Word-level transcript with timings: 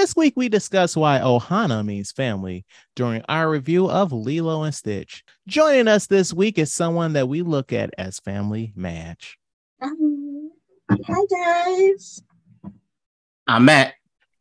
This 0.00 0.16
week 0.16 0.32
we 0.34 0.48
discuss 0.48 0.96
why 0.96 1.18
Ohana 1.18 1.84
means 1.84 2.10
family 2.10 2.64
during 2.96 3.22
our 3.28 3.50
review 3.50 3.90
of 3.90 4.12
Lilo 4.12 4.62
and 4.62 4.74
Stitch. 4.74 5.22
Joining 5.46 5.88
us 5.88 6.06
this 6.06 6.32
week 6.32 6.56
is 6.56 6.72
someone 6.72 7.12
that 7.12 7.28
we 7.28 7.42
look 7.42 7.70
at 7.70 7.90
as 7.98 8.18
family 8.18 8.72
Madge. 8.74 9.36
Um, 9.82 10.52
hi 10.90 11.20
guys. 11.30 12.22
I'm 13.46 13.66
Matt. 13.66 13.92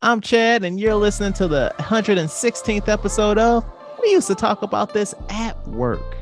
I'm 0.01 0.21
Chad, 0.21 0.63
and 0.63 0.79
you're 0.79 0.95
listening 0.95 1.33
to 1.33 1.49
the 1.49 1.75
116th 1.79 2.87
episode 2.87 3.37
of 3.37 3.65
We 4.01 4.11
Used 4.11 4.27
to 4.27 4.35
Talk 4.35 4.61
About 4.61 4.93
This 4.93 5.13
at 5.27 5.67
Work. 5.67 6.18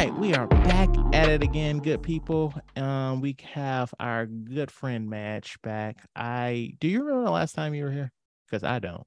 Right, 0.00 0.14
we 0.18 0.34
are 0.34 0.46
back 0.46 0.88
at 1.12 1.28
it 1.28 1.42
again, 1.42 1.80
good 1.80 2.02
people. 2.02 2.54
Um, 2.74 3.20
we 3.20 3.36
have 3.52 3.92
our 4.00 4.24
good 4.24 4.70
friend 4.70 5.10
Madge 5.10 5.60
back. 5.60 5.98
I 6.16 6.72
do 6.80 6.88
you 6.88 7.00
remember 7.04 7.24
the 7.24 7.30
last 7.30 7.54
time 7.54 7.74
you 7.74 7.84
were 7.84 7.90
here? 7.90 8.10
Because 8.46 8.64
I 8.64 8.78
don't. 8.78 9.06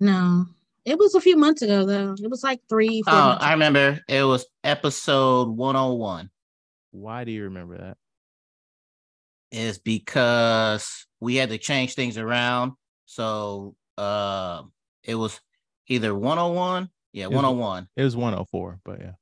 No, 0.00 0.46
it 0.86 0.98
was 0.98 1.14
a 1.14 1.20
few 1.20 1.36
months 1.36 1.60
ago 1.60 1.84
though. 1.84 2.14
It 2.18 2.30
was 2.30 2.42
like 2.42 2.62
three. 2.66 3.02
months 3.04 3.42
I 3.42 3.48
ago. 3.48 3.50
remember 3.50 4.00
it 4.08 4.22
was 4.22 4.46
episode 4.64 5.50
101. 5.50 6.30
Why 6.92 7.24
do 7.24 7.30
you 7.30 7.42
remember 7.44 7.76
that? 7.76 7.98
Is 9.52 9.78
because 9.78 11.06
we 11.20 11.36
had 11.36 11.50
to 11.50 11.58
change 11.58 11.92
things 11.92 12.16
around. 12.16 12.72
So 13.04 13.74
uh 13.98 14.62
it 15.02 15.14
was 15.16 15.38
either 15.88 16.14
101. 16.14 16.88
Yeah, 17.12 17.26
was- 17.26 17.34
101. 17.36 17.88
It 17.96 18.02
was 18.02 18.16
104, 18.16 18.80
but 18.82 19.00
yeah. 19.00 19.12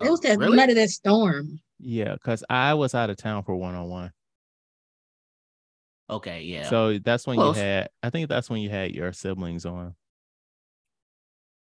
It 0.00 0.10
was 0.10 0.20
that 0.20 0.38
Really? 0.38 0.56
night 0.56 0.70
of 0.70 0.76
that 0.76 0.90
storm. 0.90 1.60
Yeah, 1.80 2.12
because 2.14 2.44
I 2.48 2.74
was 2.74 2.94
out 2.94 3.10
of 3.10 3.16
town 3.16 3.42
for 3.44 3.54
101. 3.56 4.12
Okay, 6.10 6.42
yeah. 6.42 6.68
So 6.68 6.98
that's 6.98 7.26
when 7.26 7.36
Close. 7.36 7.56
you 7.56 7.62
had, 7.62 7.90
I 8.02 8.10
think 8.10 8.28
that's 8.28 8.48
when 8.48 8.60
you 8.60 8.70
had 8.70 8.94
your 8.94 9.12
siblings 9.12 9.66
on. 9.66 9.94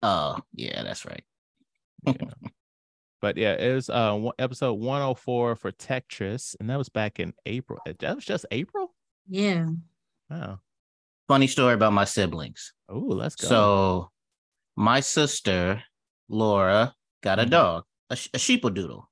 Oh, 0.02 0.38
yeah, 0.52 0.82
that's 0.82 1.04
right. 1.06 1.24
Yeah. 2.06 2.12
but 3.22 3.36
yeah, 3.36 3.54
it 3.54 3.74
was 3.74 3.88
uh 3.88 4.14
one- 4.14 4.34
episode 4.38 4.74
104 4.74 5.56
for 5.56 5.72
Tetris, 5.72 6.54
and 6.60 6.69
that 6.69 6.77
was 6.77 6.88
back 6.91 7.19
in 7.19 7.32
April. 7.47 7.80
Uh, 7.88 7.94
That 8.00 8.14
was 8.16 8.24
just 8.24 8.44
April? 8.50 8.94
Yeah. 9.28 9.66
Wow. 10.30 10.60
Funny 11.28 11.47
story 11.47 11.74
about 11.74 11.92
my 11.92 12.04
siblings. 12.04 12.72
Oh, 12.88 12.98
let's 12.98 13.34
go. 13.36 13.48
So 13.48 14.10
my 14.77 15.00
sister 15.00 15.82
Laura 16.28 16.94
got 17.22 17.38
a 17.41 17.44
Mhm. 17.44 17.50
dog, 17.50 17.84
a, 18.11 18.15
a 18.15 18.39
sheepadoodle. 18.39 19.05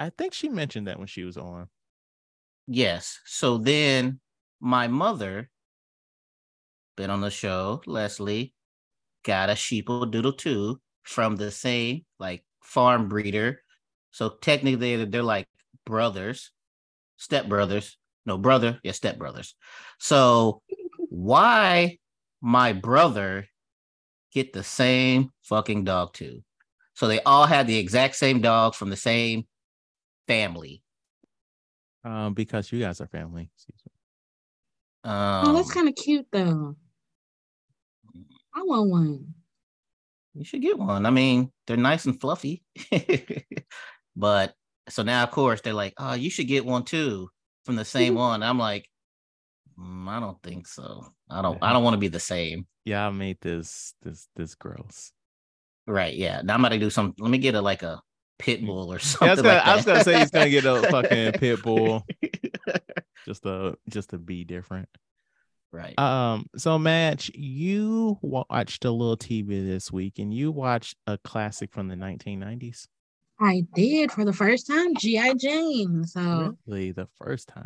I 0.00 0.10
think 0.10 0.34
she 0.34 0.48
mentioned 0.48 0.86
that 0.86 0.98
when 0.98 1.06
she 1.06 1.24
was 1.24 1.36
on. 1.36 1.68
Yes. 2.66 3.20
So 3.24 3.58
then 3.58 4.20
my 4.60 4.88
mother, 4.88 5.50
been 6.96 7.10
on 7.10 7.20
the 7.20 7.30
show, 7.30 7.82
Leslie, 7.86 8.54
got 9.24 9.50
a 9.50 9.54
sheepadoodle 9.54 10.36
too 10.38 10.80
from 11.02 11.36
the 11.36 11.50
same 11.50 12.04
like 12.18 12.44
farm 12.62 13.08
breeder. 13.08 13.62
So 14.10 14.30
technically 14.40 14.96
they're, 14.96 15.06
they're 15.06 15.22
like 15.22 15.48
brothers, 15.84 16.50
step 17.16 17.48
brothers. 17.48 17.96
No, 18.24 18.38
brother, 18.38 18.78
yeah, 18.84 18.92
step 18.92 19.18
brothers. 19.18 19.54
So 19.98 20.62
why 21.08 21.98
my 22.40 22.72
brother 22.72 23.46
get 24.32 24.52
the 24.52 24.62
same 24.62 25.30
fucking 25.42 25.84
dog 25.84 26.12
too? 26.12 26.42
So 27.02 27.08
they 27.08 27.20
all 27.22 27.46
had 27.46 27.66
the 27.66 27.76
exact 27.76 28.14
same 28.14 28.40
dog 28.40 28.76
from 28.76 28.88
the 28.88 28.96
same 28.96 29.48
family. 30.28 30.84
Um, 32.04 32.32
because 32.32 32.70
you 32.70 32.78
guys 32.78 33.00
are 33.00 33.08
family. 33.08 33.50
Excuse 33.56 33.80
me. 33.84 35.10
Um, 35.10 35.48
oh, 35.48 35.52
that's 35.52 35.72
kind 35.72 35.88
of 35.88 35.96
cute 35.96 36.28
though. 36.30 36.76
I 38.54 38.62
want 38.62 38.88
one. 38.88 39.34
You 40.34 40.44
should 40.44 40.62
get 40.62 40.78
one. 40.78 41.04
I 41.04 41.10
mean, 41.10 41.50
they're 41.66 41.76
nice 41.76 42.04
and 42.04 42.20
fluffy. 42.20 42.62
but 44.16 44.54
so 44.88 45.02
now, 45.02 45.24
of 45.24 45.32
course, 45.32 45.60
they're 45.60 45.74
like, 45.74 45.94
oh, 45.98 46.14
you 46.14 46.30
should 46.30 46.46
get 46.46 46.64
one 46.64 46.84
too 46.84 47.30
from 47.64 47.74
the 47.74 47.84
same 47.84 48.14
one. 48.28 48.44
I'm 48.44 48.60
like, 48.60 48.88
"Mm, 49.76 50.06
I 50.06 50.20
don't 50.20 50.40
think 50.44 50.68
so. 50.68 51.04
I 51.28 51.42
don't. 51.42 51.58
I 51.62 51.72
don't 51.72 51.82
want 51.82 51.94
to 51.94 51.98
be 51.98 52.06
the 52.06 52.20
same. 52.20 52.68
Yeah, 52.84 53.08
I 53.08 53.10
made 53.10 53.38
this 53.40 53.92
this 54.02 54.28
this 54.36 54.54
gross. 54.54 55.10
Right? 55.86 56.14
Yeah. 56.14 56.42
Now 56.42 56.54
I'm 56.54 56.62
gonna 56.62 56.78
do 56.78 56.90
some. 56.90 57.14
Let 57.18 57.30
me 57.30 57.38
get 57.38 57.54
a 57.54 57.60
like 57.60 57.82
a 57.82 58.00
pit 58.38 58.64
bull 58.64 58.92
or 58.92 58.98
something. 58.98 59.26
Yeah, 59.28 59.32
I 59.32 59.34
was 59.34 59.42
gonna, 59.42 59.54
like 59.58 59.66
I 59.66 59.76
was 59.76 59.84
gonna 59.84 60.04
say 60.04 60.18
he's 60.18 60.30
gonna 60.30 60.50
get 60.50 60.64
a 60.64 60.82
fucking 60.90 61.32
pit 61.32 61.62
bull 61.62 62.04
just 63.26 63.42
to 63.44 63.76
just 63.88 64.10
to 64.10 64.18
be 64.18 64.44
different. 64.44 64.88
right. 65.72 65.98
Um, 65.98 66.46
so 66.56 66.78
Madge, 66.78 67.30
you 67.34 68.18
watched 68.22 68.84
a 68.84 68.90
little 68.90 69.16
TV 69.16 69.64
this 69.66 69.90
week, 69.92 70.18
and 70.18 70.32
you 70.32 70.50
watched 70.50 70.96
a 71.06 71.18
classic 71.18 71.72
from 71.72 71.88
the 71.88 71.94
1990s. 71.94 72.86
I 73.40 73.64
did 73.74 74.12
for 74.12 74.24
the 74.24 74.32
first 74.32 74.68
time, 74.68 74.94
G.I. 74.96 75.34
Jane. 75.34 76.04
So 76.04 76.56
Really, 76.66 76.92
the 76.92 77.08
first 77.20 77.48
time. 77.48 77.64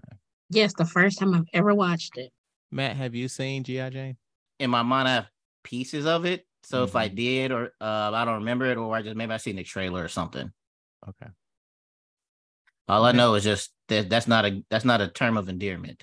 yes, 0.48 0.72
the 0.72 0.86
first 0.86 1.18
time 1.18 1.34
I've 1.34 1.44
ever 1.52 1.74
watched 1.74 2.16
it. 2.16 2.32
Matt, 2.70 2.96
have 2.96 3.14
you 3.14 3.28
seen 3.28 3.62
GI 3.62 3.90
Jane? 3.90 4.16
In 4.58 4.70
my 4.70 4.82
mind, 4.82 5.06
I 5.08 5.14
have 5.14 5.26
pieces 5.64 6.06
of 6.06 6.24
it. 6.24 6.46
So 6.66 6.82
if 6.82 6.96
I 6.96 7.08
Mhm. 7.08 7.14
did, 7.14 7.52
or 7.52 7.72
uh, 7.80 8.10
I 8.12 8.24
don't 8.24 8.38
remember 8.40 8.64
it, 8.66 8.76
or 8.76 8.92
I 8.96 9.00
just 9.00 9.14
maybe 9.14 9.32
I 9.32 9.36
seen 9.36 9.54
the 9.54 9.62
trailer 9.62 10.02
or 10.02 10.08
something. 10.08 10.52
Okay. 11.08 11.30
All 12.88 13.04
I 13.04 13.12
know 13.12 13.34
is 13.36 13.44
just 13.44 13.72
that 13.86 14.10
that's 14.10 14.26
not 14.26 14.44
a 14.44 14.64
that's 14.68 14.84
not 14.84 15.00
a 15.00 15.06
term 15.06 15.36
of 15.36 15.48
endearment. 15.48 16.02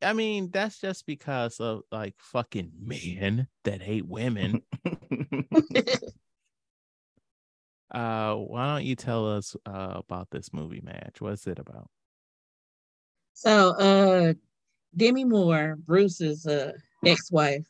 I 0.00 0.14
mean, 0.14 0.50
that's 0.50 0.80
just 0.80 1.04
because 1.04 1.60
of 1.60 1.82
like 1.92 2.14
fucking 2.16 2.72
men 2.80 3.48
that 3.64 3.82
hate 3.82 4.06
women. 4.08 4.62
uh, 7.90 8.34
why 8.34 8.66
don't 8.66 8.84
you 8.84 8.96
tell 8.96 9.30
us 9.30 9.54
uh, 9.66 9.92
about 9.96 10.30
this 10.30 10.54
movie, 10.54 10.80
Madge? 10.82 11.20
What's 11.20 11.46
it 11.46 11.58
about? 11.58 11.90
So, 13.34 13.74
uh, 13.76 14.32
Demi 14.96 15.24
Moore, 15.24 15.76
Bruce's 15.84 16.46
uh, 16.46 16.72
ex-wife, 17.04 17.66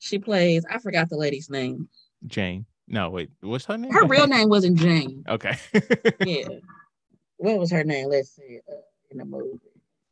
she 0.00 0.18
plays. 0.18 0.64
I 0.68 0.78
forgot 0.78 1.08
the 1.08 1.16
lady's 1.16 1.48
name. 1.48 1.88
Jane. 2.26 2.66
No, 2.88 3.08
wait, 3.10 3.30
what's 3.40 3.66
her 3.66 3.78
name? 3.78 3.92
Her 3.92 4.04
real 4.06 4.26
name 4.36 4.48
wasn't 4.48 4.78
Jane. 4.78 5.22
Okay. 5.28 5.56
Yeah. 6.26 6.48
What 7.42 7.58
was 7.58 7.70
her 7.70 7.84
name? 7.84 8.10
Let's 8.10 8.36
see. 8.36 8.58
Uh, 8.70 8.74
in 9.10 9.16
the 9.16 9.24
movie. 9.24 9.58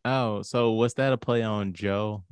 oh, 0.06 0.40
so 0.40 0.72
was 0.72 0.94
that 0.94 1.12
a 1.12 1.18
play 1.18 1.42
on 1.42 1.74
Joe? 1.74 2.24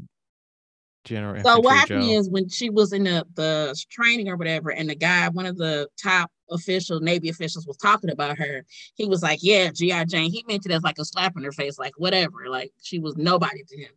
General 1.05 1.45
So 1.45 1.61
what 1.61 1.77
happened 1.77 2.03
Joe? 2.05 2.09
is 2.09 2.31
when 2.31 2.49
she 2.49 2.71
was 2.71 2.95
in 2.95 3.05
the, 3.05 3.27
the 3.35 3.79
training 3.91 4.29
or 4.31 4.37
whatever, 4.37 4.71
and 4.73 4.89
the 4.89 4.95
guy, 4.95 5.29
one 5.29 5.45
of 5.45 5.59
the 5.59 5.87
top 6.03 6.31
official 6.51 7.01
Navy 7.01 7.29
officials 7.29 7.67
was 7.67 7.77
talking 7.77 8.09
about 8.11 8.39
her, 8.39 8.65
he 8.95 9.05
was 9.05 9.23
like, 9.23 9.41
Yeah, 9.43 9.71
G.I. 9.71 10.07
Jane. 10.07 10.31
He 10.31 10.45
meant 10.49 10.65
it 10.65 10.73
as 10.73 10.83
like 10.83 10.99
a 10.99 11.05
slap 11.05 11.37
in 11.37 11.45
her 11.45 11.53
face, 11.53 11.79
like 11.79 11.93
whatever. 11.99 12.49
Like 12.49 12.73
she 12.83 12.99
was 12.99 13.17
nobody 13.19 13.63
to 13.69 13.77
him. 13.77 13.91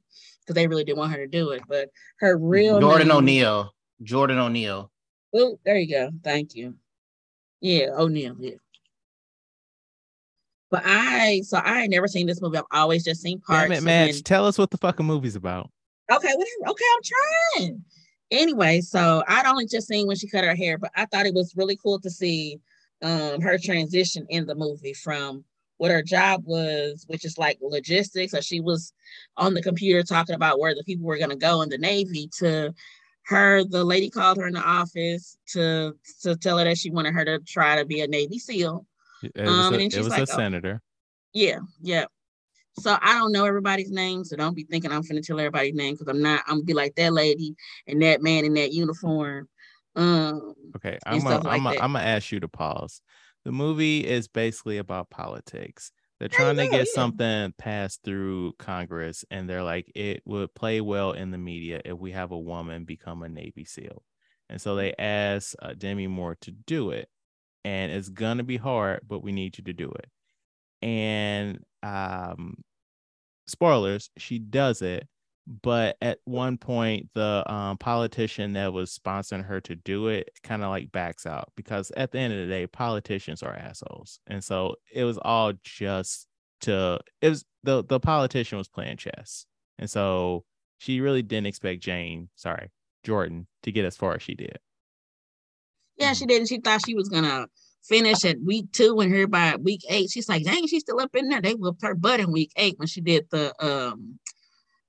Because 0.49 0.55
they 0.63 0.67
really 0.67 0.83
didn't 0.83 0.97
want 0.97 1.11
her 1.11 1.19
to 1.19 1.27
do 1.27 1.51
it. 1.51 1.61
But 1.67 1.89
her 2.21 2.35
real 2.35 2.79
Jordan 2.79 3.09
name, 3.09 3.17
O'Neal. 3.17 3.71
Jordan 4.01 4.39
O'Neal. 4.39 4.91
Oh, 5.35 5.59
there 5.63 5.77
you 5.77 5.87
go. 5.87 6.09
Thank 6.23 6.55
you. 6.55 6.73
Yeah, 7.61 7.89
O'Neal, 7.95 8.35
yeah. 8.39 8.55
But 10.71 10.81
I 10.87 11.41
so 11.45 11.61
I 11.63 11.81
had 11.81 11.91
never 11.91 12.07
seen 12.07 12.25
this 12.25 12.41
movie. 12.41 12.57
I've 12.57 12.63
always 12.71 13.03
just 13.03 13.21
seen 13.21 13.39
parts. 13.41 13.61
Damn 13.65 13.71
it, 13.73 13.77
and 13.77 13.87
then- 13.87 14.23
Tell 14.23 14.47
us 14.47 14.57
what 14.57 14.71
the 14.71 14.77
fucking 14.79 15.05
movie's 15.05 15.35
about. 15.35 15.69
Okay, 16.11 16.33
whatever. 16.33 16.71
Okay, 16.71 16.85
I'm 16.95 17.61
trying. 17.61 17.83
Anyway, 18.31 18.81
so 18.81 19.23
I'd 19.27 19.45
only 19.45 19.67
just 19.67 19.87
seen 19.87 20.07
when 20.07 20.15
she 20.17 20.27
cut 20.27 20.43
her 20.43 20.55
hair, 20.55 20.79
but 20.79 20.89
I 20.95 21.05
thought 21.05 21.27
it 21.27 21.35
was 21.35 21.53
really 21.55 21.77
cool 21.77 21.99
to 21.99 22.09
see 22.09 22.59
um 23.03 23.39
her 23.41 23.59
transition 23.59 24.25
in 24.29 24.47
the 24.47 24.55
movie 24.55 24.93
from 24.95 25.43
what 25.79 25.91
her 25.91 26.03
job 26.03 26.43
was, 26.45 27.05
which 27.07 27.23
is 27.25 27.37
like 27.37 27.57
logistics. 27.61 28.33
So 28.33 28.41
she 28.41 28.59
was 28.59 28.93
on 29.37 29.53
the 29.53 29.61
computer 29.61 30.03
talking 30.03 30.35
about 30.35 30.59
where 30.59 30.75
the 30.75 30.83
people 30.83 31.05
were 31.05 31.17
gonna 31.17 31.37
go 31.37 31.61
in 31.61 31.69
the 31.69 31.77
Navy 31.77 32.29
to 32.39 32.73
her, 33.23 33.63
the 33.63 33.83
lady 33.83 34.09
called 34.09 34.37
her 34.37 34.47
in 34.47 34.53
the 34.53 34.61
office 34.61 35.37
to 35.53 35.95
to 36.21 36.35
tell 36.35 36.57
her 36.57 36.65
that 36.65 36.77
she 36.77 36.91
wanted 36.91 37.13
her 37.13 37.23
to 37.23 37.39
try 37.39 37.77
to 37.77 37.85
be 37.85 38.01
a 38.01 38.07
Navy 38.07 38.37
SEAL. 38.37 38.85
It 39.23 39.31
was, 39.37 39.49
Um, 39.49 39.73
a, 39.73 39.77
it 39.77 39.97
was 39.97 40.09
like, 40.09 40.19
a 40.19 40.21
oh. 40.33 40.35
senator. 40.35 40.81
Yeah, 41.33 41.59
yeah. 41.81 42.05
So 42.79 42.97
I 43.01 43.13
don't 43.13 43.31
know 43.31 43.45
everybody's 43.45 43.91
name, 43.91 44.25
so 44.25 44.35
don't 44.35 44.55
be 44.55 44.65
thinking 44.65 44.91
I'm 44.91 45.03
finna 45.03 45.25
tell 45.25 45.39
everybody's 45.39 45.75
name 45.75 45.93
because 45.93 46.07
I'm 46.07 46.21
not. 46.21 46.43
I'm 46.45 46.55
gonna 46.55 46.63
be 46.63 46.73
like 46.73 46.95
that 46.95 47.13
lady 47.13 47.55
and 47.87 48.01
that 48.01 48.21
man 48.21 48.43
in 48.43 48.53
that 48.55 48.73
uniform. 48.73 49.47
Um, 49.95 50.55
Okay, 50.75 50.99
I'm 51.05 51.19
gonna 51.19 51.37
like 51.37 51.45
I'm 51.47 51.63
gonna 51.63 51.75
that. 51.75 51.83
I'm 51.83 51.93
gonna 51.93 52.05
ask 52.05 52.31
you 52.33 52.41
to 52.41 52.47
pause. 52.49 53.01
The 53.45 53.51
movie 53.51 54.05
is 54.05 54.27
basically 54.27 54.77
about 54.77 55.09
politics. 55.09 55.91
They're 56.19 56.27
trying 56.27 56.57
to 56.57 56.67
get 56.67 56.87
something 56.89 57.53
passed 57.57 58.03
through 58.03 58.53
Congress, 58.59 59.23
and 59.31 59.49
they're 59.49 59.63
like, 59.63 59.89
it 59.95 60.21
would 60.25 60.53
play 60.53 60.81
well 60.81 61.13
in 61.13 61.31
the 61.31 61.37
media 61.37 61.81
if 61.85 61.97
we 61.97 62.11
have 62.11 62.31
a 62.31 62.37
woman 62.37 62.83
become 62.83 63.23
a 63.23 63.29
Navy 63.29 63.63
SEAL. 63.63 64.03
And 64.49 64.59
so 64.59 64.75
they 64.75 64.93
asked 64.99 65.55
uh, 65.61 65.73
Demi 65.77 66.07
Moore 66.07 66.35
to 66.41 66.51
do 66.51 66.91
it, 66.91 67.07
and 67.63 67.91
it's 67.91 68.09
gonna 68.09 68.43
be 68.43 68.57
hard, 68.57 69.01
but 69.07 69.23
we 69.23 69.31
need 69.31 69.57
you 69.57 69.63
to 69.63 69.73
do 69.73 69.91
it. 69.91 70.09
And 70.81 71.63
um, 71.83 72.55
spoilers, 73.47 74.09
she 74.17 74.39
does 74.39 74.81
it, 74.81 75.07
but 75.49 75.97
at 75.99 76.19
one 76.25 76.57
point, 76.57 77.09
the 77.15 77.43
um, 77.51 77.77
politician 77.77 78.53
that 78.53 78.71
was 78.71 78.95
sponsoring 78.95 79.43
her 79.45 79.59
to 79.61 79.75
do 79.75 80.07
it 80.07 80.29
kind 80.43 80.63
of 80.63 80.69
like 80.69 80.91
backs 80.91 81.25
out 81.25 81.51
because 81.55 81.91
at 81.97 82.11
the 82.11 82.19
end 82.19 82.33
of 82.33 82.39
the 82.39 82.45
day, 82.45 82.67
politicians 82.67 83.41
are 83.41 83.55
assholes, 83.55 84.19
and 84.27 84.43
so 84.43 84.75
it 84.93 85.03
was 85.03 85.17
all 85.17 85.53
just 85.63 86.27
to 86.61 86.99
it 87.21 87.29
was 87.29 87.45
the 87.63 87.83
the 87.83 87.99
politician 87.99 88.59
was 88.59 88.67
playing 88.67 88.97
chess, 88.97 89.47
and 89.79 89.89
so 89.89 90.45
she 90.77 91.01
really 91.01 91.23
didn't 91.23 91.47
expect 91.47 91.81
Jane, 91.81 92.29
sorry, 92.35 92.69
Jordan, 93.03 93.47
to 93.63 93.71
get 93.71 93.85
as 93.85 93.97
far 93.97 94.13
as 94.13 94.21
she 94.21 94.35
did. 94.35 94.59
Yeah, 95.97 96.13
she 96.13 96.27
didn't 96.27 96.47
She 96.47 96.59
thought 96.59 96.85
she 96.85 96.93
was 96.93 97.09
gonna 97.09 97.47
finish 97.81 98.23
at 98.23 98.39
week 98.39 98.71
two 98.71 98.99
and 98.99 99.11
her 99.11 99.25
by 99.25 99.55
week 99.55 99.81
eight. 99.89 100.11
She's 100.11 100.29
like, 100.29 100.43
dang, 100.43 100.67
she's 100.67 100.81
still 100.81 100.99
up 100.99 101.15
in 101.15 101.27
there. 101.27 101.41
They 101.41 101.55
whooped 101.55 101.81
her 101.81 101.95
butt 101.95 102.19
in 102.19 102.31
week 102.31 102.51
eight 102.55 102.77
when 102.77 102.87
she 102.87 103.01
did 103.01 103.25
the 103.31 103.51
um 103.65 104.19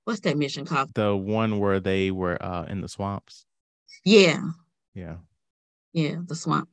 what's 0.05 0.21
that 0.21 0.37
mission 0.37 0.65
called? 0.65 0.93
The 0.93 1.15
one 1.15 1.59
where 1.59 1.79
they 1.79 2.11
were 2.11 2.41
uh, 2.41 2.65
in 2.65 2.81
the 2.81 2.87
swamps. 2.87 3.45
Yeah, 4.03 4.41
Yeah. 4.93 5.17
yeah, 5.93 6.15
the 6.25 6.35
swamp. 6.35 6.69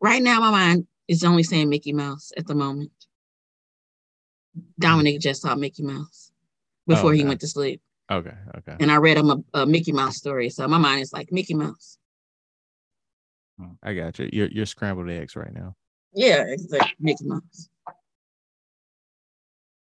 Right 0.00 0.22
now, 0.22 0.40
my 0.40 0.50
mind 0.50 0.86
is 1.08 1.24
only 1.24 1.42
saying 1.42 1.68
Mickey 1.68 1.92
Mouse 1.92 2.32
at 2.36 2.46
the 2.46 2.54
moment. 2.54 2.92
Dominic 4.78 5.20
just 5.20 5.42
saw 5.42 5.54
Mickey 5.54 5.82
Mouse 5.82 6.32
before 6.86 7.12
he 7.12 7.20
okay. 7.20 7.28
went 7.28 7.40
to 7.40 7.48
sleep. 7.48 7.80
Okay. 8.10 8.34
Okay. 8.56 8.76
And 8.80 8.90
I 8.90 8.96
read 8.96 9.18
him 9.18 9.30
a, 9.30 9.60
a 9.60 9.66
Mickey 9.66 9.92
Mouse 9.92 10.16
story. 10.16 10.50
So 10.50 10.66
my 10.66 10.78
mind 10.78 11.02
is 11.02 11.12
like 11.12 11.30
Mickey 11.30 11.54
Mouse. 11.54 11.98
I 13.82 13.94
got 13.94 14.18
you. 14.18 14.30
You're 14.32 14.48
you're 14.48 14.66
scrambled 14.66 15.10
eggs 15.10 15.36
right 15.36 15.52
now. 15.52 15.74
Yeah, 16.14 16.44
it's 16.48 16.70
like 16.70 16.94
Mickey 16.98 17.24
Mouse. 17.24 17.68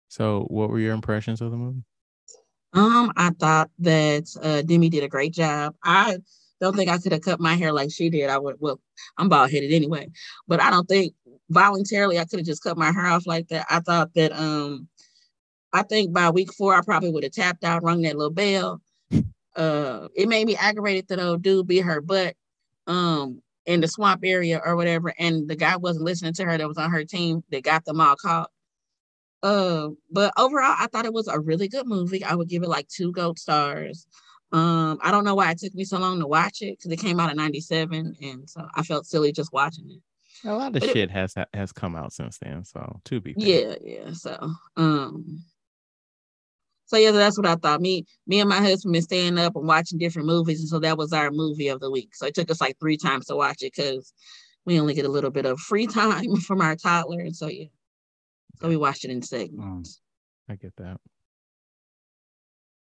So, 0.08 0.46
what 0.48 0.70
were 0.70 0.78
your 0.78 0.94
impressions 0.94 1.40
of 1.40 1.50
the 1.50 1.56
movie? 1.56 1.82
Um, 2.76 3.12
I 3.16 3.30
thought 3.30 3.70
that 3.80 4.24
uh 4.42 4.62
Demi 4.62 4.90
did 4.90 5.02
a 5.02 5.08
great 5.08 5.32
job. 5.32 5.74
I 5.82 6.18
don't 6.60 6.76
think 6.76 6.90
I 6.90 6.98
could 6.98 7.12
have 7.12 7.22
cut 7.22 7.40
my 7.40 7.54
hair 7.54 7.72
like 7.72 7.90
she 7.90 8.10
did. 8.10 8.30
I 8.30 8.38
would 8.38 8.56
well, 8.60 8.80
I'm 9.18 9.30
bald 9.30 9.50
headed 9.50 9.72
anyway, 9.72 10.08
but 10.46 10.60
I 10.60 10.70
don't 10.70 10.86
think 10.88 11.14
voluntarily 11.50 12.18
I 12.18 12.26
could 12.26 12.40
have 12.40 12.46
just 12.46 12.62
cut 12.62 12.78
my 12.78 12.92
hair 12.92 13.06
off 13.06 13.26
like 13.26 13.48
that. 13.48 13.66
I 13.70 13.80
thought 13.80 14.12
that 14.14 14.32
um 14.32 14.88
I 15.72 15.84
think 15.84 16.12
by 16.14 16.30
week 16.30 16.52
four 16.54 16.74
I 16.74 16.82
probably 16.82 17.10
would 17.12 17.24
have 17.24 17.32
tapped 17.32 17.64
out, 17.64 17.84
rung 17.84 18.02
that 18.02 18.16
little 18.16 18.32
bell. 18.32 18.82
Uh 19.56 20.08
it 20.16 20.28
made 20.28 20.46
me 20.46 20.56
aggravated 20.56 21.08
that 21.08 21.18
old 21.18 21.42
dude 21.42 21.66
beat 21.66 21.80
her 21.80 22.02
butt 22.02 22.34
um 22.86 23.42
in 23.66 23.80
the 23.80 23.88
swamp 23.88 24.22
area 24.24 24.60
or 24.64 24.76
whatever, 24.76 25.14
and 25.18 25.48
the 25.48 25.56
guy 25.56 25.76
wasn't 25.76 26.04
listening 26.04 26.34
to 26.34 26.44
her 26.44 26.58
that 26.58 26.68
was 26.68 26.78
on 26.78 26.90
her 26.90 27.04
team 27.04 27.42
that 27.50 27.64
got 27.64 27.84
them 27.86 28.00
all 28.02 28.16
caught. 28.16 28.50
Uh, 29.46 29.90
but 30.10 30.32
overall, 30.36 30.74
I 30.76 30.88
thought 30.88 31.04
it 31.04 31.12
was 31.12 31.28
a 31.28 31.38
really 31.38 31.68
good 31.68 31.86
movie. 31.86 32.24
I 32.24 32.34
would 32.34 32.48
give 32.48 32.64
it 32.64 32.68
like 32.68 32.88
two 32.88 33.12
gold 33.12 33.38
stars. 33.38 34.06
Um, 34.50 34.98
I 35.02 35.12
don't 35.12 35.24
know 35.24 35.36
why 35.36 35.52
it 35.52 35.58
took 35.58 35.72
me 35.72 35.84
so 35.84 35.98
long 35.98 36.18
to 36.18 36.26
watch 36.26 36.62
it 36.62 36.76
because 36.78 36.90
it 36.90 36.98
came 36.98 37.20
out 37.20 37.30
in 37.30 37.36
'97, 37.36 38.16
and 38.20 38.50
so 38.50 38.66
I 38.74 38.82
felt 38.82 39.06
silly 39.06 39.30
just 39.30 39.52
watching 39.52 39.88
it. 39.88 40.48
A 40.48 40.52
lot 40.52 40.68
of 40.68 40.72
But 40.80 40.84
it- 40.84 40.92
shit 40.94 41.10
has 41.12 41.34
has 41.54 41.70
come 41.72 41.94
out 41.94 42.12
since 42.12 42.38
then. 42.38 42.64
So, 42.64 43.00
to 43.04 43.20
be 43.20 43.34
fair. 43.34 43.44
Yeah, 43.44 43.74
yeah. 43.82 44.12
So, 44.14 44.50
um, 44.76 45.44
so 46.86 46.96
yeah, 46.96 47.12
that's 47.12 47.36
what 47.36 47.46
I 47.46 47.54
thought. 47.54 47.80
Me, 47.80 48.04
me 48.26 48.40
and 48.40 48.48
my 48.48 48.58
husband 48.58 48.94
been 48.94 49.02
staying 49.02 49.38
up 49.38 49.54
and 49.54 49.66
watching 49.66 49.98
different 49.98 50.26
movies, 50.26 50.58
and 50.60 50.68
so 50.68 50.80
that 50.80 50.98
was 50.98 51.12
our 51.12 51.30
movie 51.30 51.68
of 51.68 51.78
the 51.78 51.90
week. 51.90 52.16
So 52.16 52.26
it 52.26 52.34
took 52.34 52.50
us 52.50 52.60
like 52.60 52.78
three 52.80 52.96
times 52.96 53.26
to 53.26 53.36
watch 53.36 53.62
it 53.62 53.72
because 53.76 54.12
we 54.64 54.80
only 54.80 54.94
get 54.94 55.04
a 55.04 55.10
little 55.10 55.30
bit 55.30 55.46
of 55.46 55.60
free 55.60 55.86
time 56.00 56.36
from 56.36 56.60
our 56.60 56.74
toddler, 56.74 57.20
and 57.20 57.36
so 57.36 57.46
yeah, 57.48 57.66
so 58.60 58.68
we 58.68 58.76
watched 58.76 59.04
it 59.04 59.10
in 59.10 59.22
segments. 59.22 60.00
I 60.48 60.56
get 60.56 60.74
that. 60.76 60.98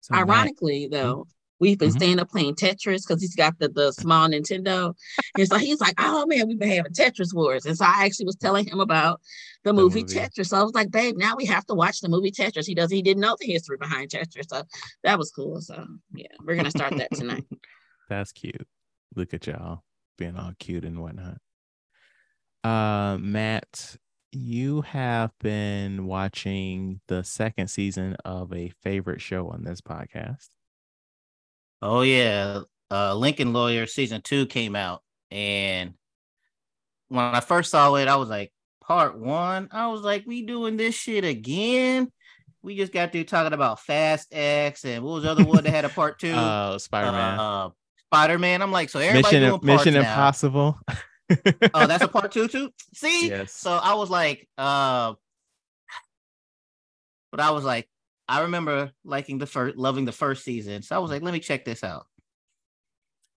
So, 0.03 0.15
Ironically, 0.15 0.89
though, 0.91 1.27
we've 1.59 1.79
been 1.79 1.91
Mhm. 1.91 1.97
staying 1.97 2.19
up 2.21 2.31
playing 2.31 2.55
Tetris 2.55 3.07
because 3.07 3.21
he's 3.21 3.35
got 3.35 3.59
the, 3.59 3.69
the 3.69 3.93
small 3.93 4.27
Nintendo. 4.29 4.95
And 5.37 5.47
so 5.47 5.59
he's 5.59 5.81
like, 5.81 5.95
oh 5.99 6.25
man, 6.27 6.49
we've 6.49 6.59
been 6.59 6.71
having 6.71 6.93
Tetris 6.93 7.35
wars. 7.35 7.67
And 7.67 7.77
so 7.77 7.85
I 7.85 8.07
actually 8.07 8.27
was 8.27 8.37
telling 8.37 8.67
him 8.67 8.81
about 8.81 9.21
the 9.63 9.75
movie, 9.75 10.01
movie. 10.01 10.15
Tetris. 10.15 10.47
So 10.47 10.59
I 10.59 10.63
was 10.63 10.73
like, 10.73 10.91
babe, 10.91 11.17
now 11.19 11.37
we 11.37 11.45
have 11.47 11.67
to 11.67 11.75
watch 11.75 12.01
the 12.01 12.09
movie 12.09 12.31
Tetris. 12.33 12.67
He 12.67 12.75
does 12.75 12.91
he 12.91 13.03
didn't 13.03 13.21
know 13.21 13.37
the 13.39 13.47
history 13.47 13.77
behind 13.77 14.11
Tetris. 14.11 14.49
So 14.49 14.63
that 15.03 15.19
was 15.19 15.31
cool. 15.31 15.61
So 15.61 15.87
yeah, 16.15 16.29
we're 16.43 16.57
gonna 16.57 16.71
start 16.71 16.97
that 16.97 17.13
tonight. 17.15 17.45
That's 18.09 18.33
cute. 18.33 18.67
Look 19.15 19.35
at 19.35 19.47
y'all 19.47 19.85
being 20.17 20.37
all 20.37 20.53
cute 20.59 20.85
and 20.87 20.99
whatnot. 21.01 21.39
Uh, 22.65 23.19
Matt, 23.19 23.97
you 24.33 24.83
have 24.83 25.33
been 25.41 26.07
watching 26.07 27.01
the 27.09 27.23
second 27.25 27.69
season 27.69 28.17
of 28.25 28.53
a 28.53 28.73
favorite 28.83 29.21
show 29.21 29.49
on 29.49 29.65
this 29.65 29.81
podcast. 29.81 30.49
Oh 31.83 32.03
yeah, 32.03 32.61
uh, 32.91 33.15
Lincoln 33.15 33.53
Lawyer 33.53 33.87
season 33.87 34.21
two 34.23 34.47
came 34.47 34.77
out, 34.77 35.03
and 35.31 35.95
when 37.09 37.25
I 37.25 37.41
first 37.41 37.71
saw 37.71 37.95
it, 37.95 38.07
I 38.09 38.17
was 38.17 38.29
like, 38.29 38.53
part 38.81 39.19
one. 39.19 39.69
I 39.73 39.89
was 39.89 40.03
like, 40.03 40.25
we 40.27 40.43
doing 40.43 40.77
this 40.77 40.95
shit 40.95 41.25
again. 41.25 42.11
We 42.63 42.77
just 42.77 42.93
got 42.93 43.13
through 43.13 43.25
talking 43.25 43.55
about 43.55 43.81
Fast 43.81 44.29
X 44.33 44.85
and 44.85 45.03
what 45.03 45.15
was 45.15 45.23
the 45.25 45.31
other 45.31 45.45
one 45.45 45.65
that 45.65 45.71
had 45.71 45.85
a 45.87 45.89
part 45.89 46.19
two? 46.21 46.33
Uh, 46.33 46.79
Spider 46.79 47.11
Man, 47.13 47.39
Uh, 47.39 47.71
Spider 48.13 48.39
Man. 48.39 48.61
I'm 48.63 48.71
like, 48.71 48.91
so 48.91 48.99
everybody 48.99 49.23
Mission 49.23 49.41
doing 49.49 49.61
parts 49.61 49.87
Mission 49.87 49.95
now. 49.95 50.01
Impossible. 50.11 50.79
Oh, 51.75 51.87
that's 51.87 52.03
a 52.05 52.09
part 52.09 52.33
two 52.33 52.49
too. 52.49 52.71
See, 52.95 53.29
Yes. 53.29 53.53
so 53.53 53.73
I 53.73 53.95
was 53.95 54.11
like, 54.11 54.49
uh, 54.59 55.15
but 57.31 57.41
I 57.41 57.51
was 57.51 57.65
like, 57.65 57.89
I 58.29 58.43
remember 58.43 58.91
liking 59.05 59.39
the 59.39 59.47
first, 59.47 59.77
loving 59.77 60.05
the 60.05 60.13
first 60.13 60.45
season. 60.45 60.83
So 60.83 60.95
I 60.97 60.99
was 60.99 61.11
like, 61.11 61.23
let 61.23 61.33
me 61.33 61.41
check 61.41 61.65
this 61.65 61.83
out. 61.85 62.07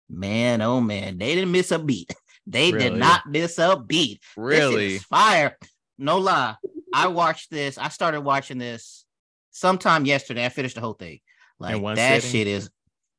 Man, 0.10 0.62
oh 0.62 0.82
man, 0.82 1.18
they 1.18 1.34
didn't 1.36 1.52
miss 1.52 1.72
a 1.72 1.80
beat. 1.80 2.14
They 2.46 2.72
Really? 2.74 2.90
did 2.90 3.00
not 3.00 3.26
miss 3.26 3.58
a 3.58 3.78
beat. 3.78 4.20
This 4.22 4.38
really? 4.38 4.96
is 4.96 5.04
fire. 5.04 5.58
No 5.98 6.18
lie. 6.18 6.56
I 6.94 7.08
watched 7.08 7.50
this. 7.50 7.78
I 7.78 7.88
started 7.88 8.22
watching 8.22 8.58
this 8.58 9.06
sometime 9.52 10.06
yesterday. 10.06 10.46
I 10.46 10.50
finished 10.50 10.76
the 10.76 10.82
whole 10.82 10.94
thing. 10.94 11.20
Like 11.60 11.82
that 11.96 12.22
sitting? 12.22 12.30
shit 12.32 12.48
is, 12.48 12.70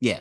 yeah. 0.00 0.20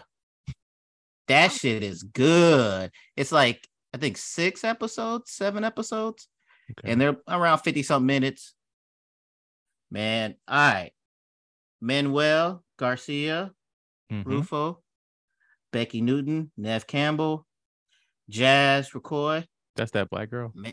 That 1.27 1.51
shit 1.51 1.83
is 1.83 2.03
good. 2.03 2.91
It's 3.17 3.31
like 3.31 3.67
I 3.93 3.97
think 3.97 4.17
six 4.17 4.63
episodes, 4.63 5.31
seven 5.31 5.63
episodes, 5.63 6.27
Okay. 6.71 6.91
and 6.91 6.99
they're 6.99 7.17
around 7.27 7.59
50 7.59 7.83
some 7.83 8.05
minutes. 8.05 8.53
Man, 9.91 10.35
all 10.47 10.57
right. 10.73 10.91
Manuel 11.81 12.63
Garcia, 12.77 13.53
Mhm. 14.11 14.23
Rulfo, 14.23 14.81
Becki 15.71 16.01
Newton, 16.01 16.51
Neve 16.57 16.87
Campbell, 16.87 17.45
Jazz 18.29 18.89
Raycole. 18.91 19.45
That's 19.75 19.91
that 19.91 20.09
black 20.09 20.29
girl. 20.29 20.51
Ma- 20.55 20.69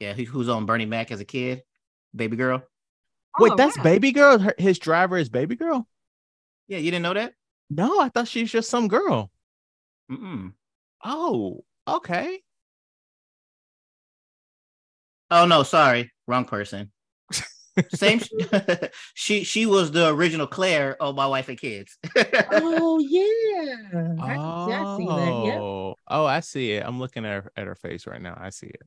Yeah, 0.00 0.12
who- 0.12 0.24
who's 0.24 0.48
on 0.48 0.66
Bernie 0.66 0.86
Mac 0.86 1.10
as 1.12 1.20
a 1.20 1.24
kid, 1.24 1.62
baby 2.14 2.36
girl. 2.36 2.62
Wait, 3.38 3.52
Oh, 3.52 3.56
that's 3.56 3.76
wow. 3.78 3.84
Baby 3.84 4.12
Girl. 4.12 4.38
Her, 4.38 4.54
his 4.58 4.78
driver 4.78 5.16
is 5.16 5.28
Baby 5.28 5.56
Girl. 5.56 5.88
Yeah, 6.68 6.78
you 6.78 6.90
didn't 6.90 7.02
know 7.02 7.14
that? 7.14 7.34
No, 7.70 8.00
I 8.00 8.08
thought 8.08 8.28
she's 8.28 8.50
just 8.52 8.68
some 8.70 8.86
girl. 8.88 9.32
Mm-mm. 10.10 10.54
Oh, 11.04 11.64
okay. 11.86 12.40
Oh 15.30 15.46
no, 15.46 15.62
sorry, 15.62 16.12
wrong 16.26 16.44
person. 16.44 16.92
Same. 17.94 18.20
she 19.14 19.44
she 19.44 19.66
was 19.66 19.90
the 19.90 20.08
original 20.10 20.46
Claire 20.46 20.96
of 21.02 21.16
My 21.16 21.26
Wife 21.26 21.48
and 21.48 21.58
Kids. 21.58 21.98
oh 22.50 22.98
yeah. 23.00 24.14
I, 24.20 24.36
Oh, 24.36 24.68
yeah, 24.68 24.80
I 24.80 24.84
see 24.96 25.12
that. 25.12 25.38
Yeah. 25.42 25.60
oh, 25.60 25.96
I 26.26 26.40
see 26.40 26.72
it. 26.72 26.84
I'm 26.86 26.98
looking 27.00 27.24
at 27.24 27.44
her, 27.44 27.52
at 27.56 27.66
her 27.66 27.74
face 27.74 28.06
right 28.06 28.20
now. 28.22 28.36
I 28.40 28.50
see 28.50 28.68
it. 28.68 28.82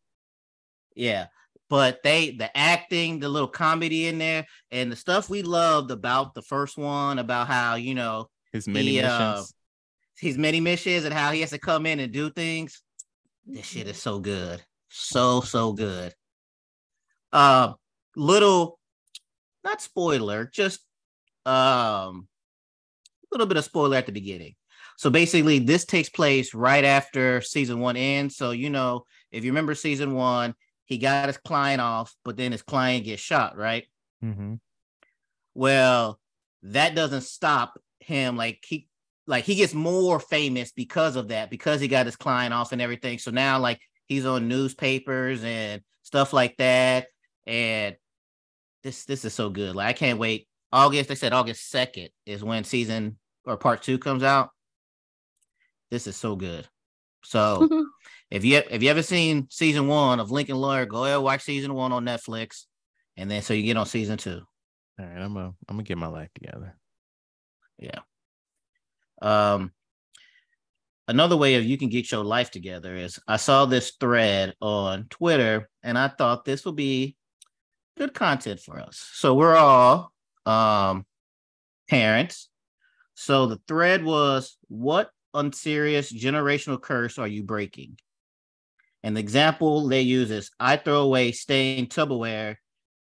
yeah, 0.95 1.27
but 1.69 2.01
they 2.03 2.31
the 2.31 2.55
acting, 2.57 3.19
the 3.19 3.29
little 3.29 3.47
comedy 3.49 4.07
in 4.07 4.17
there, 4.19 4.45
and 4.71 4.91
the 4.91 4.95
stuff 4.95 5.29
we 5.29 5.41
loved 5.43 5.91
about 5.91 6.33
the 6.33 6.41
first 6.41 6.77
one, 6.77 7.19
about 7.19 7.47
how 7.47 7.75
you 7.75 7.95
know 7.95 8.29
His 8.53 8.67
mini 8.67 8.91
He, 8.93 9.01
uh, 9.01 9.29
missions. 9.31 9.53
his 10.19 10.37
many 10.37 10.59
missions 10.61 11.05
and 11.05 11.13
how 11.13 11.31
he 11.31 11.41
has 11.41 11.51
to 11.51 11.59
come 11.59 11.85
in 11.85 11.99
and 11.99 12.11
do 12.13 12.29
things. 12.31 12.81
This 13.47 13.65
shit 13.65 13.87
is 13.87 13.97
so 13.97 14.19
good. 14.19 14.61
So, 14.89 15.41
so 15.41 15.73
good. 15.73 16.13
Uh 17.31 17.73
little 18.15 18.79
not 19.63 19.81
spoiler, 19.81 20.45
just 20.45 20.81
um 21.45 22.27
a 23.23 23.27
little 23.31 23.47
bit 23.47 23.57
of 23.57 23.63
spoiler 23.63 23.97
at 23.97 24.05
the 24.05 24.11
beginning. 24.11 24.55
So 24.97 25.09
basically, 25.09 25.59
this 25.59 25.85
takes 25.85 26.09
place 26.09 26.53
right 26.53 26.83
after 26.83 27.41
season 27.41 27.79
one 27.79 27.95
ends. 27.95 28.35
So 28.35 28.51
you 28.51 28.69
know, 28.69 29.05
if 29.31 29.43
you 29.43 29.51
remember 29.51 29.75
season 29.75 30.13
one, 30.13 30.55
he 30.85 30.97
got 30.97 31.27
his 31.27 31.37
client 31.37 31.81
off, 31.81 32.13
but 32.25 32.37
then 32.37 32.51
his 32.51 32.61
client 32.61 33.05
gets 33.05 33.21
shot, 33.21 33.57
right? 33.57 33.85
Mm-hmm. 34.23 34.55
Well, 35.53 36.19
that 36.63 36.95
doesn't 36.95 37.21
stop 37.21 37.79
him. 37.99 38.37
Like 38.37 38.63
he 38.67 38.86
like 39.27 39.43
he 39.43 39.55
gets 39.55 39.73
more 39.73 40.19
famous 40.19 40.71
because 40.71 41.15
of 41.15 41.27
that, 41.27 41.49
because 41.49 41.81
he 41.81 41.87
got 41.87 42.05
his 42.05 42.15
client 42.15 42.53
off 42.53 42.71
and 42.71 42.81
everything. 42.81 43.19
So 43.19 43.29
now 43.29 43.59
like 43.59 43.81
he's 44.05 44.25
on 44.25 44.47
newspapers 44.47 45.43
and 45.43 45.81
stuff 46.03 46.33
like 46.33 46.55
that. 46.57 47.07
And 47.45 47.95
this 48.83 49.05
this 49.05 49.25
is 49.25 49.33
so 49.33 49.49
good. 49.49 49.75
Like 49.75 49.87
I 49.87 49.93
can't 49.93 50.19
wait. 50.19 50.47
August, 50.71 51.09
they 51.09 51.15
said 51.15 51.33
August 51.33 51.71
2nd 51.73 52.09
is 52.25 52.43
when 52.43 52.63
season 52.63 53.17
or 53.45 53.57
part 53.57 53.81
two 53.81 53.97
comes 53.97 54.23
out. 54.23 54.49
This 55.91 56.07
is 56.07 56.15
so 56.15 56.35
good. 56.35 56.67
So 57.23 57.67
if 58.31 58.45
you 58.45 58.61
if 58.69 58.81
you 58.81 58.89
ever 58.89 59.03
seen 59.03 59.47
season 59.49 59.87
one 59.87 60.19
of 60.19 60.31
Lincoln 60.31 60.57
Lawyer, 60.57 60.85
go 60.85 61.05
ahead 61.05 61.19
watch 61.19 61.41
season 61.41 61.73
one 61.73 61.91
on 61.91 62.05
Netflix, 62.05 62.65
and 63.17 63.29
then 63.29 63.41
so 63.41 63.53
you 63.53 63.63
get 63.63 63.77
on 63.77 63.85
season 63.85 64.17
two. 64.17 64.41
All 64.99 65.05
right, 65.05 65.21
I'm 65.21 65.33
gonna 65.33 65.53
I'm 65.67 65.75
gonna 65.75 65.83
get 65.83 65.97
my 65.97 66.07
life 66.07 66.29
together. 66.33 66.75
Yeah. 67.77 67.99
Um. 69.21 69.71
Another 71.09 71.37
way 71.37 71.55
of 71.55 71.63
you 71.63 71.77
can 71.77 71.87
get 71.87 72.11
your 72.11 72.25
life 72.25 72.51
together 72.51 72.93
is 72.93 73.17
I 73.25 73.37
saw 73.37 73.65
this 73.65 73.93
thread 73.97 74.55
on 74.59 75.05
Twitter, 75.09 75.69
and 75.81 75.97
I 75.97 76.09
thought 76.09 76.43
this 76.43 76.65
would 76.65 76.75
be 76.75 77.15
good 77.97 78.13
content 78.13 78.59
for 78.59 78.77
us. 78.77 79.09
So 79.13 79.33
we're 79.33 79.55
all 79.55 80.11
um 80.45 81.05
parents. 81.89 82.49
So 83.15 83.47
the 83.47 83.59
thread 83.67 84.03
was 84.03 84.57
what 84.67 85.09
unserious 85.33 86.11
generational 86.11 86.81
curse 86.81 87.17
are 87.17 87.27
you 87.27 87.43
breaking? 87.43 87.97
And 89.03 89.15
the 89.15 89.21
example 89.21 89.87
they 89.87 90.01
use 90.01 90.31
is 90.31 90.51
I 90.59 90.77
throw 90.77 91.01
away 91.01 91.31
stained 91.31 91.89
Tupperware 91.89 92.57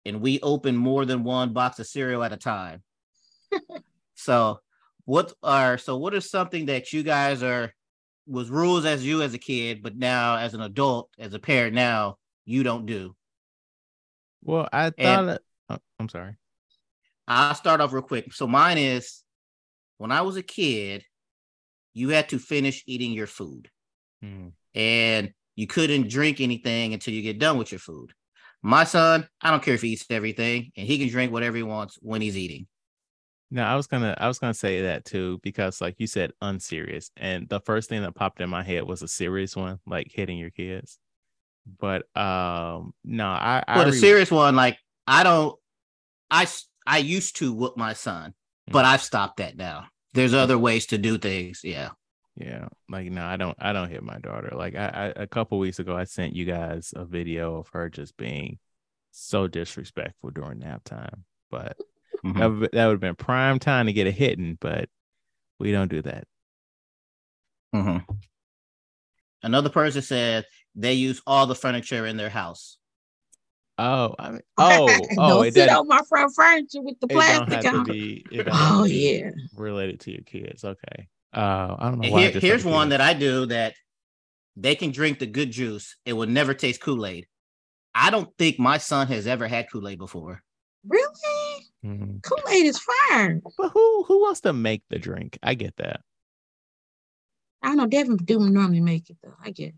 and 0.05 0.21
we 0.21 0.39
open 0.41 0.75
more 0.75 1.05
than 1.05 1.23
one 1.23 1.53
box 1.53 1.79
of 1.79 1.87
cereal 1.87 2.23
at 2.23 2.33
a 2.33 2.37
time. 2.37 2.81
so 4.15 4.59
what 5.05 5.33
are 5.43 5.77
so 5.77 5.97
what 5.97 6.13
is 6.13 6.29
something 6.29 6.67
that 6.67 6.93
you 6.93 7.03
guys 7.03 7.43
are 7.43 7.73
was 8.27 8.49
rules 8.49 8.85
as 8.85 9.05
you 9.05 9.21
as 9.21 9.33
a 9.33 9.37
kid, 9.39 9.81
but 9.83 9.95
now 9.97 10.37
as 10.37 10.53
an 10.53 10.61
adult, 10.61 11.09
as 11.17 11.33
a 11.33 11.39
parent 11.39 11.73
now, 11.75 12.17
you 12.45 12.63
don't 12.63 12.85
do? 12.85 13.15
Well, 14.43 14.69
I 14.71 14.91
thought 14.91 14.95
And- 14.99 15.29
it- 15.31 15.41
oh, 15.69 15.77
I'm 15.99 16.09
sorry. 16.09 16.35
I'll 17.27 17.55
start 17.55 17.81
off 17.81 17.93
real 17.93 18.01
quick. 18.03 18.33
So 18.33 18.47
mine 18.47 18.77
is 18.77 19.23
when 19.97 20.11
I 20.11 20.21
was 20.21 20.35
a 20.35 20.43
kid, 20.43 21.03
you 21.93 22.09
had 22.09 22.29
to 22.29 22.39
finish 22.39 22.83
eating 22.87 23.11
your 23.13 23.27
food. 23.27 23.69
Mm. 24.23 24.51
and 24.75 25.33
you 25.55 25.65
couldn't 25.65 26.07
drink 26.07 26.39
anything 26.39 26.93
until 26.93 27.11
you 27.15 27.23
get 27.23 27.39
done 27.39 27.57
with 27.57 27.71
your 27.71 27.79
food. 27.79 28.13
My 28.61 28.83
son, 28.83 29.27
I 29.41 29.49
don't 29.49 29.63
care 29.63 29.73
if 29.73 29.81
he 29.81 29.89
eats 29.89 30.05
everything, 30.11 30.71
and 30.77 30.85
he 30.87 30.99
can 30.99 31.07
drink 31.09 31.31
whatever 31.31 31.57
he 31.57 31.63
wants 31.63 31.97
when 32.03 32.21
he's 32.21 32.37
eating. 32.37 32.67
No, 33.53 33.63
I 33.63 33.75
was 33.75 33.87
gonna 33.87 34.15
I 34.17 34.27
was 34.27 34.39
gonna 34.39 34.53
say 34.53 34.83
that 34.83 35.03
too 35.03 35.39
because 35.43 35.81
like 35.81 35.95
you 35.99 36.07
said 36.07 36.31
unserious 36.41 37.11
and 37.17 37.49
the 37.49 37.59
first 37.59 37.89
thing 37.89 38.01
that 38.01 38.15
popped 38.15 38.39
in 38.39 38.49
my 38.49 38.63
head 38.63 38.83
was 38.83 39.01
a 39.01 39.07
serious 39.09 39.55
one 39.55 39.79
like 39.85 40.07
hitting 40.09 40.37
your 40.37 40.51
kids. 40.51 40.97
But 41.79 42.03
um 42.15 42.93
no, 43.03 43.27
I 43.27 43.63
I 43.67 43.75
But 43.75 43.89
a 43.89 43.91
re- 43.91 43.97
serious 43.97 44.31
one, 44.31 44.55
like 44.55 44.77
I 45.05 45.23
don't, 45.23 45.59
I 46.29 46.47
I 46.87 46.99
used 46.99 47.37
to 47.37 47.53
whoop 47.53 47.75
my 47.75 47.91
son, 47.93 48.33
but 48.67 48.85
I've 48.85 49.01
stopped 49.01 49.37
that 49.37 49.57
now. 49.57 49.87
There's 50.13 50.33
other 50.33 50.57
ways 50.57 50.87
to 50.87 50.97
do 50.97 51.17
things. 51.17 51.61
Yeah. 51.63 51.89
Yeah, 52.37 52.69
like 52.89 53.11
no, 53.11 53.25
I 53.25 53.35
don't. 53.35 53.57
I 53.59 53.73
don't 53.73 53.89
hit 53.89 54.03
my 54.03 54.17
daughter. 54.17 54.53
Like 54.55 54.75
I, 54.75 54.87
I 55.15 55.23
a 55.23 55.27
couple 55.27 55.59
weeks 55.59 55.79
ago, 55.79 55.95
I 55.95 56.05
sent 56.05 56.33
you 56.33 56.45
guys 56.45 56.93
a 56.95 57.03
video 57.03 57.57
of 57.57 57.67
her 57.73 57.89
just 57.89 58.15
being 58.15 58.57
so 59.11 59.47
disrespectful 59.47 60.31
during 60.31 60.59
nap 60.59 60.83
time. 60.85 61.25
But 61.49 61.77
Mhm. 62.23 62.37
that 62.39 62.47
would, 62.47 62.71
that 62.73 62.85
would 62.87 62.93
have 62.93 62.99
been 62.99 63.15
prime 63.15 63.59
time 63.59 63.87
to 63.87 63.93
get 63.93 64.07
a 64.07 64.11
hitting. 64.11 64.57
But 64.59 64.89
we 65.59 65.71
don't 65.71 65.89
do 65.89 66.01
that. 66.03 66.25
Mhm. 67.75 68.05
Another 69.43 69.69
person 69.69 70.01
said 70.01 70.45
they 70.75 70.93
use 70.93 71.21
all 71.25 71.47
the 71.47 71.55
furniture 71.55 72.05
in 72.05 72.17
their 72.17 72.29
house. 72.29 72.77
Oh, 73.77 74.13
I 74.19 74.31
mean, 74.31 74.41
oh, 74.57 74.87
oh, 75.17 75.29
don't 75.39 75.45
it 75.47 75.53
sit 75.55 75.69
on 75.69 75.87
my 75.87 76.01
front 76.07 76.35
furniture 76.35 76.81
with 76.81 76.99
the 76.99 77.07
It 77.07 77.13
don't 77.13 77.47
plastic 77.47 77.53
have 77.53 77.63
to 77.63 77.79
on. 77.79 77.83
be. 77.85 78.25
It 78.31 78.43
don't 78.43 78.49
Oh 78.55 78.85
yeah. 78.85 79.31
related 79.55 80.01
to 80.01 80.11
your 80.11 80.21
kids. 80.21 80.63
Okay. 80.63 81.07
Uh, 81.33 81.75
I 81.79 81.89
don't 81.89 81.99
know 81.99 82.11
why. 82.11 82.21
Here- 82.21 82.31
just 82.33 82.45
here's 82.45 82.65
one 82.65 82.89
that 82.89 83.01
I 83.01 83.13
do 83.13 83.45
that 83.47 83.73
they 84.57 84.75
can 84.75 84.91
drink 84.91 85.19
the 85.19 85.25
good 85.25 85.49
juice. 85.51 85.95
It 86.05 86.13
will 86.13 86.27
never 86.27 86.53
taste 86.53 86.81
Kool 86.81 87.05
Aid. 87.05 87.25
I 87.95 88.09
don't 88.09 88.29
think 88.37 88.59
my 88.59 88.77
son 88.77 89.07
has 89.07 89.25
ever 89.25 89.47
had 89.47 89.71
Kool 89.71 89.87
Aid 89.87 89.97
before. 89.97 90.43
Really? 90.87 91.09
Mhm. 91.85 92.21
Kool-Aid 92.23 92.65
is 92.65 92.79
fire. 92.79 93.41
But 93.57 93.69
who 93.69 94.03
who 94.03 94.21
wants 94.21 94.41
to 94.41 94.53
make 94.53 94.83
the 94.89 94.99
drink? 94.99 95.37
I 95.41 95.55
get 95.55 95.75
that. 95.77 96.01
I 97.63 97.67
don't 97.69 97.77
know. 97.77 97.87
Devin 97.87 98.17
do 98.17 98.39
normally 98.49 98.81
make 98.81 99.09
it 99.09 99.17
though. 99.23 99.35
I 99.43 99.51
get. 99.51 99.73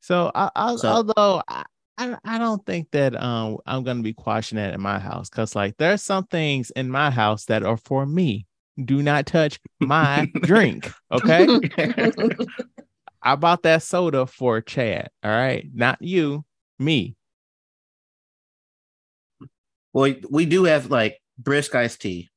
So, 0.00 0.30
I, 0.34 0.50
I, 0.56 0.76
So- 0.76 0.88
although 0.88 1.42
I, 1.48 1.64
I, 1.98 2.16
I 2.24 2.38
don't 2.38 2.64
think 2.66 2.90
that 2.92 3.14
um 3.22 3.58
I'm 3.66 3.84
gonna 3.84 4.02
be 4.02 4.14
quashing 4.14 4.56
that 4.56 4.74
in 4.74 4.80
my 4.80 4.98
house 4.98 5.28
because 5.28 5.54
like 5.54 5.76
there's 5.76 6.02
some 6.02 6.24
things 6.26 6.70
in 6.70 6.88
my 6.90 7.10
house 7.10 7.44
that 7.46 7.62
are 7.62 7.76
for 7.76 8.06
me. 8.06 8.46
Do 8.82 9.02
not 9.02 9.26
touch 9.26 9.60
my 9.80 10.30
drink. 10.42 10.90
Okay, 11.10 11.46
I 13.22 13.36
bought 13.36 13.62
that 13.64 13.82
soda 13.82 14.26
for 14.26 14.62
Chad. 14.62 15.10
All 15.22 15.30
right, 15.30 15.68
not 15.74 16.00
you, 16.00 16.44
me. 16.78 17.14
Well, 19.92 20.14
we 20.30 20.46
do 20.46 20.64
have 20.64 20.90
like 20.90 21.20
brisk 21.42 21.74
iced 21.74 22.00
tea. 22.00 22.30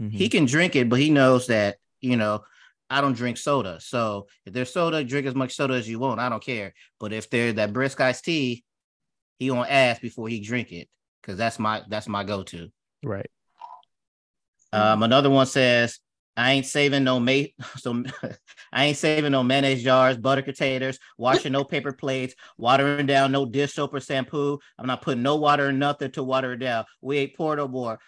Mhm. 0.00 0.12
He 0.12 0.28
can 0.28 0.44
drink 0.44 0.76
it, 0.76 0.88
but 0.88 0.98
he 1.00 1.10
knows 1.10 1.46
that, 1.48 1.76
you 2.00 2.16
know, 2.16 2.44
I 2.88 3.00
don't 3.00 3.16
drink 3.16 3.36
soda. 3.36 3.80
So 3.80 4.28
if 4.44 4.52
there's 4.52 4.72
soda, 4.72 5.02
drink 5.02 5.26
as 5.26 5.34
much 5.34 5.54
soda 5.54 5.74
as 5.74 5.88
you 5.88 5.98
want. 5.98 6.20
I 6.20 6.28
don't 6.28 6.42
care. 6.42 6.72
But 7.00 7.12
if 7.12 7.28
there's 7.30 7.54
that 7.54 7.72
brisk 7.72 8.00
iced 8.00 8.24
tea, 8.24 8.64
he 9.38 9.48
gonna 9.48 9.68
ask 9.68 10.00
before 10.00 10.28
he 10.28 10.40
drink 10.40 10.72
it. 10.72 10.88
Cause 11.22 11.36
that's 11.36 11.58
my 11.58 11.82
that's 11.88 12.06
my 12.06 12.22
go-to. 12.22 12.70
right. 13.02 13.28
Um, 14.72 15.02
another 15.02 15.30
one 15.30 15.46
says, 15.46 15.98
I 16.36 16.52
ain't 16.52 16.66
saving 16.66 17.02
no 17.02 17.18
mate, 17.18 17.54
so 17.78 18.04
I 18.72 18.84
ain't 18.86 18.96
saving 18.96 19.32
no 19.32 19.42
mayonnaise 19.42 19.82
jars, 19.82 20.18
butter 20.18 20.42
containers, 20.42 20.98
washing 21.16 21.52
no 21.52 21.64
paper 21.64 21.92
plates, 21.92 22.34
watering 22.58 23.06
down 23.06 23.32
no 23.32 23.46
dish 23.46 23.74
soap 23.74 23.94
or 23.94 24.00
shampoo. 24.00 24.58
I'm 24.78 24.86
not 24.86 25.02
putting 25.02 25.22
no 25.22 25.36
water 25.36 25.70
in 25.70 25.78
nothing 25.78 26.10
to 26.12 26.22
water 26.22 26.52
it 26.52 26.58
down. 26.58 26.84
We 27.00 27.18
ain't 27.18 27.34
poured 27.34 27.58
no 27.58 27.68
more. 27.68 27.98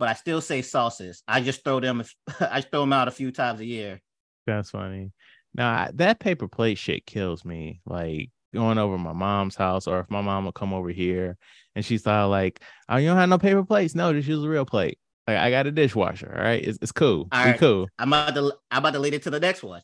But 0.00 0.08
I 0.08 0.14
still 0.14 0.40
say 0.40 0.62
sauces. 0.62 1.22
I 1.28 1.42
just 1.42 1.62
throw 1.62 1.78
them. 1.78 2.02
I 2.40 2.62
throw 2.62 2.80
them 2.80 2.94
out 2.94 3.06
a 3.06 3.12
few 3.12 3.30
times 3.30 3.60
a 3.60 3.66
year. 3.66 4.00
That's 4.46 4.70
funny. 4.70 5.12
Now 5.54 5.90
that 5.94 6.20
paper 6.20 6.48
plate 6.48 6.78
shit 6.78 7.04
kills 7.04 7.44
me. 7.44 7.82
Like 7.84 8.30
going 8.54 8.78
over 8.78 8.96
my 8.96 9.12
mom's 9.12 9.56
house, 9.56 9.86
or 9.86 10.00
if 10.00 10.10
my 10.10 10.22
mom 10.22 10.46
will 10.46 10.52
come 10.52 10.72
over 10.72 10.88
here 10.88 11.36
and 11.76 11.84
she's 11.84 12.06
all 12.06 12.30
like, 12.30 12.62
"Oh, 12.88 12.96
you 12.96 13.08
don't 13.08 13.18
have 13.18 13.28
no 13.28 13.36
paper 13.36 13.62
plates? 13.62 13.94
No, 13.94 14.12
just 14.14 14.26
use 14.26 14.42
a 14.42 14.48
real 14.48 14.64
plate. 14.64 14.98
Like 15.28 15.36
I 15.36 15.50
got 15.50 15.66
a 15.66 15.70
dishwasher. 15.70 16.34
All 16.34 16.42
right, 16.42 16.64
it's, 16.64 16.78
it's 16.80 16.92
cool. 16.92 17.28
All 17.30 17.46
we 17.46 17.58
cool. 17.58 17.86
I'm 17.98 18.08
about 18.08 18.34
to. 18.34 18.54
I'm 18.70 18.78
about 18.78 18.94
to 18.94 19.00
lead 19.00 19.12
it 19.12 19.24
to 19.24 19.30
the 19.30 19.40
next 19.40 19.62
one. 19.62 19.82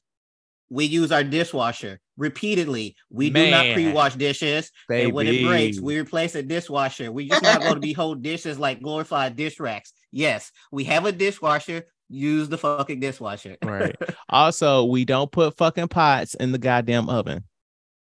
We 0.70 0.86
use 0.86 1.12
our 1.12 1.22
dishwasher 1.22 2.00
repeatedly. 2.16 2.96
We 3.10 3.30
do 3.30 3.50
not 3.50 3.72
pre-wash 3.74 4.16
dishes. 4.16 4.72
And 4.90 5.12
when 5.12 5.28
it 5.28 5.44
breaks, 5.44 5.78
we 5.78 5.98
replace 5.98 6.34
a 6.34 6.42
dishwasher. 6.42 7.12
We 7.12 7.28
just 7.28 7.42
not 7.42 7.60
going 7.60 7.74
to 7.74 7.80
be 7.80 7.92
hold 7.92 8.22
dishes 8.22 8.58
like 8.58 8.82
glorified 8.82 9.36
dish 9.36 9.60
racks. 9.60 9.92
Yes, 10.12 10.52
we 10.70 10.84
have 10.84 11.04
a 11.04 11.12
dishwasher. 11.12 11.84
Use 12.08 12.48
the 12.48 12.58
fucking 12.58 13.00
dishwasher. 13.00 13.56
Right. 13.62 13.96
Also, 14.28 14.84
we 14.84 15.04
don't 15.04 15.30
put 15.30 15.56
fucking 15.56 15.88
pots 15.88 16.34
in 16.34 16.52
the 16.52 16.58
goddamn 16.58 17.08
oven. 17.08 17.44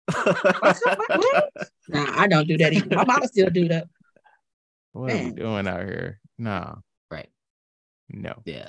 Nah, 1.91 2.05
I 2.17 2.27
don't 2.27 2.47
do 2.47 2.59
that 2.59 2.73
either. 2.73 2.95
My 2.95 3.05
mama 3.05 3.27
still 3.29 3.49
do 3.49 3.69
that. 3.69 3.89
What 4.93 5.11
are 5.11 5.25
we 5.25 5.31
doing 5.31 5.67
out 5.67 5.81
here? 5.85 6.21
No, 6.37 6.83
right. 7.11 7.31
no. 8.11 8.35
Yeah. 8.45 8.69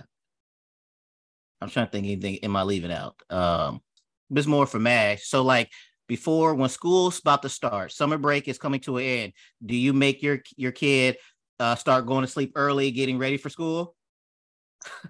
I'm 1.62 1.69
trying 1.69 1.88
to 1.88 1.91
think 1.91 2.05
anything. 2.05 2.38
Am 2.43 2.55
I 2.55 2.63
leaving 2.63 2.91
out? 2.91 3.15
Um, 3.29 3.81
this 4.29 4.45
more 4.45 4.65
for 4.65 4.79
Madge. 4.79 5.24
So 5.24 5.43
like 5.43 5.69
before, 6.07 6.55
when 6.55 6.69
school's 6.69 7.19
about 7.19 7.41
to 7.41 7.50
start, 7.50 7.91
summer 7.91 8.17
break 8.17 8.48
is 8.48 8.57
coming 8.57 8.79
to 8.81 8.98
an 8.98 9.03
end. 9.03 9.33
Do 9.65 9.75
you 9.75 9.91
make 9.91 10.24
your 10.24 10.39
your 10.55 10.71
kid 10.71 11.17
uh, 11.60 11.75
start 11.75 12.06
going 12.06 12.22
to 12.22 12.28
sleep 12.32 12.54
early, 12.56 12.92
getting 12.92 13.18
ready 13.18 13.38
for 13.38 13.50
school? 13.50 13.96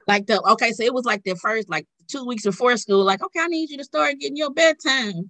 Like 0.08 0.26
the 0.26 0.42
okay, 0.52 0.72
so 0.72 0.84
it 0.84 0.94
was 0.94 1.06
like 1.06 1.24
the 1.24 1.36
first 1.36 1.70
like 1.70 1.86
two 2.08 2.26
weeks 2.26 2.44
before 2.44 2.76
school. 2.78 3.04
Like, 3.04 3.24
okay, 3.24 3.40
I 3.42 3.48
need 3.48 3.70
you 3.70 3.78
to 3.78 3.84
start 3.84 4.16
getting 4.20 4.38
your 4.38 4.52
bedtime 4.52 5.30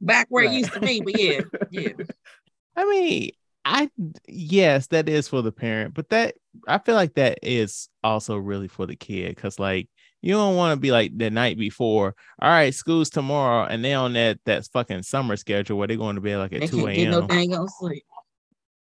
back 0.00 0.26
where 0.28 0.44
Right. 0.44 0.54
it 0.54 0.58
used 0.58 0.72
to 0.74 0.80
be. 0.80 1.00
But 1.00 1.18
yeah, 1.20 1.40
yeah. 1.70 1.92
I 2.76 2.84
mean, 2.84 3.30
I 3.64 3.90
yes, 4.26 4.86
that 4.88 5.08
is 5.08 5.28
for 5.28 5.42
the 5.42 5.52
parent, 5.52 5.94
but 5.94 6.08
that 6.10 6.36
I 6.68 6.78
feel 6.78 6.94
like 6.94 7.14
that 7.14 7.38
is 7.42 7.88
also 8.04 8.36
really 8.36 8.68
for 8.68 8.86
the 8.86 8.96
kid 8.96 9.34
because 9.34 9.58
like 9.58 9.88
you 10.20 10.32
don't 10.34 10.56
want 10.56 10.76
to 10.76 10.80
be 10.80 10.92
like 10.92 11.16
the 11.16 11.30
night 11.30 11.58
before. 11.58 12.14
All 12.40 12.50
right, 12.50 12.74
school's 12.74 13.10
tomorrow, 13.10 13.66
and 13.66 13.84
they 13.84 13.94
on 13.94 14.12
that 14.12 14.38
that 14.46 14.66
fucking 14.72 15.02
summer 15.02 15.36
schedule 15.36 15.76
where 15.78 15.88
they're 15.88 15.96
going 15.96 16.14
to 16.14 16.20
bed 16.20 16.38
like 16.38 16.52
They 16.52 16.62
at 16.62 16.70
two 16.70 16.86
get 16.86 17.10
no 17.10 17.20
a.m. 17.20 17.26
dang 17.26 17.68
sleep. 17.68 18.04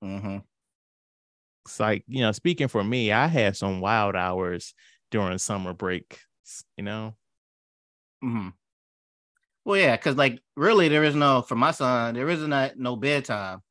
Mm-hmm. 0.02 0.38
It's 1.66 1.80
like, 1.80 2.04
you 2.08 2.20
know, 2.20 2.32
speaking 2.32 2.68
for 2.68 2.82
me, 2.82 3.12
I 3.12 3.26
had 3.26 3.56
some 3.56 3.80
wild 3.80 4.16
hours 4.16 4.74
during 5.10 5.38
summer 5.38 5.72
break, 5.72 6.20
you 6.76 6.84
know. 6.84 7.14
Mm-hmm. 8.24 8.48
Well, 9.64 9.80
yeah, 9.80 9.96
because 9.96 10.16
like 10.16 10.40
really, 10.56 10.88
there 10.88 11.04
is 11.04 11.14
no 11.14 11.42
for 11.42 11.56
my 11.56 11.72
son, 11.72 12.14
there 12.14 12.28
isn't 12.28 12.52
a, 12.52 12.72
no 12.76 12.96
bedtime. 12.96 13.62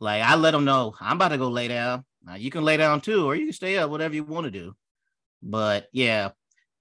Like 0.00 0.22
I 0.22 0.34
let 0.36 0.54
him 0.54 0.64
know 0.64 0.94
I'm 1.00 1.16
about 1.16 1.28
to 1.28 1.38
go 1.38 1.48
lay 1.48 1.68
down. 1.68 2.04
Now 2.24 2.34
you 2.34 2.50
can 2.50 2.64
lay 2.64 2.76
down 2.76 3.00
too, 3.00 3.26
or 3.26 3.34
you 3.34 3.44
can 3.44 3.52
stay 3.52 3.76
up, 3.76 3.90
whatever 3.90 4.14
you 4.14 4.24
want 4.24 4.44
to 4.44 4.50
do. 4.50 4.74
But 5.42 5.88
yeah, 5.92 6.30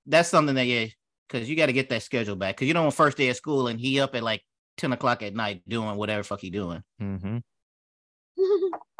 that's 0.05 0.29
something 0.29 0.55
that 0.55 0.65
yeah, 0.65 0.87
because 1.27 1.49
you 1.49 1.55
got 1.55 1.65
to 1.65 1.73
get 1.73 1.89
that 1.89 2.03
schedule 2.03 2.35
back. 2.35 2.55
Because 2.55 2.67
you 2.67 2.73
know, 2.73 2.85
on 2.85 2.91
first 2.91 3.17
day 3.17 3.29
of 3.29 3.35
school 3.35 3.67
and 3.67 3.79
he 3.79 3.99
up 3.99 4.15
at 4.15 4.23
like 4.23 4.43
ten 4.77 4.93
o'clock 4.93 5.23
at 5.23 5.35
night 5.35 5.61
doing 5.67 5.97
whatever 5.97 6.23
fuck 6.23 6.39
he 6.39 6.49
doing. 6.49 6.83
Mm-hmm. 7.01 7.37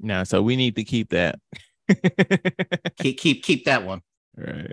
no, 0.00 0.24
so 0.24 0.42
we 0.42 0.56
need 0.56 0.76
to 0.76 0.84
keep 0.84 1.10
that. 1.10 1.38
keep 2.98 3.18
keep 3.18 3.42
keep 3.42 3.64
that 3.66 3.84
one. 3.84 4.00
Right. 4.36 4.72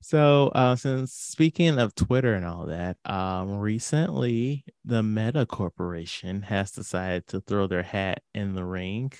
So, 0.00 0.48
uh, 0.48 0.76
since 0.76 1.14
speaking 1.14 1.78
of 1.78 1.94
Twitter 1.94 2.34
and 2.34 2.44
all 2.44 2.66
that, 2.66 2.98
um, 3.06 3.58
recently 3.58 4.64
the 4.84 5.02
Meta 5.02 5.46
Corporation 5.46 6.42
has 6.42 6.72
decided 6.72 7.26
to 7.28 7.40
throw 7.40 7.66
their 7.66 7.82
hat 7.82 8.20
in 8.34 8.54
the 8.54 8.64
ring 8.64 9.12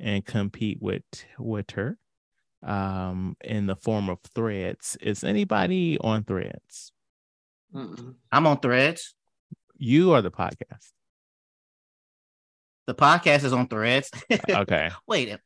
and 0.00 0.24
compete 0.24 0.78
with 0.80 1.02
Twitter 1.36 1.98
um, 2.62 3.36
in 3.44 3.66
the 3.66 3.76
form 3.76 4.08
of 4.08 4.20
threads. 4.34 4.96
Is 5.02 5.22
anybody 5.22 5.98
on 6.00 6.24
threads? 6.24 6.92
Mm-mm. 7.74 8.14
I'm 8.30 8.46
on 8.46 8.58
threads. 8.60 9.14
You 9.76 10.12
are 10.12 10.22
the 10.22 10.30
podcast. 10.30 10.92
The 12.92 12.96
podcast 13.02 13.44
is 13.44 13.54
on 13.54 13.68
threads. 13.68 14.10
okay. 14.50 14.90
Wait. 15.06 15.38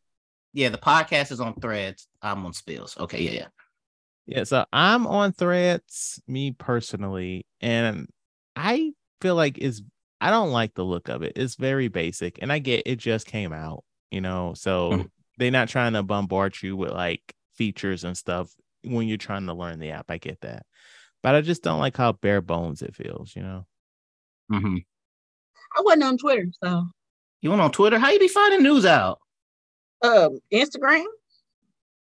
Yeah, 0.52 0.70
the 0.70 0.78
podcast 0.78 1.30
is 1.30 1.38
on 1.38 1.54
threads. 1.54 2.08
I'm 2.20 2.44
on 2.44 2.52
spills. 2.52 2.98
Okay, 2.98 3.22
yeah, 3.22 3.30
yeah. 3.30 3.46
Yeah, 4.26 4.42
so 4.42 4.64
I'm 4.72 5.06
on 5.06 5.30
threads, 5.30 6.20
me 6.26 6.50
personally, 6.50 7.46
and 7.60 8.08
I 8.56 8.94
feel 9.20 9.36
like 9.36 9.58
it's 9.58 9.80
I 10.20 10.32
don't 10.32 10.50
like 10.50 10.74
the 10.74 10.82
look 10.82 11.08
of 11.08 11.22
it. 11.22 11.34
It's 11.36 11.54
very 11.54 11.86
basic, 11.86 12.40
and 12.42 12.52
I 12.52 12.58
get 12.58 12.82
it 12.84 12.96
just 12.96 13.28
came 13.28 13.52
out, 13.52 13.84
you 14.10 14.20
know, 14.20 14.54
so 14.56 14.90
mm-hmm. 14.90 15.06
they're 15.38 15.52
not 15.52 15.68
trying 15.68 15.92
to 15.92 16.02
bombard 16.02 16.60
you 16.60 16.76
with 16.76 16.90
like 16.90 17.22
features 17.54 18.02
and 18.02 18.16
stuff 18.16 18.50
when 18.82 19.06
you're 19.06 19.18
trying 19.18 19.46
to 19.46 19.54
learn 19.54 19.78
the 19.78 19.90
app. 19.90 20.06
I 20.08 20.18
get 20.18 20.40
that, 20.40 20.66
but 21.22 21.36
I 21.36 21.42
just 21.42 21.62
don't 21.62 21.78
like 21.78 21.96
how 21.96 22.10
bare 22.10 22.42
bones 22.42 22.82
it 22.82 22.96
feels, 22.96 23.36
you 23.36 23.42
know. 23.42 23.66
Mm-hmm. 24.50 24.78
I 25.78 25.82
wasn't 25.82 26.02
on 26.02 26.18
Twitter, 26.18 26.48
so 26.60 26.88
you 27.40 27.50
went 27.50 27.62
on 27.62 27.70
Twitter. 27.70 27.98
How 27.98 28.10
you 28.10 28.18
be 28.18 28.28
finding 28.28 28.62
news 28.62 28.84
out? 28.84 29.20
Um, 30.02 30.40
Instagram. 30.52 31.04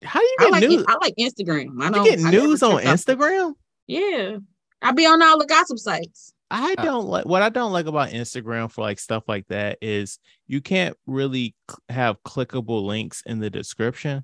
How 0.04 0.22
you 0.22 0.36
get 0.40 0.48
I 0.48 0.52
like, 0.52 0.70
news? 0.70 0.86
I 0.88 0.98
like 1.02 1.16
Instagram. 1.18 1.82
I 1.82 1.92
don't 1.92 2.06
you 2.06 2.12
get 2.12 2.26
I 2.26 2.32
news 2.32 2.64
on 2.64 2.82
Instagram. 2.82 3.54
Yeah, 3.88 4.38
I 4.82 4.92
be 4.92 5.06
on 5.06 5.22
all 5.22 5.40
the 5.40 5.46
gossip 5.46 5.80
sites. 5.80 6.34
I 6.50 6.76
uh, 6.78 6.84
don't 6.84 7.08
like 7.08 7.26
what 7.26 7.42
I 7.42 7.50
don't 7.50 7.74
like 7.74 7.88
about 7.88 8.10
Instagram 8.10 8.72
for 8.72 8.82
like 8.82 9.00
stuff 9.00 9.24
like 9.28 9.48
that 9.48 9.80
is 9.82 10.20
you 10.48 10.62
can't 10.62 10.96
really 11.06 11.56
have 11.90 12.24
clickable 12.24 12.86
links 12.86 13.22
in 13.26 13.40
the 13.40 13.50
description. 13.50 14.24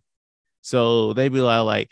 So 0.62 1.14
they 1.14 1.28
be 1.28 1.42
like, 1.42 1.66
like 1.66 1.90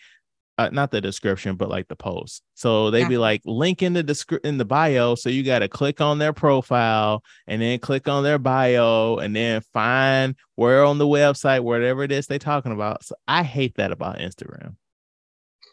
uh, 0.57 0.69
not 0.71 0.91
the 0.91 1.01
description, 1.01 1.55
but 1.55 1.69
like 1.69 1.87
the 1.87 1.95
post. 1.95 2.43
So 2.53 2.91
they'd 2.91 3.01
yeah. 3.01 3.07
be 3.07 3.17
like 3.17 3.41
link 3.45 3.81
in 3.81 3.93
the 3.93 4.03
description 4.03 4.47
in 4.47 4.57
the 4.57 4.65
bio. 4.65 5.15
So 5.15 5.29
you 5.29 5.43
got 5.43 5.59
to 5.59 5.67
click 5.67 6.01
on 6.01 6.19
their 6.19 6.33
profile 6.33 7.23
and 7.47 7.61
then 7.61 7.79
click 7.79 8.07
on 8.07 8.23
their 8.23 8.37
bio 8.37 9.17
and 9.17 9.35
then 9.35 9.61
find 9.73 10.35
where 10.55 10.83
on 10.83 10.97
the 10.97 11.07
website, 11.07 11.61
whatever 11.61 12.03
it 12.03 12.11
is 12.11 12.27
they're 12.27 12.39
talking 12.39 12.71
about. 12.71 13.03
So 13.03 13.15
I 13.27 13.43
hate 13.43 13.75
that 13.75 13.91
about 13.91 14.19
Instagram. 14.19 14.75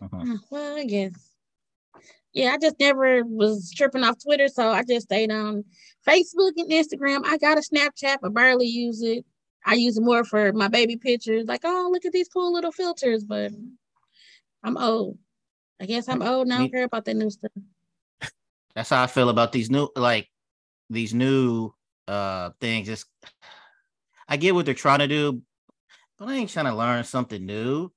Uh-huh. 0.00 0.18
Hmm, 0.18 0.37
well, 0.50 0.76
I 0.78 0.85
guess. 0.85 1.32
Yeah, 2.32 2.52
I 2.52 2.58
just 2.58 2.78
never 2.78 3.25
was 3.25 3.73
tripping 3.75 4.04
off 4.04 4.23
Twitter. 4.23 4.49
So 4.49 4.70
I 4.70 4.85
just 4.85 5.06
stayed 5.06 5.32
on 5.32 5.64
Facebook 6.07 6.53
and 6.57 6.70
Instagram. 6.70 7.22
I 7.24 7.37
got 7.38 7.59
a 7.59 7.62
Snapchat, 7.62 8.18
but 8.22 8.33
barely 8.33 8.66
use 8.66 9.03
it. 9.03 9.24
I 9.66 9.74
use 9.74 9.98
it 9.98 10.03
more 10.03 10.24
for 10.24 10.53
my 10.53 10.68
baby 10.68 10.96
pictures, 10.96 11.46
like, 11.46 11.61
oh, 11.64 11.90
look 11.92 12.07
at 12.07 12.12
these 12.12 12.29
cool 12.29 12.55
little 12.55 12.72
filters, 12.72 13.24
but 13.24 13.50
I'm 14.62 14.77
old. 14.77 15.18
I 15.81 15.87
guess 15.87 16.09
I'm 16.09 16.23
old 16.23 16.49
now. 16.49 16.57
I 16.57 16.59
don't 16.61 16.73
care 16.73 16.85
about 16.85 17.05
that 17.05 17.14
new 17.14 17.31
stuff. 17.31 17.53
That's 18.75 18.90
how 18.90 19.03
I 19.03 19.07
feel 19.07 19.29
about 19.29 19.53
these 19.53 19.71
new 19.71 19.88
like 19.97 20.29
these 20.90 21.14
new 21.14 21.73
uh 22.07 22.51
things. 22.61 22.88
It's 22.88 23.05
I 24.29 24.37
get 24.37 24.55
what 24.55 24.66
they're 24.66 24.75
trying 24.75 24.99
to 25.01 25.09
do, 25.09 25.42
but 26.18 26.29
I 26.29 26.35
ain't 26.35 26.51
trying 26.51 26.66
to 26.66 26.75
learn 26.75 27.05
something 27.05 27.44
new. 27.44 27.90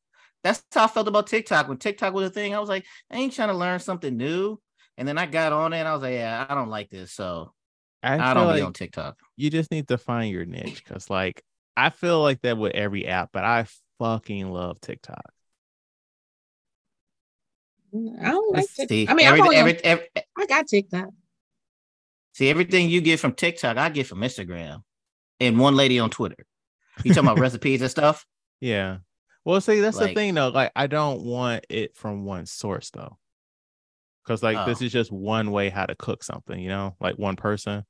That's 0.43 0.63
how 0.71 0.85
I 0.85 0.87
felt 0.87 1.07
about 1.07 1.27
TikTok. 1.27 1.67
When 1.67 1.77
TikTok 1.77 2.13
was 2.13 2.27
a 2.27 2.31
thing, 2.31 2.55
I 2.55 2.59
was 2.59 2.69
like, 2.69 2.85
I 3.11 3.17
ain't 3.17 3.33
trying 3.33 3.49
to 3.49 3.53
learn 3.53 3.79
something 3.79 4.15
new. 4.15 4.59
And 4.97 5.07
then 5.07 5.17
I 5.17 5.25
got 5.25 5.53
on 5.53 5.73
it 5.73 5.79
and 5.79 5.87
I 5.87 5.93
was 5.93 6.01
like, 6.01 6.13
yeah, 6.13 6.45
I 6.47 6.55
don't 6.55 6.69
like 6.69 6.89
this. 6.89 7.11
So 7.11 7.53
I, 8.01 8.17
I 8.17 8.33
don't 8.33 8.47
like 8.47 8.57
be 8.57 8.61
on 8.61 8.73
TikTok. 8.73 9.17
You 9.37 9.49
just 9.49 9.71
need 9.71 9.87
to 9.89 9.97
find 9.97 10.31
your 10.31 10.45
niche 10.45 10.83
because 10.83 11.09
like 11.09 11.43
I 11.77 11.89
feel 11.89 12.21
like 12.21 12.41
that 12.41 12.57
with 12.57 12.73
every 12.73 13.07
app, 13.07 13.29
but 13.31 13.43
I 13.43 13.65
fucking 13.99 14.51
love 14.51 14.81
TikTok. 14.81 15.31
I 17.93 18.31
don't 18.31 18.53
like 18.53 18.65
TikTok. 18.67 18.89
See, 18.89 19.07
I 19.07 19.13
mean, 19.13 19.25
every, 19.25 19.55
every, 19.55 19.83
every, 19.83 20.07
I 20.37 20.45
got 20.45 20.67
TikTok. 20.67 21.09
See, 22.33 22.49
everything 22.49 22.89
you 22.89 23.01
get 23.01 23.19
from 23.19 23.33
TikTok, 23.33 23.77
I 23.77 23.89
get 23.89 24.07
from 24.07 24.19
Instagram 24.19 24.83
and 25.39 25.59
one 25.59 25.75
lady 25.75 25.99
on 25.99 26.09
Twitter. 26.09 26.45
You 27.03 27.13
talking 27.13 27.29
about 27.29 27.39
recipes 27.41 27.81
and 27.81 27.91
stuff? 27.91 28.25
Yeah. 28.61 28.97
Well, 29.43 29.59
see, 29.59 29.79
that's 29.79 29.97
like, 29.97 30.09
the 30.09 30.15
thing 30.15 30.35
though. 30.35 30.49
Like, 30.49 30.71
I 30.75 30.87
don't 30.87 31.23
want 31.23 31.65
it 31.69 31.95
from 31.95 32.25
one 32.25 32.45
source 32.45 32.89
though. 32.91 33.17
Cause 34.25 34.43
like 34.43 34.55
oh. 34.55 34.65
this 34.65 34.81
is 34.81 34.91
just 34.91 35.11
one 35.11 35.51
way 35.51 35.69
how 35.69 35.87
to 35.87 35.95
cook 35.95 36.23
something, 36.23 36.59
you 36.59 36.69
know, 36.69 36.95
like 36.99 37.17
one 37.17 37.35
person. 37.35 37.83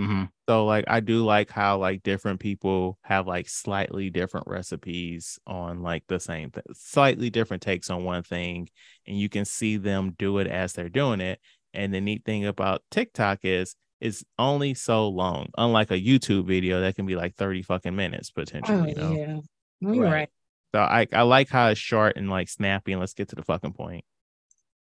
Mm-hmm. 0.00 0.24
So 0.48 0.64
like 0.64 0.84
I 0.88 1.00
do 1.00 1.24
like 1.24 1.50
how 1.50 1.78
like 1.78 2.02
different 2.02 2.40
people 2.40 2.98
have 3.02 3.26
like 3.26 3.48
slightly 3.48 4.10
different 4.10 4.46
recipes 4.48 5.38
on 5.46 5.82
like 5.82 6.04
the 6.08 6.18
same 6.18 6.50
thing, 6.50 6.64
slightly 6.72 7.30
different 7.30 7.62
takes 7.62 7.90
on 7.90 8.04
one 8.04 8.22
thing, 8.22 8.68
and 9.06 9.18
you 9.18 9.28
can 9.28 9.44
see 9.44 9.76
them 9.76 10.14
do 10.18 10.38
it 10.38 10.46
as 10.46 10.72
they're 10.72 10.88
doing 10.88 11.20
it. 11.20 11.40
And 11.74 11.92
the 11.92 12.00
neat 12.00 12.24
thing 12.24 12.46
about 12.46 12.82
TikTok 12.90 13.40
is 13.42 13.76
it's 14.00 14.24
only 14.38 14.74
so 14.74 15.08
long, 15.08 15.48
unlike 15.56 15.90
a 15.90 16.00
YouTube 16.00 16.46
video 16.46 16.80
that 16.80 16.96
can 16.96 17.06
be 17.06 17.14
like 17.14 17.36
30 17.36 17.62
fucking 17.62 17.94
minutes 17.94 18.30
potentially. 18.30 18.94
Oh, 18.96 19.12
you 19.12 19.16
know? 19.16 19.42
yeah. 19.80 19.92
You're 19.92 20.04
right. 20.04 20.12
right. 20.12 20.28
So 20.74 20.80
I, 20.80 21.06
I 21.12 21.22
like 21.22 21.48
how 21.48 21.68
it's 21.68 21.80
short 21.80 22.16
and 22.16 22.30
like 22.30 22.48
snappy 22.48 22.92
and 22.92 23.00
let's 23.00 23.14
get 23.14 23.28
to 23.28 23.36
the 23.36 23.42
fucking 23.42 23.74
point. 23.74 24.04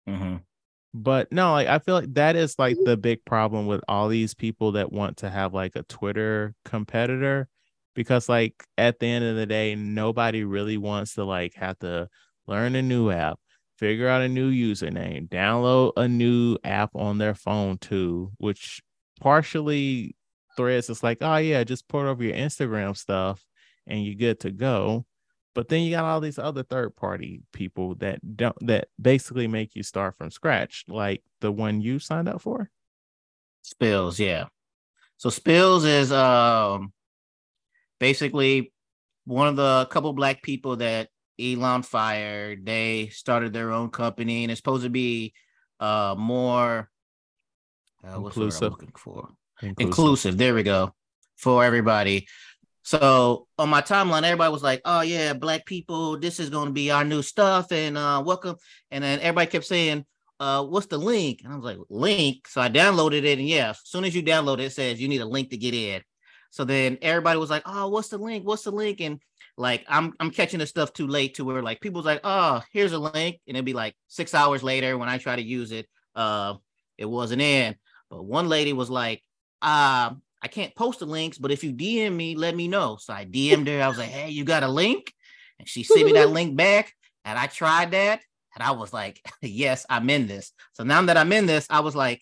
Mm-hmm. 0.09 0.37
But 0.95 1.33
no, 1.33 1.53
like 1.53 1.69
I 1.69 1.79
feel 1.79 1.95
like 1.95 2.13
that 2.15 2.37
is 2.37 2.59
like 2.59 2.77
mm-hmm. 2.77 2.85
the 2.85 2.97
big 2.97 3.25
problem 3.25 3.67
with 3.67 3.83
all 3.89 4.09
these 4.09 4.35
people 4.35 4.73
that 4.73 4.93
want 4.93 5.19
to 5.19 5.31
have 5.31 5.55
like 5.55 5.75
a 5.75 5.83
Twitter 5.85 6.55
competitor 6.65 7.49
because 7.95 8.29
like 8.29 8.65
at 8.79 8.99
the 8.99 9.07
end 9.07 9.25
of 9.25 9.37
the 9.37 9.47
day 9.47 9.75
nobody 9.75 10.45
really 10.45 10.77
wants 10.77 11.15
to 11.15 11.25
like 11.25 11.55
have 11.55 11.79
to 11.81 12.09
learn 12.47 12.75
a 12.75 12.83
new 12.83 13.11
app, 13.11 13.39
figure 13.79 14.09
out 14.09 14.23
a 14.23 14.29
new 14.29 14.51
username, 14.51 15.29
download 15.29 15.93
a 15.97 16.09
new 16.09 16.59
app 16.65 16.91
on 16.95 17.19
their 17.19 17.35
phone 17.35 17.79
too, 17.79 18.31
which 18.39 18.83
partially 19.21 20.15
threads 20.57 20.91
is 20.91 21.03
like, 21.03 21.19
oh 21.21 21.37
yeah, 21.37 21.65
just 21.65 21.89
port 21.89 22.07
over 22.07 22.23
your 22.23 22.37
Instagram 22.37 22.97
stuff 22.97 23.43
and 23.87 24.05
you're 24.05 24.15
good 24.15 24.41
to 24.41 24.51
go. 24.51 25.07
But 25.55 25.69
then 25.69 25.83
you 25.83 25.91
got 25.91 26.05
all 26.05 26.21
these 26.21 26.39
other 26.39 26.63
third 26.63 26.97
party 26.97 27.43
people 27.53 27.95
that 27.97 28.21
don't 28.37 28.57
that 28.67 28.89
basically 29.01 29.49
make 29.49 29.75
you 29.75 29.83
start 29.83 30.17
from 30.17 30.31
scratch, 30.31 30.85
like 30.89 31.23
the 31.41 31.53
one 31.53 31.81
you 31.81 31.99
signed 31.99 32.29
up 32.29 32.41
for. 32.41 32.71
Spills, 33.63 34.19
yeah. 34.19 34.47
So 35.19 35.29
Spills 35.29 35.85
is 35.85 36.11
um 36.11 36.93
basically 38.01 38.73
one 39.25 39.47
of 39.47 39.57
the 39.57 39.87
couple 39.87 40.13
black 40.15 40.43
people 40.43 40.77
that 40.77 41.09
Elon 41.39 41.83
fired. 41.83 42.65
They 42.65 43.09
started 43.09 43.53
their 43.53 43.73
own 43.73 43.91
company 43.91 44.45
and 44.45 44.51
it's 44.51 44.59
supposed 44.59 44.85
to 44.85 44.91
be 44.91 45.35
uh 45.81 46.15
more 46.17 46.91
uh, 48.05 48.21
what's 48.21 48.37
inclusive. 48.37 48.61
what 48.61 48.67
I'm 48.67 48.73
looking 48.73 48.93
for? 48.97 49.29
Inclusive. 49.63 49.87
inclusive. 49.87 50.39
There 50.39 50.55
we 50.55 50.63
go. 50.63 50.95
For 51.37 51.65
everybody. 51.65 52.27
So 52.83 53.47
on 53.59 53.69
my 53.69 53.81
timeline, 53.81 54.25
everybody 54.25 54.53
was 54.53 54.63
like, 54.63 54.81
"Oh 54.85 55.03
yeah, 55.03 55.33
black 55.35 55.67
people, 55.67 56.19
this 56.19 56.41
is 56.41 56.51
going 56.51 56.67
to 56.67 56.73
be 56.73 56.91
our 56.91 57.05
new 57.05 57.23
stuff," 57.23 57.71
and 57.71 57.97
uh, 57.97 58.23
welcome. 58.25 58.57
And 58.91 59.05
then 59.05 59.21
everybody 59.21 59.51
kept 59.51 59.65
saying, 59.67 60.05
uh, 60.41 60.65
"What's 60.65 60.87
the 60.87 60.99
link?" 60.99 61.41
And 61.45 61.53
I 61.53 61.57
was 61.57 61.65
like, 61.65 61.79
"Link." 61.89 62.49
So 62.49 62.61
I 62.61 62.69
downloaded 62.69 63.25
it, 63.25 63.39
and 63.39 63.49
yeah, 63.49 63.71
as 63.71 63.81
soon 63.85 64.05
as 64.05 64.15
you 64.15 64.23
download 64.23 64.59
it, 64.59 64.65
it 64.65 64.73
says 64.73 65.01
you 65.01 65.09
need 65.09 65.21
a 65.21 65.27
link 65.27 65.51
to 65.51 65.57
get 65.57 65.75
in. 65.75 66.03
So 66.51 66.65
then 66.65 66.99
everybody 67.03 67.39
was 67.39 67.51
like, 67.51 67.63
"Oh, 67.67 67.89
what's 67.89 68.09
the 68.09 68.19
link? 68.19 68.47
What's 68.47 68.65
the 68.65 68.73
link?" 68.73 69.01
And 69.01 69.21
like 69.57 69.85
I'm 69.89 70.13
I'm 70.19 70.31
catching 70.31 70.59
the 70.59 70.67
stuff 70.67 70.93
too 70.93 71.07
late 71.07 71.35
to 71.35 71.45
where 71.45 71.63
like 71.63 71.81
people's 71.81 72.05
like, 72.07 72.21
"Oh, 72.25 72.63
here's 72.73 72.93
a 72.93 72.99
link," 72.99 73.41
and 73.47 73.57
it'd 73.57 73.65
be 73.65 73.75
like 73.75 73.95
six 74.09 74.35
hours 74.35 74.63
later 74.63 74.99
when 74.99 75.09
I 75.09 75.19
try 75.19 75.37
to 75.37 75.43
use 75.43 75.71
it, 75.71 75.87
uh, 76.17 76.55
it 76.99 77.07
wasn't 77.07 77.43
in. 77.43 77.77
But 78.11 78.25
one 78.25 78.49
lady 78.49 78.73
was 78.73 78.91
like, 78.91 79.23
uh, 79.63 80.11
I 80.43 80.49
can't 80.49 80.75
post 80.75 80.99
the 80.99 81.07
links, 81.07 81.39
but 81.39 81.53
if 81.53 81.63
you 81.63 81.73
DM 81.73 82.15
me, 82.15 82.35
let 82.35 82.57
me 82.57 82.67
know. 82.67 82.97
So 83.01 83.13
I 83.13 83.25
DM'd 83.25 83.69
her. 83.69 83.81
I 83.81 83.89
was 83.89 83.99
like, 83.99 84.09
hey, 84.09 84.31
you 84.31 84.45
got 84.45 84.65
a 84.65 84.69
link? 84.69 85.13
And 85.59 85.69
she 85.69 85.85
sent 85.85 86.05
me 86.05 86.13
that 86.13 86.31
link 86.31 86.57
back. 86.57 86.93
And 87.25 87.39
I 87.39 87.47
tried 87.47 87.93
that. 87.93 88.21
And 88.55 88.63
I 88.63 88.73
was 88.73 88.93
like, 88.93 89.21
yes, 89.41 89.87
I'm 89.89 90.11
in 90.11 90.27
this. 90.27 90.53
So 90.73 90.83
now 90.83 91.03
that 91.03 91.17
I'm 91.17 91.33
in 91.33 91.47
this, 91.47 91.67
I 91.71 91.81
was 91.81 91.95
like, 91.95 92.21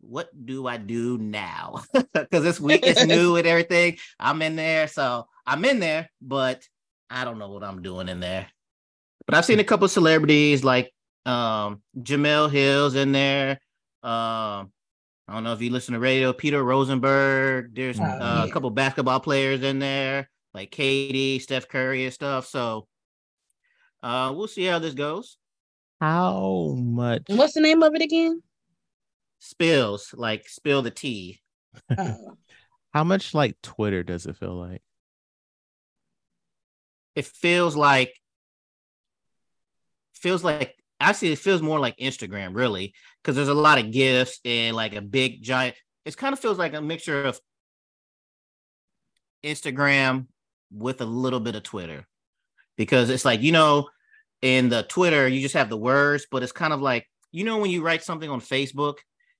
what 0.00 0.28
do 0.46 0.66
I 0.66 0.76
do 0.76 1.18
now? 1.18 1.82
Because 2.12 2.44
this 2.44 2.60
week 2.60 2.82
it's 2.84 3.04
new 3.04 3.36
and 3.36 3.46
everything. 3.46 3.98
I'm 4.20 4.40
in 4.42 4.54
there. 4.54 4.86
So 4.86 5.26
I'm 5.46 5.64
in 5.64 5.80
there, 5.80 6.10
but 6.22 6.62
I 7.10 7.24
don't 7.24 7.38
know 7.38 7.50
what 7.50 7.64
I'm 7.64 7.82
doing 7.82 8.08
in 8.08 8.20
there. 8.20 8.46
But 9.26 9.34
I've 9.34 9.44
seen 9.44 9.60
a 9.60 9.64
couple 9.64 9.88
celebrities 9.88 10.62
like 10.62 10.92
um 11.26 11.82
Jemele 11.98 12.50
Hill's 12.50 12.94
in 12.94 13.12
there. 13.12 13.60
Um, 14.02 14.70
I 15.26 15.32
don't 15.34 15.44
know 15.44 15.52
if 15.54 15.62
you 15.62 15.70
listen 15.70 15.94
to 15.94 16.00
radio, 16.00 16.32
Peter 16.32 16.62
Rosenberg. 16.62 17.74
There's 17.74 17.98
Oh, 17.98 18.02
uh, 18.04 18.42
yeah. 18.44 18.44
a 18.44 18.50
couple 18.52 18.70
basketball 18.70 19.20
players 19.20 19.62
in 19.62 19.78
there, 19.78 20.28
like 20.52 20.70
KD, 20.70 21.40
Steph 21.40 21.68
Curry, 21.68 22.04
and 22.04 22.12
stuff. 22.12 22.46
So 22.46 22.86
uh 24.02 24.32
we'll 24.36 24.48
see 24.48 24.64
how 24.64 24.78
this 24.78 24.92
goes. 24.94 25.38
How 26.00 26.74
much? 26.76 27.22
What's 27.28 27.54
the 27.54 27.62
name 27.62 27.82
of 27.82 27.94
it 27.94 28.02
again? 28.02 28.42
Spills, 29.38 30.12
like 30.14 30.46
spill 30.48 30.82
the 30.82 30.90
tea. 30.90 31.40
Oh, 31.96 32.36
How 32.92 33.02
much 33.04 33.34
like 33.34 33.56
Twitter 33.62 34.02
does 34.04 34.26
it 34.26 34.36
feel 34.36 34.54
like? 34.54 34.82
It 37.16 37.24
feels 37.26 37.74
like 37.76 38.14
feels 40.14 40.44
like 40.44 40.76
actually 41.00 41.32
it 41.32 41.38
feels 41.38 41.62
more 41.62 41.78
like 41.78 41.96
Instagram, 41.98 42.54
really, 42.54 42.94
because 43.22 43.36
there's 43.36 43.48
a 43.48 43.54
lot 43.54 43.78
of 43.78 43.90
gifts 43.90 44.40
and 44.44 44.76
like 44.76 44.94
a 44.94 45.00
big 45.00 45.42
giant. 45.42 45.76
It 46.04 46.16
kind 46.16 46.32
of 46.32 46.40
feels 46.40 46.58
like 46.58 46.74
a 46.74 46.82
mixture 46.82 47.24
of 47.24 47.40
Instagram 49.44 50.26
with 50.72 51.00
a 51.00 51.06
little 51.06 51.40
bit 51.40 51.54
of 51.54 51.62
Twitter, 51.62 52.06
because 52.76 53.10
it's 53.10 53.24
like 53.24 53.42
you 53.42 53.52
know, 53.52 53.88
in 54.42 54.68
the 54.68 54.82
Twitter 54.84 55.28
you 55.28 55.40
just 55.40 55.54
have 55.54 55.68
the 55.68 55.76
words, 55.76 56.26
but 56.30 56.42
it's 56.42 56.52
kind 56.52 56.72
of 56.72 56.80
like 56.80 57.06
you 57.32 57.44
know 57.44 57.58
when 57.58 57.70
you 57.70 57.82
write 57.82 58.02
something 58.02 58.30
on 58.30 58.40
Facebook 58.40 58.96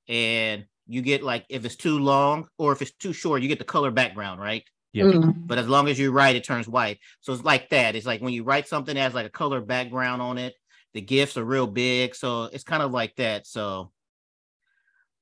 and 0.09 0.65
you 0.87 1.03
get 1.03 1.23
like 1.23 1.45
if 1.49 1.65
it's 1.65 1.77
too 1.77 1.99
long 1.99 2.49
or 2.59 2.73
if 2.73 2.83
it's 2.83 2.93
too 2.93 3.13
short, 3.13 3.43
you 3.43 3.49
get 3.49 3.59
the 3.59 3.65
color 3.65 3.91
background, 3.91 4.41
right? 4.41 4.65
Yeah. 4.93 5.07
mm. 5.07 5.35
but 5.49 5.59
as 5.59 5.67
long 5.67 5.89
as 5.89 5.99
you 5.99 6.13
write 6.13 6.37
it 6.37 6.45
turns 6.45 6.69
white 6.69 7.01
so 7.21 7.33
it's 7.33 7.43
like 7.43 7.69
that 7.71 7.97
it's 7.97 8.07
like 8.07 8.23
when 8.23 8.33
you 8.33 8.45
write 8.45 8.69
something 8.69 8.95
that 8.95 9.01
has 9.01 9.13
like 9.13 9.27
a 9.27 9.31
color 9.31 9.61
background 9.61 10.23
on 10.23 10.39
it 10.39 10.55
the 10.95 11.01
gifts 11.01 11.37
are 11.37 11.45
real 11.45 11.67
big 11.67 12.15
so 12.15 12.45
it's 12.45 12.65
kind 12.65 12.83
of 12.83 12.91
like 12.93 13.15
that 13.17 13.47
so 13.47 13.91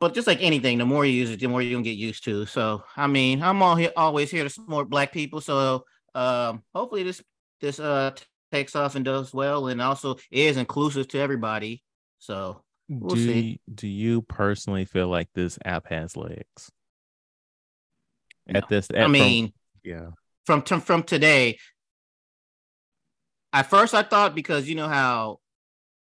but 0.00 0.14
just 0.14 0.26
like 0.26 0.42
anything 0.42 0.78
the 0.78 0.84
more 0.84 1.04
you 1.04 1.12
use 1.12 1.30
it 1.30 1.40
the 1.40 1.46
more 1.46 1.62
you're 1.62 1.72
gonna 1.72 1.82
get 1.84 1.96
used 1.96 2.24
to 2.24 2.44
so 2.46 2.82
i 2.96 3.06
mean 3.06 3.42
i'm 3.42 3.62
all 3.62 3.74
here 3.76 3.92
always 3.96 4.30
here 4.30 4.44
to 4.44 4.50
support 4.50 4.88
black 4.90 5.12
people 5.12 5.40
so 5.40 5.84
um 6.14 6.62
hopefully 6.74 7.02
this 7.02 7.22
this 7.60 7.80
uh 7.80 8.10
takes 8.52 8.76
off 8.76 8.94
and 8.96 9.04
does 9.04 9.32
well 9.32 9.68
and 9.68 9.80
also 9.80 10.16
is 10.30 10.56
inclusive 10.58 11.08
to 11.08 11.18
everybody 11.18 11.82
so 12.18 12.62
We'll 12.88 13.14
do 13.14 13.24
see. 13.24 13.40
you, 13.40 13.58
do 13.74 13.88
you 13.88 14.20
personally 14.22 14.84
feel 14.84 15.08
like 15.08 15.28
this 15.34 15.58
app 15.64 15.86
has 15.88 16.14
legs? 16.14 16.70
At 18.46 18.54
No. 18.54 18.60
this, 18.68 18.90
at, 18.90 18.96
i 18.98 19.02
from- 19.04 19.12
mean 19.12 19.52
yeah, 19.82 20.08
from 20.44 20.60
from 20.62 21.02
today. 21.02 21.58
At 23.52 23.66
first, 23.66 23.94
I 23.94 24.02
thought 24.02 24.34
because 24.34 24.68
you 24.68 24.74
know 24.74 24.88
how 24.88 25.38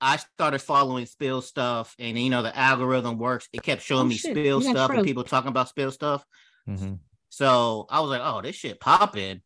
I 0.09 0.19
started 0.19 0.61
following 0.61 1.05
Spill 1.07 1.43
stuff, 1.43 1.97
and 1.99 2.17
you 2.17 2.31
know 2.31 2.43
the 2.43 2.57
algorithm 2.57 3.19
works. 3.19 3.49
It 3.53 3.63
kept 3.65 3.83
showing 3.83 4.03
Oh, 4.03 4.09
me 4.09 4.15
shit. 4.15 4.33
Spill 4.37 4.63
Yeah, 4.63 4.71
stuff 4.71 4.91
true. 4.91 4.99
and 4.99 5.07
people 5.07 5.25
talking 5.25 5.49
about 5.49 5.69
Spill 5.69 5.91
stuff. 5.91 6.25
Mhm. 6.69 7.01
So 7.29 7.87
I 7.91 7.99
was 8.01 8.11
like, 8.11 8.21
"Oh, 8.23 8.41
this 8.41 8.55
shit 8.55 8.79
popping," 8.79 9.43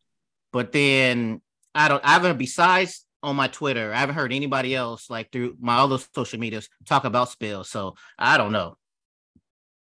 but 0.51 0.71
then 0.71 1.41
I 1.73 1.87
don't. 1.87 2.03
I 2.05 2.09
haven't 2.13 2.37
besides 2.37 3.05
on 3.23 3.35
my 3.35 3.47
Twitter. 3.47 3.91
I 3.91 3.97
haven't 3.97 4.13
heard 4.15 4.31
anybody 4.33 4.75
else 4.75 5.09
like 5.09 5.31
through 5.31 5.57
my 5.59 5.77
other 5.79 5.97
social 6.13 6.39
medias 6.39 6.69
talk 6.85 7.05
about 7.05 7.29
Spill. 7.29 7.63
So 7.63 7.95
I 8.19 8.37
don't 8.37 8.51
know. 8.51 8.77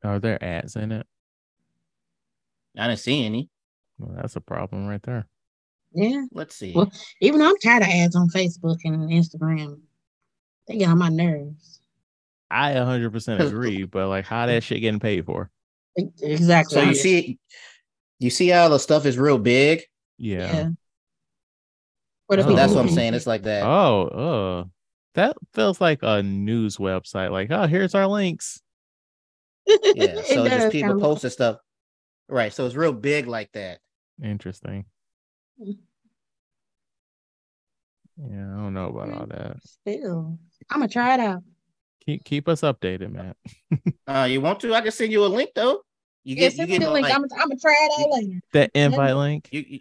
Are 0.03 0.18
there 0.18 0.42
ads 0.42 0.77
in 0.77 0.92
it? 0.92 1.07
I 2.79 2.87
didn't 2.88 3.00
see 3.00 3.24
any. 3.27 3.50
Well, 3.98 4.16
that's 4.16 4.37
a 4.37 4.40
problem 4.40 4.87
right 4.87 5.03
there. 5.03 5.27
Yeah. 5.92 6.24
Let's 6.33 6.57
see. 6.57 6.72
Well- 6.72 6.90
Even 7.20 7.40
though 7.40 7.50
I'm 7.50 7.59
tired 7.59 7.83
of 7.83 7.88
ads 7.88 8.16
on 8.16 8.29
Facebook 8.29 8.79
and 8.85 9.09
Instagram, 9.11 9.81
they 10.66 10.77
get 10.77 10.88
on 10.88 10.98
my 10.98 11.09
nerves. 11.09 11.81
I 12.50 12.72
100% 12.72 13.40
agree, 13.40 13.85
but 13.85 14.09
like, 14.09 14.24
how 14.24 14.46
that 14.46 14.62
shit 14.62 14.81
getting 14.81 15.00
paid 15.00 15.27
for? 15.27 15.50
Exactly. 15.96 16.74
so 16.74 16.83
you 16.83 16.94
see, 16.94 17.38
you 18.18 18.31
see 18.31 18.48
how 18.48 18.68
the 18.68 18.79
stuff 18.79 19.07
is 19.07 19.18
real 19.18 19.38
big. 19.38 19.83
Yeah. 20.18 20.53
Yeah. 20.53 20.68
What 22.27 22.38
Oh. 22.38 22.55
That's 22.55 22.72
what 22.72 22.81
I'm 22.81 22.90
saying. 22.90 23.14
It's 23.14 23.27
like 23.27 23.42
that. 23.42 23.64
Oh, 23.64 24.07
uh, 24.07 24.64
that 25.14 25.37
feels 25.53 25.81
like 25.81 26.00
a 26.03 26.22
news 26.22 26.79
website. 26.79 27.31
Like, 27.31 27.50
oh, 27.50 27.66
here's 27.66 27.94
our 27.94 28.07
links. 28.07 28.61
yeah 29.94 30.20
so 30.20 30.44
does 30.46 30.64
just 30.64 30.72
people 30.72 31.00
posting 31.00 31.31
stuff 31.31 31.57
right 32.29 32.53
so 32.53 32.66
it's 32.66 32.74
real 32.74 32.92
big 32.92 33.27
like 33.27 33.50
that 33.53 33.79
Interesting. 34.22 34.85
Yeah, 38.16 38.55
I 38.55 38.57
don't 38.57 38.74
know 38.74 38.88
about 38.88 39.12
all 39.12 39.27
that. 39.27 39.57
Still, 39.64 40.38
I'm 40.70 40.81
gonna 40.81 40.88
try 40.88 41.14
it 41.14 41.20
out. 41.20 41.42
Keep 42.05 42.24
keep 42.24 42.48
us 42.48 42.61
updated, 42.61 43.12
man. 43.12 43.35
uh 44.07 44.24
you 44.31 44.40
want 44.40 44.61
to 44.61 44.74
i 44.74 44.81
can 44.83 44.92
send 44.92 45.11
you 45.11 45.24
a 45.24 45.27
link 45.27 45.50
though 45.55 45.81
you 46.22 46.37
Yeah, 46.37 46.40
get 46.40 46.53
you 46.53 46.57
send 46.59 46.70
me 46.70 46.79
get 46.79 46.85
the 46.85 46.92
link. 46.92 47.05
like, 47.05 47.14
I'm, 47.14 47.24
I'm 47.24 47.48
gonna 47.48 47.57
try 47.61 47.74
it 47.74 48.00
out 48.00 48.11
later. 48.12 48.40
That 48.53 48.70
invite 48.74 49.16
link. 49.16 49.48
you, 49.53 49.64
you 49.66 49.81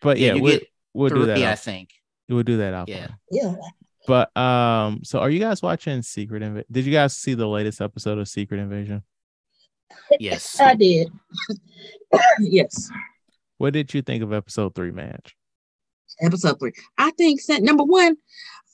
But 0.00 0.18
yeah, 0.18 0.28
yeah, 0.28 0.34
you 0.34 0.42
we'll, 0.42 0.60
we'll 0.92 1.08
do 1.08 1.26
that. 1.26 1.36
three, 1.36 1.46
i 1.46 1.54
think 1.54 1.90
We'll 2.28 2.42
do 2.42 2.56
that 2.58 2.72
off. 2.72 2.88
Yeah. 2.88 3.08
Yeah. 3.30 3.54
But 4.06 4.34
um, 4.36 5.00
so 5.04 5.18
are 5.18 5.30
you 5.30 5.40
guys 5.40 5.62
watching 5.62 6.02
Secret 6.02 6.42
Invasion? 6.42 6.66
Did 6.70 6.86
you 6.86 6.92
guys 6.92 7.16
see 7.16 7.34
the 7.34 7.46
latest 7.46 7.80
episode 7.80 8.18
of 8.18 8.28
Secret 8.28 8.60
Invasion? 8.60 9.02
yes 10.20 10.58
I 10.60 10.74
did. 10.74 11.12
yes. 12.40 12.90
What 13.58 13.72
did 13.72 13.92
you 13.94 14.02
think 14.02 14.22
of 14.22 14.32
episode 14.32 14.74
three 14.74 14.90
Madge? 14.90 15.36
Episode 16.20 16.58
three. 16.58 16.72
I 16.98 17.10
think 17.12 17.40
number 17.60 17.84
one, 17.84 18.16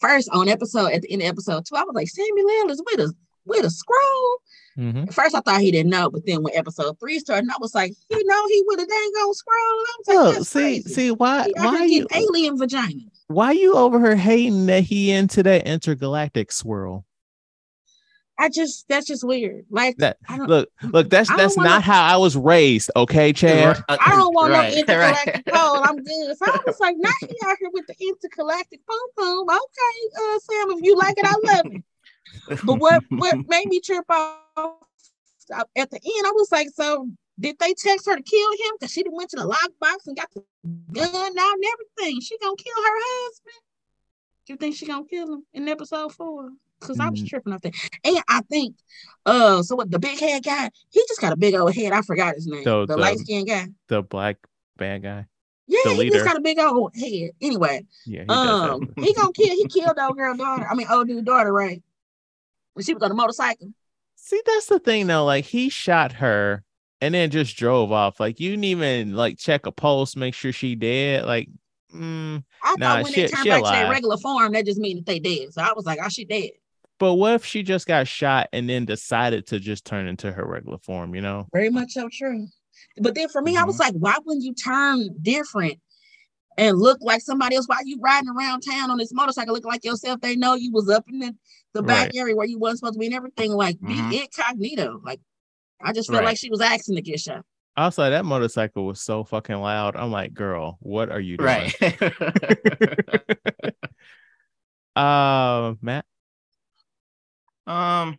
first 0.00 0.29
on 0.31 0.48
episode 0.48 0.92
at 0.92 1.03
the 1.03 1.12
end 1.12 1.22
of 1.22 1.29
episode 1.29 1.64
two, 1.66 1.76
I 1.76 1.83
was 1.85 1.94
like, 1.94 2.09
Samuel 2.09 2.70
is 2.70 2.83
with 2.87 3.00
a 3.00 3.14
with 3.46 3.64
a 3.64 3.68
Skrull. 3.68 4.37
Mm-hmm. 4.79 5.09
At 5.09 5.14
first 5.14 5.35
I 5.35 5.40
thought 5.40 5.61
he 5.61 5.70
didn't 5.72 5.90
know, 5.90 6.11
but 6.11 6.24
then 6.26 6.42
when 6.42 6.55
episode 6.55 6.98
three 7.00 7.18
started, 7.18 7.50
I 7.50 7.57
was 7.61 7.74
like, 7.74 7.92
you 8.11 8.24
know, 8.24 8.46
he 8.48 8.62
with 8.66 8.81
a 8.81 8.87
dang 8.87 8.98
on 8.98 9.35
Skrull. 9.35 9.46
I 9.50 9.96
was 9.98 10.09
like, 10.09 10.16
Oh, 10.38 10.42
see, 10.42 10.61
crazy. 10.61 10.88
see 10.88 11.11
why 11.11 11.44
He 11.46 11.53
why 11.57 11.85
you 11.85 12.07
alien 12.14 12.57
vagina. 12.59 13.00
why 13.26 13.53
you 13.53 13.74
over 13.74 13.98
here 14.00 14.16
hating 14.16 14.66
that 14.66 14.83
he 14.85 15.11
into 15.11 15.42
that 15.42 15.66
intergalactic 15.66 16.53
swirl? 16.53 17.05
I 18.42 18.48
just 18.48 18.88
that's 18.88 19.07
just 19.07 19.22
weird. 19.22 19.66
Like 19.70 19.98
That 19.98 20.16
I 20.26 20.38
don't 20.38 20.48
look, 20.48 20.70
look, 20.83 21.11
that's 21.11 21.29
I 21.29 21.35
don't 21.35 21.42
that's 21.42 21.57
wanna- 21.59 21.68
not 21.68 21.83
how 21.83 22.03
I 22.03 22.16
was 22.16 22.37
raised, 22.37 22.90
okay, 22.96 23.35
Chad. 23.35 23.76
I 23.87 23.96
don't 24.16 24.35
want 24.35 24.53
right, 24.53 24.72
no 24.72 24.79
intergalactic 24.81 25.35
right. 25.46 25.55
pole. 25.55 25.83
I'm 25.85 25.96
good. 26.03 26.37
So 26.38 26.46
I 26.46 26.59
was 26.66 26.81
like, 26.81 26.96
not 26.98 27.12
he 27.20 27.37
out 27.44 27.57
here 27.61 27.68
with 27.72 27.87
the 27.87 27.94
intergalactic 28.00 28.81
pom 28.87 28.98
pom. 29.46 29.48
Okay, 29.50 30.16
uh, 30.16 30.38
Sam, 30.38 30.79
if 30.79 30.83
you 30.85 30.96
like 30.96 31.14
it, 31.18 31.26
I 31.26 31.35
love 31.55 31.66
it. 31.74 32.61
But 32.64 32.76
what 32.76 33.05
what 33.11 33.37
made 33.48 33.66
me 33.66 33.81
trip 33.81 34.05
off 34.09 34.38
uh, 34.57 35.64
at 35.76 35.90
the 35.90 35.96
end, 35.96 36.26
I 36.26 36.33
was 36.35 36.50
like, 36.50 36.68
so 36.74 37.09
did 37.38 37.57
they 37.59 37.74
text 37.74 38.07
her 38.07 38.16
to 38.16 38.22
kill 38.22 38.53
him? 38.53 38.72
Because 38.79 38.92
she 38.92 39.05
went 39.11 39.29
to 39.31 39.37
the 39.37 39.42
lockbox 39.48 40.07
and 40.07 40.16
got 40.16 40.29
the 40.33 40.42
gun 40.92 41.07
out 41.14 41.55
and 41.55 41.64
everything. 41.74 42.20
She 42.22 42.38
gonna 42.38 42.57
kill 42.57 42.74
her 42.83 42.98
husband. 43.03 43.55
You 44.46 44.57
think 44.57 44.76
she 44.76 44.87
gonna 44.87 45.05
kill 45.05 45.35
him 45.35 45.44
in 45.53 45.68
episode 45.68 46.14
four? 46.14 46.50
Because 46.81 46.99
I 46.99 47.09
was 47.11 47.23
Mm. 47.23 47.29
tripping 47.29 47.53
off 47.53 47.61
that. 47.62 47.75
And 48.05 48.19
I 48.29 48.40
think 48.43 48.77
uh 49.27 49.62
so 49.62 49.77
what 49.77 49.90
the 49.90 49.99
big 49.99 50.19
head 50.19 50.43
guy, 50.43 50.71
he 50.90 51.03
just 51.09 51.21
got 51.21 51.33
a 51.33 51.37
big 51.37 51.55
old 51.55 51.75
head. 51.75 51.93
I 51.93 52.03
forgot 52.03 52.35
his 52.35 52.47
name. 52.47 52.64
So 52.64 52.87
the 52.87 52.95
the- 52.97 53.01
light 53.01 53.19
skinned 53.19 53.47
guy. 53.49 53.69
The 53.88 54.03
black 54.03 54.37
bad 54.77 55.03
guy. 55.03 55.27
Yeah, 55.66 55.93
he 55.95 56.11
just 56.11 56.25
got 56.25 56.37
a 56.37 56.40
big 56.40 56.59
old 56.59 56.97
head. 56.97 57.31
Anyway, 57.40 57.87
Yeah, 58.07 58.23
he 58.23 58.29
um, 58.29 58.93
he 58.97 59.14
gonna 59.14 59.33
kill. 59.33 59.55
He 59.55 59.66
killed 59.69 59.99
old 60.01 60.16
girl 60.16 60.35
daughter. 60.37 60.66
I 60.69 60.75
mean, 60.75 60.87
old 60.90 61.07
dude 61.07 61.25
daughter, 61.25 61.53
right? 61.53 61.83
When 62.75 62.85
she 62.85 62.95
was 62.95 63.03
on 63.03 63.11
a 63.11 63.14
motorcycle. 63.14 63.73
See, 64.16 64.40
that's 64.47 64.66
the 64.66 64.79
thing 64.79 65.07
though. 65.07 65.25
Like 65.25 65.45
he 65.45 65.69
shot 65.69 66.12
her 66.14 66.64
and 67.01 67.14
then 67.14 67.31
just 67.31 67.57
drove 67.57 67.93
off. 67.93 68.19
Like 68.21 68.40
you 68.40 68.51
didn't 68.51 68.64
even 68.64 69.14
like 69.14 69.38
check 69.38 69.66
a 69.66 69.73
pulse, 69.73 70.16
make 70.16 70.35
sure 70.35 70.53
she 70.53 70.75
dead. 70.75 71.25
Like, 71.25 71.49
mm, 71.95 72.43
I 72.62 72.75
Nah, 72.77 72.95
thought 72.95 73.03
when 73.05 73.12
she- 73.12 73.23
they 73.23 73.29
turned 73.29 73.49
back 73.49 73.62
to 73.64 73.71
their 73.71 73.90
regular 73.90 74.16
form, 74.19 74.53
that 74.53 74.66
just 74.66 74.81
mean 74.81 74.97
that 74.97 75.07
they 75.07 75.19
dead. 75.21 75.53
So 75.53 75.62
I 75.62 75.73
was 75.73 75.85
like, 75.87 75.99
oh, 76.03 76.09
she 76.09 76.25
dead. 76.25 76.51
But 77.00 77.14
what 77.14 77.34
if 77.34 77.44
she 77.44 77.64
just 77.64 77.88
got 77.88 78.06
shot 78.06 78.48
and 78.52 78.68
then 78.70 78.84
decided 78.84 79.48
to 79.48 79.58
just 79.58 79.84
turn 79.84 80.06
into 80.06 80.30
her 80.30 80.46
regular 80.46 80.78
form? 80.78 81.14
You 81.16 81.22
know? 81.22 81.48
Very 81.52 81.70
much 81.70 81.90
so 81.92 82.08
true. 82.12 82.46
But 82.98 83.14
then 83.16 83.28
for 83.28 83.42
me, 83.42 83.56
I 83.56 83.64
was 83.64 83.78
Mm-hmm. 83.78 83.82
like, 83.82 83.94
why 83.94 84.18
wouldn't 84.24 84.44
you 84.44 84.54
turn 84.54 85.08
different 85.20 85.80
and 86.56 86.78
look 86.78 86.98
like 87.00 87.22
somebody 87.22 87.56
else? 87.56 87.66
Why 87.66 87.80
you 87.84 87.98
riding 88.00 88.28
around 88.28 88.60
town 88.60 88.90
on 88.90 88.98
this 88.98 89.12
motorcycle 89.12 89.54
looking 89.54 89.70
like 89.70 89.84
yourself? 89.84 90.20
They 90.20 90.36
know 90.36 90.54
you 90.54 90.70
was 90.72 90.88
up 90.88 91.04
in 91.10 91.18
the, 91.18 91.34
the 91.74 91.82
back 91.82 92.06
Right. 92.06 92.16
area 92.16 92.36
where 92.36 92.46
you 92.46 92.58
wasn't 92.58 92.78
supposed 92.80 92.94
to 92.94 92.98
be 93.00 93.06
and 93.06 93.14
everything. 93.14 93.50
Like 93.52 93.76
Mhm. 93.78 94.10
be 94.10 94.22
incognito. 94.22 95.00
Like 95.04 95.20
I 95.80 95.92
just 95.92 96.08
felt 96.10 96.18
Right. 96.20 96.26
like 96.30 96.38
she 96.38 96.50
was 96.50 96.60
asking 96.60 96.96
to 96.96 97.02
get 97.02 97.18
shot. 97.20 97.44
Also, 97.76 98.08
that 98.10 98.24
motorcycle 98.24 98.84
was 98.84 99.00
so 99.00 99.24
fucking 99.24 99.56
loud. 99.56 99.96
I'm 99.96 100.10
like, 100.10 100.34
girl, 100.34 100.76
what 100.80 101.10
are 101.10 101.20
you 101.20 101.38
doing? 101.38 101.48
Right. 101.48 101.74
uh, 104.96 105.74
Matt. 105.80 106.04
Um, 107.66 108.18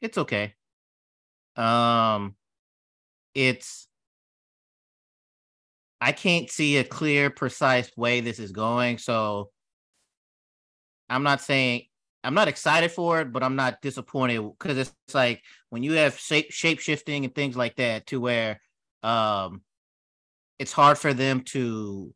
it's 0.00 0.18
okay. 0.18 0.54
Um, 1.56 2.36
it's 3.34 3.88
I 6.00 6.12
can't 6.12 6.50
see 6.50 6.76
a 6.78 6.84
clear, 6.84 7.30
precise 7.30 7.90
way 7.96 8.20
this 8.20 8.38
is 8.38 8.52
going. 8.52 8.98
So 8.98 9.50
I'm 11.08 11.22
not 11.22 11.40
saying 11.40 11.82
I'm 12.24 12.34
not 12.34 12.48
excited 12.48 12.92
for 12.92 13.20
it, 13.20 13.32
but 13.32 13.42
I'm 13.42 13.56
not 13.56 13.80
disappointed 13.80 14.42
because 14.58 14.78
it's 14.78 15.14
like 15.14 15.42
when 15.70 15.82
you 15.82 15.92
have 15.92 16.18
shape 16.18 16.50
shape 16.52 16.80
shifting 16.80 17.24
and 17.24 17.34
things 17.34 17.56
like 17.56 17.76
that 17.76 18.06
to 18.08 18.20
where 18.20 18.60
um 19.02 19.62
it's 20.58 20.72
hard 20.72 20.98
for 20.98 21.14
them 21.14 21.42
to 21.42 22.12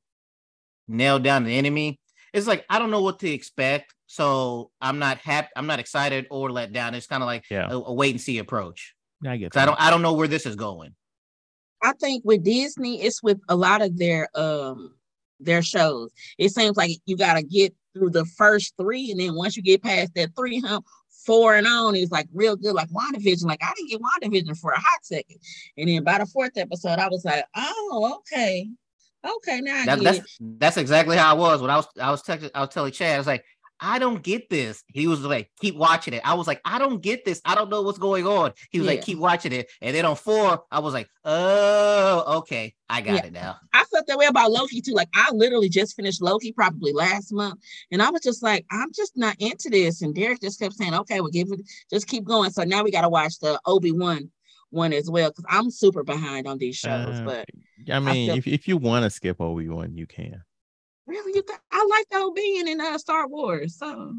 nail 0.88 1.18
down 1.18 1.44
the 1.44 1.56
enemy. 1.56 1.98
It's 2.32 2.46
like 2.46 2.64
I 2.70 2.78
don't 2.78 2.90
know 2.90 3.02
what 3.02 3.18
to 3.20 3.30
expect, 3.30 3.94
so 4.06 4.70
I'm 4.80 4.98
not 4.98 5.18
happy. 5.18 5.48
I'm 5.56 5.66
not 5.66 5.78
excited 5.80 6.26
or 6.30 6.50
let 6.50 6.72
down. 6.72 6.94
It's 6.94 7.06
kind 7.06 7.22
of 7.22 7.26
like 7.26 7.44
Yeah. 7.50 7.68
a, 7.70 7.76
a 7.76 7.92
wait 7.92 8.12
and 8.12 8.20
see 8.20 8.38
approach. 8.38 8.94
I 9.26 9.36
get 9.36 9.52
'Cause 9.52 9.62
I 9.62 9.66
don't 9.66 9.80
I 9.80 9.90
don't 9.90 10.02
know 10.02 10.14
where 10.14 10.28
this 10.28 10.46
is 10.46 10.56
going. 10.56 10.94
I 11.82 11.92
think 11.94 12.24
with 12.24 12.44
Disney, 12.44 13.02
it's 13.02 13.22
with 13.22 13.40
a 13.48 13.56
lot 13.56 13.82
of 13.82 13.96
their 13.98 14.28
um 14.34 14.94
their 15.40 15.62
shows. 15.62 16.10
It 16.38 16.50
seems 16.50 16.76
like 16.76 16.92
you 17.06 17.16
gotta 17.16 17.42
get 17.42 17.74
through 17.94 18.10
the 18.10 18.24
first 18.24 18.74
three, 18.80 19.10
and 19.10 19.20
then 19.20 19.34
once 19.34 19.56
you 19.56 19.62
get 19.62 19.82
past 19.82 20.14
that 20.14 20.30
three 20.36 20.60
hump, 20.60 20.86
four 21.26 21.54
and 21.54 21.66
on 21.66 21.94
is 21.94 22.10
like 22.10 22.28
real 22.32 22.56
good, 22.56 22.74
like 22.74 22.88
WandaVision. 22.90 23.44
Like 23.44 23.62
I 23.62 23.72
didn't 23.76 23.90
get 23.90 24.00
WandaVision 24.00 24.58
for 24.58 24.70
a 24.72 24.78
hot 24.80 25.04
second. 25.04 25.36
And 25.76 25.88
then 25.88 26.02
by 26.04 26.18
the 26.18 26.26
fourth 26.26 26.56
episode, 26.56 26.98
I 26.98 27.08
was 27.08 27.24
like, 27.24 27.44
oh, 27.54 28.20
okay. 28.20 28.68
Okay, 29.24 29.60
now 29.60 29.76
I 29.76 29.86
That, 29.86 29.98
get 30.00 30.02
that's 30.04 30.18
it. 30.18 30.24
that's 30.58 30.76
exactly 30.76 31.16
how 31.16 31.30
I 31.30 31.38
was 31.38 31.60
when 31.60 31.70
I 31.70 31.76
was 31.76 31.86
I 32.00 32.10
was 32.10 32.22
texting 32.22 32.50
I 32.54 32.60
was 32.60 32.70
telling 32.70 32.92
Chad 32.92 33.14
I 33.14 33.18
was 33.18 33.26
like 33.26 33.44
I 33.80 33.98
don't 33.98 34.22
get 34.22 34.48
this. 34.48 34.84
He 34.88 35.08
was 35.08 35.20
like 35.24 35.50
keep 35.60 35.74
watching 35.76 36.14
it. 36.14 36.22
I 36.24 36.34
was 36.34 36.46
like 36.46 36.60
I 36.64 36.78
don't 36.78 37.00
get 37.02 37.24
this. 37.24 37.40
I 37.44 37.54
don't 37.54 37.68
know 37.70 37.82
what's 37.82 37.98
going 37.98 38.26
on. 38.26 38.52
He 38.70 38.78
was 38.78 38.86
like 38.86 39.02
keep 39.02 39.18
watching 39.18 39.52
it. 39.52 39.70
And 39.80 39.94
then 39.94 40.04
on 40.04 40.16
four 40.16 40.64
I 40.70 40.78
was 40.80 40.94
like 40.94 41.08
oh 41.24 42.38
okay 42.38 42.74
I 42.88 43.00
got 43.00 43.16
Yeah. 43.16 43.26
it 43.26 43.32
now. 43.32 43.58
I 43.72 43.84
felt 43.84 44.06
that 44.06 44.18
way 44.18 44.26
about 44.26 44.50
Loki 44.50 44.80
too. 44.80 44.92
Like 44.92 45.08
I 45.14 45.30
literally 45.32 45.68
just 45.68 45.96
finished 45.96 46.20
Loki 46.22 46.52
probably 46.52 46.92
last 46.92 47.32
month, 47.32 47.60
and 47.90 48.02
I 48.02 48.10
was 48.10 48.20
just 48.20 48.42
like, 48.42 48.66
I'm 48.70 48.92
just 48.94 49.16
not 49.16 49.36
into 49.38 49.70
this. 49.70 50.02
And 50.02 50.14
Derek 50.14 50.40
just 50.40 50.60
kept 50.60 50.74
saying, 50.74 50.94
"Okay, 50.94 51.20
we'll 51.20 51.30
give 51.30 51.50
it, 51.50 51.60
just 51.90 52.06
keep 52.06 52.24
going." 52.24 52.50
So 52.50 52.64
now 52.64 52.82
we 52.82 52.90
got 52.90 53.00
to 53.02 53.08
watch 53.08 53.38
the 53.38 53.58
Obi 53.66 53.92
Wan 53.92 54.30
one 54.72 54.92
as 54.92 55.08
well 55.08 55.30
because 55.30 55.44
I'm 55.48 55.70
super 55.70 56.02
behind 56.02 56.46
on 56.48 56.58
these 56.58 56.76
shows. 56.76 57.18
Uh, 57.20 57.24
but 57.24 57.48
I 57.92 58.00
mean, 58.00 58.28
feel- 58.30 58.38
if, 58.38 58.46
if 58.46 58.68
you 58.68 58.76
want 58.76 59.04
to 59.04 59.10
skip 59.10 59.40
Obi 59.40 59.68
Wan, 59.68 59.94
you 59.96 60.06
can. 60.06 60.42
really, 61.06 61.32
you 61.34 61.42
th- 61.42 61.58
I 61.70 61.86
like 61.90 62.06
the 62.10 62.32
being 62.34 62.66
in 62.68 62.80
uh, 62.80 62.98
Star 62.98 63.28
Wars. 63.28 63.76
So 63.78 64.14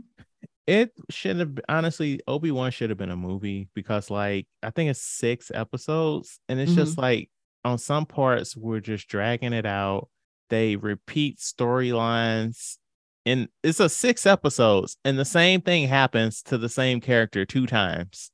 It 0.66 0.92
should 1.10 1.38
have 1.40 1.60
honestly 1.68 2.22
Obi 2.28 2.52
Wan 2.52 2.72
should 2.72 2.90
have 2.90 2.98
been 2.98 3.12
a 3.12 3.18
movie 3.18 3.68
because 3.74 4.10
like 4.10 4.48
I 4.62 4.70
think 4.70 4.90
it's 4.92 5.02
six 5.02 5.52
episodes 5.54 6.40
and 6.48 6.58
it's 6.60 6.74
just 6.74 6.98
like 6.98 7.30
on 7.66 7.78
some 7.78 8.06
parts 8.06 8.56
we're 8.56 8.80
just 8.80 9.08
dragging 9.10 9.52
it 9.54 9.66
out. 9.66 10.08
They 10.50 10.76
repeat 10.78 11.40
storylines 11.40 12.78
and 13.26 13.48
it's 13.64 13.80
a 13.80 13.90
six 13.90 14.26
episodes 14.26 14.98
and 15.04 15.18
the 15.20 15.26
same 15.26 15.62
thing 15.62 15.88
happens 15.88 16.42
to 16.44 16.58
the 16.58 16.70
same 16.70 17.02
character 17.02 17.46
two 17.46 17.66
times. 17.66 18.32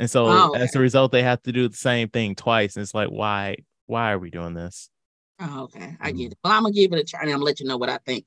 And 0.00 0.10
so 0.10 0.26
Oh, 0.26 0.52
as 0.54 0.74
a 0.74 0.80
result 0.80 1.12
they 1.12 1.22
have 1.22 1.42
to 1.42 1.52
do 1.52 1.68
the 1.68 1.76
same 1.76 2.08
thing 2.08 2.34
twice. 2.34 2.74
And 2.76 2.82
it's 2.82 2.94
like 2.94 3.08
why 3.08 3.56
why 3.86 4.12
are 4.12 4.18
we 4.18 4.30
doing 4.30 4.54
this? 4.54 4.90
oh, 5.40 5.62
okay, 5.62 5.96
I 6.00 6.10
get 6.10 6.16
mm-hmm. 6.16 6.32
it. 6.32 6.38
Well, 6.44 6.52
I'm 6.52 6.62
gonna 6.62 6.74
give 6.74 6.92
it 6.92 6.98
a 6.98 7.04
try, 7.04 7.20
and 7.20 7.30
I'm 7.30 7.36
gonna 7.36 7.44
let 7.44 7.60
you 7.60 7.66
know 7.66 7.76
what 7.76 7.88
I 7.88 7.98
think. 7.98 8.26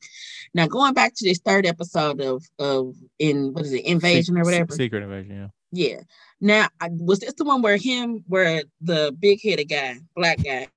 Now 0.53 0.67
going 0.67 0.93
back 0.93 1.13
to 1.15 1.25
this 1.25 1.39
third 1.39 1.65
episode 1.65 2.21
of 2.21 2.43
of 2.59 2.95
in 3.19 3.53
what 3.53 3.65
is 3.65 3.73
it 3.73 3.85
invasion 3.85 4.37
or 4.37 4.43
whatever. 4.43 4.73
Secret 4.73 5.03
invasion, 5.03 5.35
yeah. 5.35 5.47
Yeah. 5.75 6.01
Now, 6.39 6.67
I, 6.79 6.89
was 6.91 7.19
this 7.19 7.33
the 7.33 7.45
one 7.45 7.63
where 7.63 7.77
him, 7.77 8.23
where 8.27 8.63
the 8.81 9.15
big 9.19 9.41
headed 9.41 9.69
guy, 9.69 9.95
black 10.15 10.43
guy, 10.43 10.67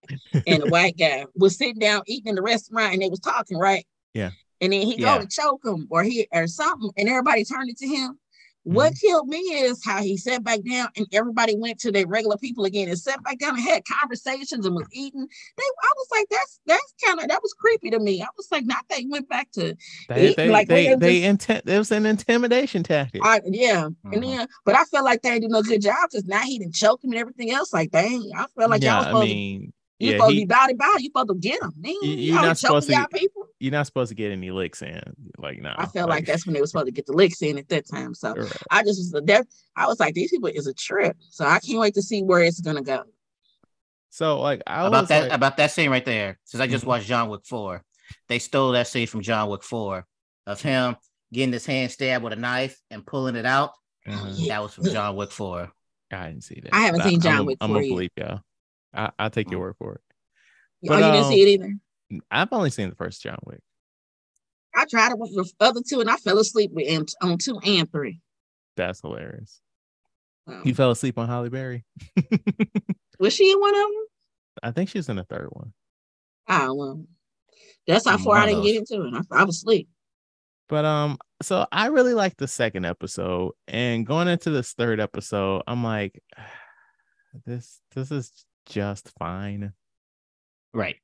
and 0.46 0.62
the 0.62 0.68
white 0.70 0.96
guy 0.96 1.26
was 1.34 1.58
sitting 1.58 1.78
down 1.78 2.02
eating 2.06 2.30
in 2.30 2.34
the 2.34 2.42
restaurant 2.42 2.94
and 2.94 3.02
they 3.02 3.10
was 3.10 3.20
talking, 3.20 3.58
right? 3.58 3.84
Yeah. 4.14 4.30
And 4.62 4.72
then 4.72 4.82
he 4.82 4.96
Yeah. 4.98 5.18
go 5.18 5.24
to 5.24 5.28
choke 5.28 5.66
him 5.66 5.86
or 5.90 6.02
he 6.02 6.26
or 6.32 6.46
something, 6.46 6.90
and 6.96 7.08
everybody 7.08 7.44
turned 7.44 7.68
it 7.68 7.76
to 7.78 7.86
him. 7.86 8.18
What 8.66 8.92
Mm-hmm. 8.92 8.96
killed 9.00 9.28
me 9.28 9.38
is 9.38 9.84
how 9.84 10.02
he 10.02 10.16
sat 10.16 10.44
back 10.44 10.60
down 10.68 10.88
and 10.96 11.06
everybody 11.12 11.56
went 11.56 11.80
to 11.80 11.92
their 11.92 12.06
regular 12.06 12.36
people 12.38 12.64
again 12.64 12.88
and 12.88 12.98
sat 12.98 13.22
back 13.24 13.38
down 13.38 13.56
and 13.56 13.64
had 13.64 13.84
conversations 13.86 14.66
and 14.66 14.74
was 14.74 14.88
eating. 14.92 15.26
They, 15.56 15.62
I 15.64 15.92
was 15.96 16.08
like, 16.12 16.26
that's 16.30 16.60
that's 16.66 16.94
kind 17.04 17.20
of 17.20 17.28
that 17.28 17.42
was 17.42 17.54
creepy 17.54 17.90
to 17.90 18.00
me. 18.00 18.22
I 18.22 18.28
was 18.36 18.48
like, 18.52 18.66
not 18.66 18.84
that 18.90 18.98
he 18.98 19.08
went 19.08 19.28
back 19.28 19.50
to 19.52 19.76
They 20.08 20.32
It- 20.32 20.36
they 20.36 20.50
like, 20.50 20.68
they, 20.68 20.94
they 20.96 20.96
they 20.96 21.24
intent 21.24 21.68
it 21.68 21.78
was 21.78 21.92
an 21.92 22.06
intimidation 22.06 22.82
tactic. 22.82 23.28
I, 23.28 23.40
yeah, 23.46 23.88
and 24.12 24.22
Mhm. 24.22 24.22
then, 24.22 24.46
but 24.64 24.76
I 24.76 24.84
felt 24.84 25.04
like 25.04 25.22
they 25.22 25.30
didn't 25.30 25.42
do 25.42 25.48
no 25.48 25.62
good 25.62 25.82
job 25.82 26.10
because 26.10 26.26
now 26.26 26.42
he 26.42 26.58
didn't 26.58 26.74
choke 26.74 27.02
him 27.04 27.10
and 27.12 27.20
everything 27.20 27.50
else. 27.50 27.72
Like, 27.72 27.90
dang, 27.90 28.30
I 28.36 28.46
felt 28.56 28.70
like 28.70 28.84
y'all 28.84 28.96
yeah, 28.96 28.98
was 28.98 29.08
I 29.08 29.14
mean, 29.14 29.72
to, 29.72 29.85
you 29.98 30.10
yeah, 30.10 30.16
supposed 30.16 30.30
to 30.30 30.34
he, 30.34 30.40
be 30.44 30.46
body 30.46 30.74
body. 30.74 31.02
You 31.04 31.08
supposed 31.08 31.28
to 31.28 31.34
get 31.36 31.62
him. 31.62 31.72
Man, 31.78 31.92
You- 32.02 32.08
you, 32.10 32.16
you're 32.16 32.38
all 32.38 32.44
not 32.46 32.58
supposed 32.58 32.88
to 32.90 33.08
people. 33.14 33.46
you're 33.60 33.72
not 33.72 33.86
supposed 33.86 34.10
to 34.10 34.14
get 34.14 34.30
any 34.32 34.50
licks 34.50 34.82
in. 34.82 35.00
Like, 35.38 35.60
no. 35.60 35.72
I 35.76 35.86
felt 35.86 36.10
like, 36.10 36.26
that's 36.26 36.46
when 36.46 36.54
they 36.54 36.60
were 36.60 36.66
supposed 36.66 36.86
to 36.86 36.92
get 36.92 37.06
the 37.06 37.12
licks 37.14 37.40
in 37.42 37.56
at 37.58 37.68
that 37.70 37.88
time. 37.88 38.12
So 38.14 38.34
right. 38.34 38.52
I 38.70 38.82
just 38.82 39.12
was 39.12 39.22
that 39.26 39.46
I 39.74 39.86
was 39.86 39.98
like, 39.98 40.14
these 40.14 40.30
people 40.30 40.48
is 40.48 40.66
a 40.66 40.74
trip. 40.74 41.16
So 41.30 41.44
I 41.46 41.60
can't 41.60 41.78
wait 41.78 41.94
to 41.94 42.02
see 42.02 42.22
where 42.22 42.42
it's 42.42 42.60
gonna 42.60 42.82
go. 42.82 43.04
So 44.10 44.40
like 44.40 44.62
I 44.66 44.86
about 44.86 45.02
was 45.02 45.08
that 45.08 45.22
like, 45.24 45.32
about 45.32 45.56
that 45.58 45.70
scene 45.70 45.90
right 45.90 46.04
there. 46.04 46.38
Since 46.44 46.60
I 46.60 46.66
just 46.66 46.84
Mhm. 46.84 46.88
watched 46.88 47.06
John 47.06 47.28
Wick 47.28 47.44
4. 47.44 47.82
They 48.28 48.38
stole 48.38 48.72
that 48.72 48.86
scene 48.86 49.06
from 49.06 49.20
John 49.22 49.48
Wick 49.50 49.62
4 49.62 50.06
of 50.46 50.60
him 50.62 50.96
getting 51.32 51.52
his 51.52 51.66
hand 51.66 51.90
stabbed 51.90 52.22
with 52.22 52.32
a 52.32 52.36
knife 52.36 52.78
and 52.90 53.04
pulling 53.04 53.34
it 53.36 53.46
out. 53.46 53.72
Yeah. 54.06 54.48
That 54.48 54.62
was 54.62 54.74
from 54.74 54.84
John 54.84 55.16
Wick 55.16 55.32
4. 55.32 55.70
I 56.12 56.26
didn't 56.28 56.44
see 56.44 56.60
that. 56.62 56.72
I 56.72 56.82
haven't 56.82 57.00
but 57.00 57.08
seen 57.08 57.20
John 57.20 57.38
I'm, 57.38 57.46
Wick 57.46 57.58
I'm 57.60 57.68
4 57.70 57.74
gonna 57.76 57.86
yet. 57.86 57.92
believe 57.94 58.10
you. 58.16 58.40
I 58.94 59.10
I'll 59.18 59.30
take 59.30 59.50
your 59.50 59.60
Mm. 59.60 59.62
word 59.62 59.76
for 59.78 59.94
it. 59.94 60.00
oh, 60.08 60.88
But, 60.88 60.98
you 61.04 61.12
didn't 61.12 61.24
um, 61.26 61.32
see 61.32 61.42
it 61.42 61.48
either. 61.48 61.74
I've 62.30 62.52
only 62.52 62.70
seen 62.70 62.88
the 62.90 62.96
first 62.96 63.22
John 63.22 63.38
Wick. 63.44 63.60
I 64.74 64.84
tried 64.84 65.12
it 65.12 65.18
with 65.18 65.34
the 65.34 65.50
other 65.60 65.80
two 65.88 66.00
and 66.00 66.10
I 66.10 66.16
fell 66.16 66.38
asleep 66.38 66.70
with 66.72 66.86
and, 66.88 67.08
on 67.22 67.38
two 67.38 67.58
and 67.64 67.90
three. 67.90 68.20
That's 68.76 69.00
hilarious. 69.00 69.60
So, 70.48 70.60
You 70.64 70.74
fell 70.74 70.90
asleep 70.90 71.18
on 71.18 71.28
Halle 71.28 71.48
Berry. 71.48 71.84
was 73.18 73.32
she 73.32 73.50
in 73.50 73.58
one 73.58 73.74
of 73.74 73.80
them? 73.80 74.04
I 74.62 74.70
think 74.70 74.90
she's 74.90 75.08
in 75.08 75.16
the 75.16 75.24
third 75.24 75.48
one. 75.50 75.72
Oh 76.48 76.74
well. 76.74 77.04
That's 77.86 78.06
how 78.06 78.16
Mm, 78.16 78.24
far 78.24 78.34
one 78.34 78.42
I 78.42 78.46
didn't 78.46 78.62
get 78.64 78.76
into 78.76 79.06
it. 79.06 79.14
I, 79.32 79.40
I 79.40 79.44
was 79.44 79.56
asleep. 79.56 79.88
But 80.68 80.84
um, 80.84 81.18
so 81.42 81.66
I 81.72 81.86
really 81.86 82.14
like 82.14 82.36
the 82.36 82.48
second 82.48 82.84
episode, 82.84 83.52
and 83.68 84.04
going 84.06 84.28
into 84.28 84.50
this 84.50 84.72
third 84.72 85.00
episode, 85.00 85.62
I'm 85.66 85.82
like, 85.84 86.20
this 87.46 87.80
this 87.94 88.10
is 88.10 88.45
just 88.66 89.10
fine. 89.18 89.72
Right. 90.74 90.96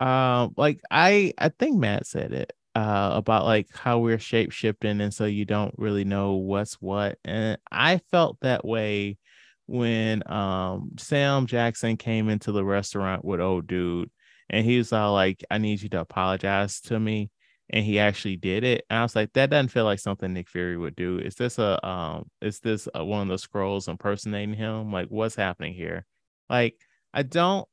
Um, 0.00 0.54
like 0.56 0.80
I 0.90 1.32
I 1.38 1.48
think 1.50 1.78
Matt 1.78 2.06
said 2.06 2.32
it 2.32 2.52
uh 2.74 3.12
about 3.14 3.44
like 3.44 3.68
how 3.74 4.00
we're 4.00 4.18
shape 4.18 4.52
shifting, 4.52 5.00
and 5.00 5.14
so 5.14 5.24
you 5.24 5.44
don't 5.44 5.74
really 5.78 6.04
know 6.04 6.34
what's 6.34 6.74
what, 6.74 7.18
and 7.24 7.58
I 7.70 7.98
felt 8.10 8.38
that 8.42 8.64
way 8.64 9.18
when 9.66 10.22
um 10.30 10.90
Sam 10.98 11.46
Jackson 11.46 11.96
came 11.96 12.28
into 12.28 12.52
the 12.52 12.64
restaurant 12.64 13.24
with 13.24 13.40
old 13.40 13.66
dude, 13.66 14.10
and 14.50 14.64
he 14.66 14.78
was 14.78 14.92
all 14.92 15.12
like, 15.14 15.44
"I 15.50 15.58
need 15.58 15.82
you 15.82 15.88
to 15.90 16.00
apologize 16.00 16.80
to 16.82 16.98
me." 17.00 17.30
and 17.70 17.84
he 17.84 17.98
actually 17.98 18.36
did 18.36 18.64
it. 18.64 18.84
And 18.90 18.98
I 18.98 19.02
was 19.02 19.16
like, 19.16 19.32
that 19.32 19.50
doesn't 19.50 19.68
feel 19.68 19.84
like 19.84 19.98
something 19.98 20.32
Nick 20.32 20.48
Fury 20.48 20.76
would 20.76 20.96
do. 20.96 21.18
Is 21.18 21.34
this 21.34 21.58
a 21.58 21.84
um? 21.86 22.30
Is 22.42 22.60
this 22.60 22.88
a, 22.94 23.04
one 23.04 23.30
of 23.30 23.40
the 23.40 23.48
Skrulls 23.48 23.88
impersonating 23.88 24.54
him? 24.54 24.92
Like, 24.92 25.08
what's 25.08 25.34
happening 25.34 25.74
here? 25.74 26.06
Like, 26.48 26.76
I 27.12 27.22
don't. 27.22 27.68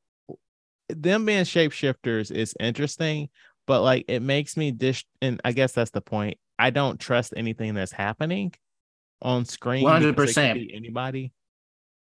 Them 0.90 1.26
being 1.26 1.44
shapeshifters 1.44 2.32
is 2.32 2.54
interesting, 2.60 3.30
but 3.66 3.82
like, 3.82 4.06
it 4.08 4.22
makes 4.22 4.58
me 4.58 4.72
dish. 4.72 5.06
And 5.22 5.40
I 5.46 5.54
guess 5.54 5.72
that's 5.72 5.92
the 5.92 6.02
point. 6.02 6.38
I 6.60 6.70
don't 6.70 7.00
trust 7.00 7.34
anything 7.36 7.74
that's 7.74 7.92
happening 7.92 8.54
on 9.22 9.46
screen. 9.46 9.86
could 9.86 10.16
100%. 10.16 10.54
be 10.54 10.74
Anybody. 10.74 11.32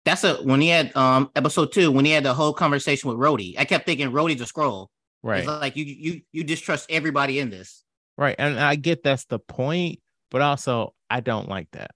That's 0.03 0.23
a 0.23 0.36
when 0.36 0.62
he 0.62 0.69
had 0.69 0.95
um 0.95 1.29
episode 1.36 1.71
two, 1.71 1.91
when 1.91 2.05
he 2.05 2.12
had 2.12 2.23
the 2.23 2.34
whole 2.34 2.53
conversation 2.53 3.10
with 3.10 3.19
Rhodey. 3.19 3.55
I 3.57 3.65
kept 3.65 3.86
thinking 3.86 4.12
Rhodey's 4.12 4.41
a 4.41 4.45
Skrull. 4.45 4.88
Right. 5.23 5.39
It's 5.39 5.47
like 5.47 5.75
you 5.75 5.86
you 5.86 6.21
you 6.31 6.43
distrust 6.43 6.89
everybody 6.89 7.39
in 7.39 7.49
this. 7.49 7.84
Right. 8.17 8.36
And 8.38 8.60
I 8.60 8.75
get 8.75 9.03
that's 9.03 9.25
the 9.25 9.39
point, 9.39 9.99
but 10.31 10.41
also 10.41 10.93
I 11.10 11.19
don't 11.19 11.47
like 11.47 11.69
that. 11.71 11.91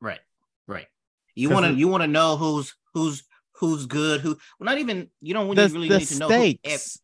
Right. 0.00 0.20
Right. 0.66 0.86
You 1.34 1.48
want 1.48 1.66
to 1.66 1.72
you 1.72 1.88
want 1.88 2.02
to 2.02 2.08
know 2.08 2.36
who's 2.36 2.74
who's 2.92 3.22
who's 3.62 3.86
good, 3.86 4.20
who 4.20 4.36
well 4.58 4.66
not 4.66 4.78
even 4.78 5.08
you 5.20 5.32
don't 5.32 5.54
the, 5.54 5.68
really 5.68 5.88
the 5.88 5.98
need 6.00 6.08
to 6.08 6.18
know 6.18 6.26
who, 6.28 6.34
stakes. 6.34 6.98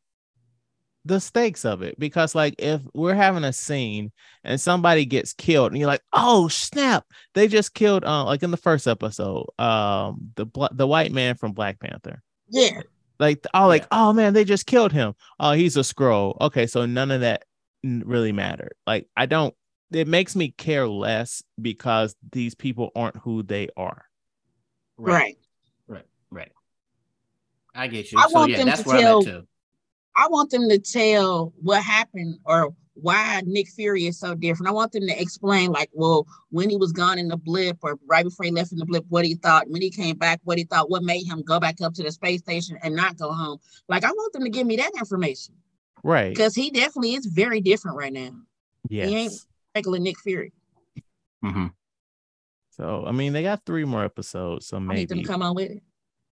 The 1.04 1.20
stakes 1.20 1.64
of 1.64 1.82
it 1.82 1.98
because 2.00 2.34
like 2.34 2.56
if 2.58 2.82
we're 2.92 3.14
having 3.14 3.44
a 3.44 3.52
scene 3.52 4.10
and 4.42 4.60
somebody 4.60 5.04
gets 5.06 5.32
killed 5.32 5.70
and 5.70 5.78
you're 5.78 5.86
like 5.86 6.02
oh 6.12 6.48
snap. 6.48 7.06
They 7.34 7.46
just 7.46 7.74
killed 7.74 8.04
uh 8.04 8.24
like 8.24 8.42
in 8.42 8.50
the 8.50 8.56
first 8.56 8.88
episode 8.88 9.46
um 9.58 10.32
the 10.34 10.46
the 10.72 10.86
white 10.86 11.12
man 11.12 11.36
from 11.36 11.52
black 11.52 11.78
panther. 11.78 12.22
Yeah. 12.50 12.80
Like 13.20 13.46
oh 13.54 13.68
like 13.68 13.82
yeah. 13.82 13.88
oh 13.92 14.12
man 14.12 14.34
they 14.34 14.44
just 14.44 14.66
killed 14.66 14.92
him. 14.92 15.14
Oh 15.38 15.52
he's 15.52 15.76
a 15.76 15.80
Skrull. 15.80 16.36
Okay 16.40 16.66
so 16.66 16.86
none 16.86 17.12
of 17.12 17.20
that 17.20 17.44
really 17.84 18.32
mattered. 18.32 18.74
Like 18.84 19.06
i 19.16 19.26
don't 19.26 19.54
it 19.92 20.08
makes 20.08 20.34
me 20.34 20.50
care 20.58 20.88
less 20.88 21.42
because 21.62 22.16
these 22.32 22.56
people 22.56 22.90
aren't 22.96 23.16
who 23.18 23.44
they 23.44 23.68
are. 23.76 24.04
Right 24.98 25.12
right 25.12 25.14
right, 25.14 25.22
right. 25.22 25.38
I 27.78 27.86
get 27.86 28.12
you 28.12 28.18
I 28.18 28.28
so 28.28 28.46
yeah 28.46 28.64
that's 28.64 28.84
where 28.84 29.00
tell- 29.00 29.18
i'm 29.18 29.24
too 29.24 29.46
I 30.18 30.26
want 30.26 30.50
them 30.50 30.68
to 30.68 30.80
tell 30.80 31.52
what 31.62 31.80
happened 31.80 32.38
or 32.44 32.74
why 32.94 33.40
Nick 33.46 33.68
Fury 33.68 34.06
is 34.06 34.18
so 34.18 34.34
different. 34.34 34.68
I 34.68 34.72
want 34.72 34.90
them 34.90 35.06
to 35.06 35.20
explain, 35.20 35.70
like, 35.70 35.90
well, 35.92 36.26
when 36.50 36.68
he 36.68 36.76
was 36.76 36.90
gone 36.90 37.18
in 37.18 37.28
the 37.28 37.36
blip 37.36 37.78
or 37.82 38.00
right 38.08 38.24
before 38.24 38.44
he 38.44 38.50
left 38.50 38.72
in 38.72 38.78
the 38.78 38.84
blip, 38.84 39.04
what 39.08 39.24
he 39.24 39.36
thought. 39.36 39.70
When 39.70 39.80
he 39.80 39.90
came 39.90 40.16
back, 40.16 40.40
what 40.42 40.58
he 40.58 40.64
thought, 40.64 40.90
what 40.90 41.04
made 41.04 41.24
him 41.24 41.42
go 41.42 41.60
back 41.60 41.80
up 41.80 41.94
to 41.94 42.02
the 42.02 42.10
space 42.10 42.40
station 42.40 42.76
and 42.82 42.96
not 42.96 43.16
go 43.16 43.32
home. 43.32 43.58
Like, 43.88 44.02
I 44.02 44.10
want 44.10 44.32
them 44.32 44.42
to 44.42 44.50
give 44.50 44.66
me 44.66 44.76
that 44.76 44.90
information. 44.98 45.54
Right. 46.02 46.30
Because 46.30 46.56
he 46.56 46.70
definitely 46.70 47.14
is 47.14 47.26
very 47.26 47.60
different 47.60 47.96
right 47.96 48.12
now. 48.12 48.32
Yeah. 48.88 49.06
He 49.06 49.16
ain't 49.16 49.32
regular 49.76 50.00
Nick 50.00 50.18
Fury. 50.18 50.52
Mm-hmm. 51.44 51.66
So, 52.70 53.04
I 53.06 53.12
mean, 53.12 53.32
they 53.32 53.44
got 53.44 53.64
three 53.64 53.84
more 53.84 54.04
episodes. 54.04 54.66
So 54.66 54.80
maybe. 54.80 54.92
I 54.92 55.00
need 55.02 55.08
them 55.08 55.22
come 55.22 55.42
on 55.42 55.54
with 55.54 55.70
it. 55.70 55.82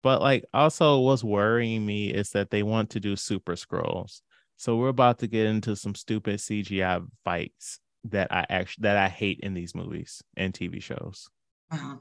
But 0.02 0.22
like 0.22 0.44
also 0.54 1.00
what's 1.00 1.24
worrying 1.24 1.84
me 1.84 2.10
is 2.10 2.30
that 2.30 2.50
they 2.50 2.62
want 2.62 2.90
to 2.90 3.00
do 3.00 3.16
super 3.16 3.54
Skrulls. 3.54 4.22
So 4.56 4.76
we're 4.76 4.88
about 4.88 5.18
to 5.20 5.26
get 5.26 5.46
into 5.46 5.76
some 5.76 5.94
stupid 5.94 6.36
CGI 6.36 7.04
fights 7.24 7.80
that 8.04 8.32
I 8.32 8.46
actually 8.48 8.82
that 8.82 8.96
I 8.96 9.08
hate 9.08 9.40
in 9.40 9.54
these 9.54 9.74
movies 9.74 10.22
and 10.36 10.54
TV 10.54 10.82
shows. 10.82 11.28
Uh-huh. 11.70 11.96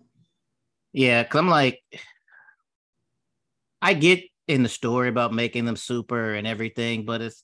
Yeah, 0.93 1.23
cause 1.23 1.39
I'm 1.39 1.49
like, 1.49 1.79
I 3.81 3.93
get 3.93 4.23
in 4.47 4.63
the 4.63 4.69
story 4.69 5.09
about 5.09 5.33
making 5.33 5.65
them 5.65 5.75
super 5.75 6.33
and 6.33 6.47
everything, 6.47 7.05
but 7.05 7.21
it's 7.21 7.43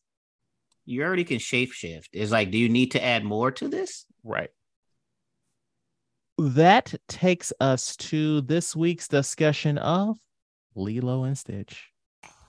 you 0.85 1.03
already 1.03 1.23
can 1.23 1.37
shapeshift. 1.37 2.07
It's 2.13 2.31
like, 2.31 2.51
do 2.51 2.57
you 2.57 2.69
need 2.69 2.91
to 2.91 3.03
add 3.03 3.23
more 3.23 3.51
to 3.51 3.67
this? 3.67 4.05
Right. 4.23 4.49
That 6.37 6.93
takes 7.07 7.53
us 7.59 7.95
to 7.97 8.41
this 8.41 8.75
week's 8.75 9.07
discussion 9.07 9.77
of 9.77 10.17
Lilo 10.75 11.23
and 11.23 11.37
Stitch. 11.37 11.91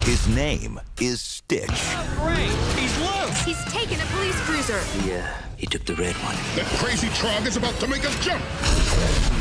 His 0.00 0.26
name 0.28 0.80
is 1.00 1.20
Stitch. 1.20 1.68
Oh, 1.70 2.16
great! 2.20 2.78
He's 2.78 2.98
loose! 2.98 3.42
He's 3.44 3.72
taken 3.72 4.00
a 4.00 4.06
police 4.06 4.40
cruiser. 4.40 4.80
He, 5.00 5.12
uh, 5.12 5.26
he 5.56 5.66
took 5.66 5.84
the 5.84 5.94
red 5.94 6.14
one. 6.16 6.34
That 6.56 6.66
crazy 6.78 7.08
trog 7.08 7.46
is 7.46 7.56
about 7.56 7.74
to 7.80 7.86
make 7.86 8.04
us 8.04 8.24
jump! 8.24 8.42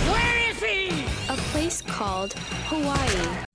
Where 0.10 0.52
is 0.52 0.62
he? 0.62 1.06
A 1.30 1.38
place 1.52 1.82
called 1.82 2.34
Hawaii. 2.68 3.46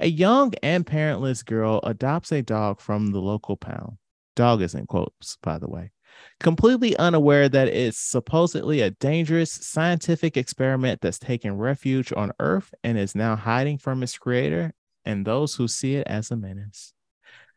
A 0.00 0.08
young 0.08 0.52
and 0.62 0.86
parentless 0.86 1.44
girl 1.44 1.80
adopts 1.82 2.32
a 2.32 2.42
dog 2.42 2.80
from 2.80 3.12
the 3.12 3.20
local 3.20 3.56
pound. 3.56 3.98
Dog 4.36 4.62
is 4.62 4.74
in 4.74 4.86
quotes, 4.86 5.36
by 5.42 5.58
the 5.58 5.68
way 5.68 5.92
completely 6.40 6.96
unaware 6.96 7.48
that 7.48 7.68
it's 7.68 7.98
supposedly 7.98 8.80
a 8.80 8.90
dangerous 8.90 9.50
scientific 9.50 10.36
experiment 10.36 11.00
that's 11.00 11.18
taken 11.18 11.56
refuge 11.56 12.12
on 12.16 12.32
Earth 12.40 12.72
and 12.84 12.98
is 12.98 13.14
now 13.14 13.36
hiding 13.36 13.78
from 13.78 14.02
its 14.02 14.16
creator 14.16 14.72
and 15.04 15.26
those 15.26 15.54
who 15.54 15.68
see 15.68 15.96
it 15.96 16.06
as 16.06 16.30
a 16.30 16.36
menace. 16.36 16.92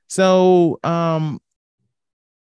So, 0.07 0.79
um, 0.83 1.39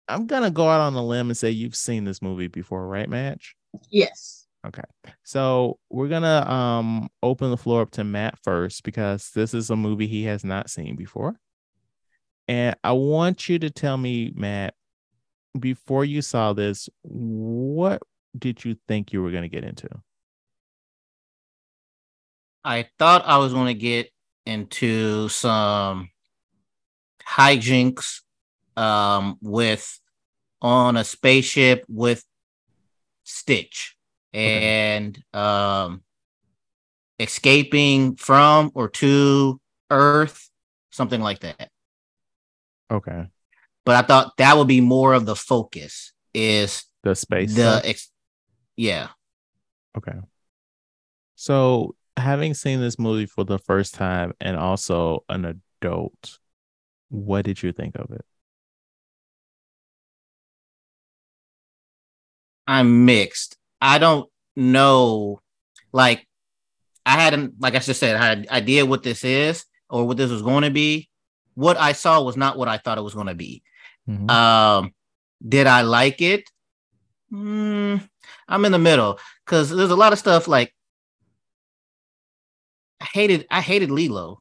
I'm 0.08 0.26
gonna 0.26 0.50
go 0.50 0.68
out 0.68 0.80
on 0.80 0.94
a 0.94 1.04
limb 1.04 1.30
and 1.30 1.36
say 1.36 1.50
you've 1.50 1.74
seen 1.74 2.04
this 2.04 2.22
movie 2.22 2.46
before, 2.48 2.86
right, 2.86 3.08
Madge? 3.08 3.56
Yes. 3.90 4.46
Okay. 4.66 4.82
So 5.22 5.78
we're 5.90 6.08
gonna 6.08 6.48
um 6.48 7.08
open 7.22 7.50
the 7.50 7.56
floor 7.56 7.82
up 7.82 7.90
to 7.92 8.04
Matt 8.04 8.38
first 8.42 8.82
because 8.82 9.30
this 9.30 9.54
is 9.54 9.70
a 9.70 9.76
movie 9.76 10.06
he 10.06 10.24
has 10.24 10.44
not 10.44 10.70
seen 10.70 10.96
before. 10.96 11.36
And 12.48 12.76
I 12.82 12.92
want 12.92 13.48
you 13.48 13.58
to 13.60 13.70
tell 13.70 13.96
me, 13.96 14.32
Matt, 14.34 14.74
before 15.58 16.04
you 16.04 16.22
saw 16.22 16.52
this, 16.52 16.88
what 17.02 18.02
did 18.38 18.64
you 18.64 18.76
think 18.88 19.12
you 19.12 19.22
were 19.22 19.30
going 19.30 19.42
to 19.42 19.48
get 19.48 19.64
into? 19.64 19.88
I 22.64 22.88
thought 22.98 23.26
I 23.26 23.38
was 23.38 23.52
going 23.52 23.68
to 23.68 23.74
get 23.74 24.10
into 24.44 25.28
some 25.28 26.10
hijinks 27.26 28.20
um, 28.76 29.38
with 29.40 30.00
on 30.60 30.96
a 30.96 31.04
spaceship 31.04 31.84
with 31.88 32.24
Stitch 33.24 33.96
and 34.32 35.16
okay. 35.34 35.40
um, 35.40 36.02
escaping 37.18 38.16
from 38.16 38.70
or 38.74 38.88
to 38.88 39.60
Earth, 39.90 40.50
something 40.90 41.20
like 41.20 41.40
that. 41.40 41.70
Okay 42.90 43.26
but 43.86 43.94
I 43.94 44.02
thought 44.02 44.36
that 44.36 44.58
would 44.58 44.66
be 44.66 44.82
more 44.82 45.14
of 45.14 45.24
the 45.24 45.36
focus 45.36 46.12
is 46.34 46.84
the 47.04 47.14
space. 47.14 47.54
The 47.54 47.80
ex- 47.84 48.10
yeah. 48.76 49.08
Okay. 49.96 50.18
So 51.36 51.94
having 52.16 52.52
seen 52.52 52.80
this 52.80 52.98
movie 52.98 53.26
for 53.26 53.44
the 53.44 53.58
first 53.58 53.94
time 53.94 54.34
and 54.40 54.56
also 54.56 55.24
an 55.28 55.60
adult, 55.80 56.38
what 57.08 57.44
did 57.44 57.62
you 57.62 57.72
think 57.72 57.94
of 57.96 58.10
it? 58.10 58.24
I'm 62.66 63.04
mixed. 63.04 63.56
I 63.80 63.98
don't 63.98 64.28
know. 64.56 65.40
Like, 65.92 66.26
I 67.06 67.12
hadn't, 67.12 67.60
like 67.60 67.76
I 67.76 67.78
just 67.78 68.00
said, 68.00 68.16
I 68.16 68.26
had 68.26 68.38
an 68.38 68.46
idea 68.50 68.84
what 68.84 69.04
this 69.04 69.22
is 69.22 69.64
or 69.88 70.04
what 70.04 70.16
this 70.16 70.30
was 70.30 70.42
going 70.42 70.64
to 70.64 70.70
be. 70.70 71.08
What 71.54 71.76
I 71.76 71.92
saw 71.92 72.20
was 72.22 72.36
not 72.36 72.58
what 72.58 72.66
I 72.66 72.78
thought 72.78 72.98
it 72.98 73.02
was 73.02 73.14
going 73.14 73.28
to 73.28 73.34
be. 73.34 73.62
Mm-hmm. 74.08 74.30
Um, 74.30 74.94
did 75.46 75.66
I 75.66 75.82
like 75.82 76.22
it? 76.22 76.48
Mm, 77.32 78.08
I'm 78.48 78.64
in 78.64 78.72
the 78.72 78.78
middle 78.78 79.18
because 79.44 79.70
there's 79.70 79.90
a 79.90 79.96
lot 79.96 80.12
of 80.12 80.18
stuff 80.18 80.48
like 80.48 80.72
I 83.00 83.06
hated. 83.12 83.46
I 83.50 83.60
hated 83.60 83.90
Lilo. 83.90 84.40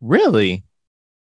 Really? 0.00 0.64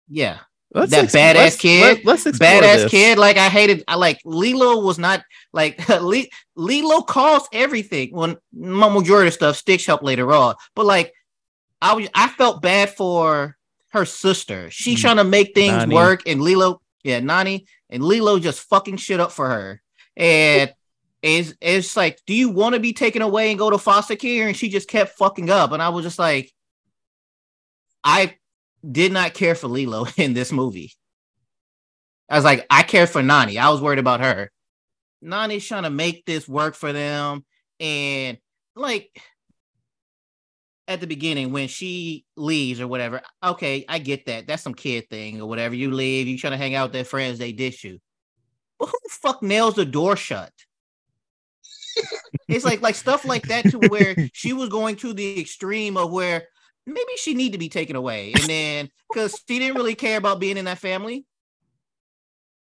Yeah. 0.08 0.40
Let's 0.74 0.92
that 0.92 1.04
ex- 1.04 1.14
badass 1.14 1.36
let's, 1.36 1.56
kid, 1.58 2.04
let, 2.04 2.16
us 2.16 2.38
badass 2.40 2.62
this. 2.62 2.92
kid. 2.92 3.18
Like 3.20 3.38
I 3.38 3.48
hated. 3.48 3.84
I 3.88 3.96
like 3.96 4.20
Lilo 4.26 4.84
was 4.84 4.98
not 4.98 5.24
like 5.52 5.80
Lilo 6.56 7.02
caused 7.02 7.48
everything. 7.54 8.10
When 8.12 8.38
majority 8.52 9.28
of 9.28 9.34
stuff, 9.34 9.56
Stitch 9.56 9.86
helped 9.86 10.04
later 10.04 10.32
on, 10.32 10.56
but 10.76 10.86
like 10.88 11.14
I 11.82 11.94
was, 11.94 12.08
I 12.16 12.28
felt 12.28 12.62
bad 12.64 12.90
for 12.90 13.56
her 13.90 14.06
sister. 14.06 14.72
She's 14.72 14.98
mm. 14.98 15.02
trying 15.02 15.18
to 15.18 15.24
make 15.24 15.54
things 15.54 15.74
Nani. 15.74 15.94
work, 15.94 16.24
and 16.26 16.42
Lilo 16.42 16.82
yeah, 17.04 17.20
Nani 17.20 17.68
and 17.90 18.04
Lilo 18.04 18.40
just 18.40 18.62
fucking 18.62 18.98
shit 18.98 19.20
up 19.20 19.32
for 19.32 19.50
her. 19.50 19.82
And 20.16 20.74
it's 21.22 21.54
it's 21.62 21.96
like, 21.96 22.20
do 22.26 22.34
you 22.34 22.50
want 22.50 22.76
to 22.76 22.82
be 22.82 22.94
taken 22.94 23.22
away 23.22 23.50
and 23.50 23.60
go 23.60 23.70
to 23.70 23.78
foster 23.78 24.16
care? 24.16 24.48
And 24.48 24.58
she 24.58 24.70
just 24.70 24.90
kept 24.90 25.18
fucking 25.18 25.50
up. 25.50 25.72
And 25.72 25.82
I 25.82 25.90
was 25.90 26.04
just 26.04 26.20
like, 26.20 26.52
I 28.04 28.36
did 28.90 29.12
not 29.12 29.34
care 29.34 29.56
for 29.56 29.68
Lilo 29.68 30.06
in 30.18 30.34
this 30.34 30.52
movie. 30.52 30.94
I 32.30 32.36
was 32.36 32.46
like, 32.46 32.66
I 32.70 32.84
cared 32.84 33.10
for 33.10 33.22
Nani. 33.22 33.58
I 33.58 33.70
was 33.70 33.82
worried 33.82 34.00
about 34.00 34.22
her. 34.22 34.50
Nani's 35.22 35.68
trying 35.68 35.84
to 35.84 35.90
make 35.90 36.26
this 36.26 36.48
work 36.48 36.76
for 36.76 36.92
them. 36.92 37.46
And 37.80 38.38
like 38.76 39.10
at 40.88 41.00
the 41.00 41.08
beginning 41.08 41.52
when 41.52 41.68
she 41.68 42.26
leaves 42.36 42.82
or 42.82 42.88
whatever. 42.88 43.22
Okay, 43.44 43.86
I 43.88 44.00
get 44.00 44.26
that. 44.26 44.48
That's 44.48 44.64
some 44.64 44.74
kid 44.74 45.10
thing 45.10 45.42
or 45.42 45.48
whatever. 45.48 45.76
You 45.76 45.92
leave, 45.92 46.28
you 46.28 46.38
trying 46.38 46.52
to 46.52 46.58
hang 46.58 46.76
out 46.76 46.90
with 46.90 46.94
their 46.94 47.06
friends, 47.06 47.40
they 47.40 47.52
dish 47.52 47.84
you. 47.84 48.00
But 48.80 48.90
who 48.90 48.98
the 49.04 49.10
fuck 49.10 49.42
nails 49.42 49.76
the 49.76 49.86
door 49.86 50.16
shut? 50.16 50.52
it's 52.48 52.66
like 52.66 52.82
like 52.82 52.96
stuff 52.96 53.26
like 53.26 53.44
that 53.44 53.70
to 53.70 53.80
where 53.80 54.16
she 54.34 54.54
was 54.54 54.70
going 54.70 54.96
to 54.98 55.14
the 55.14 55.40
extreme 55.40 55.98
of 55.98 56.12
where 56.12 56.44
maybe 56.86 57.12
she 57.18 57.34
need 57.34 57.52
to 57.54 57.58
be 57.58 57.70
taken 57.70 57.96
away 57.96 58.34
and 58.34 58.44
then 58.44 58.90
because 59.12 59.40
she 59.48 59.60
didn't 59.60 59.78
really 59.78 59.96
care 59.96 60.18
about 60.18 60.40
being 60.40 60.58
in 60.58 60.66
that 60.66 60.78
family 60.78 61.26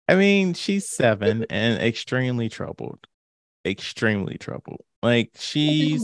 i 0.08 0.16
mean 0.16 0.54
she's 0.54 0.90
seven 0.90 1.46
and 1.50 1.82
extremely 1.82 2.50
troubled 2.50 3.08
extremely 3.66 4.38
troubled 4.38 4.82
like 5.02 5.32
she's 5.40 6.04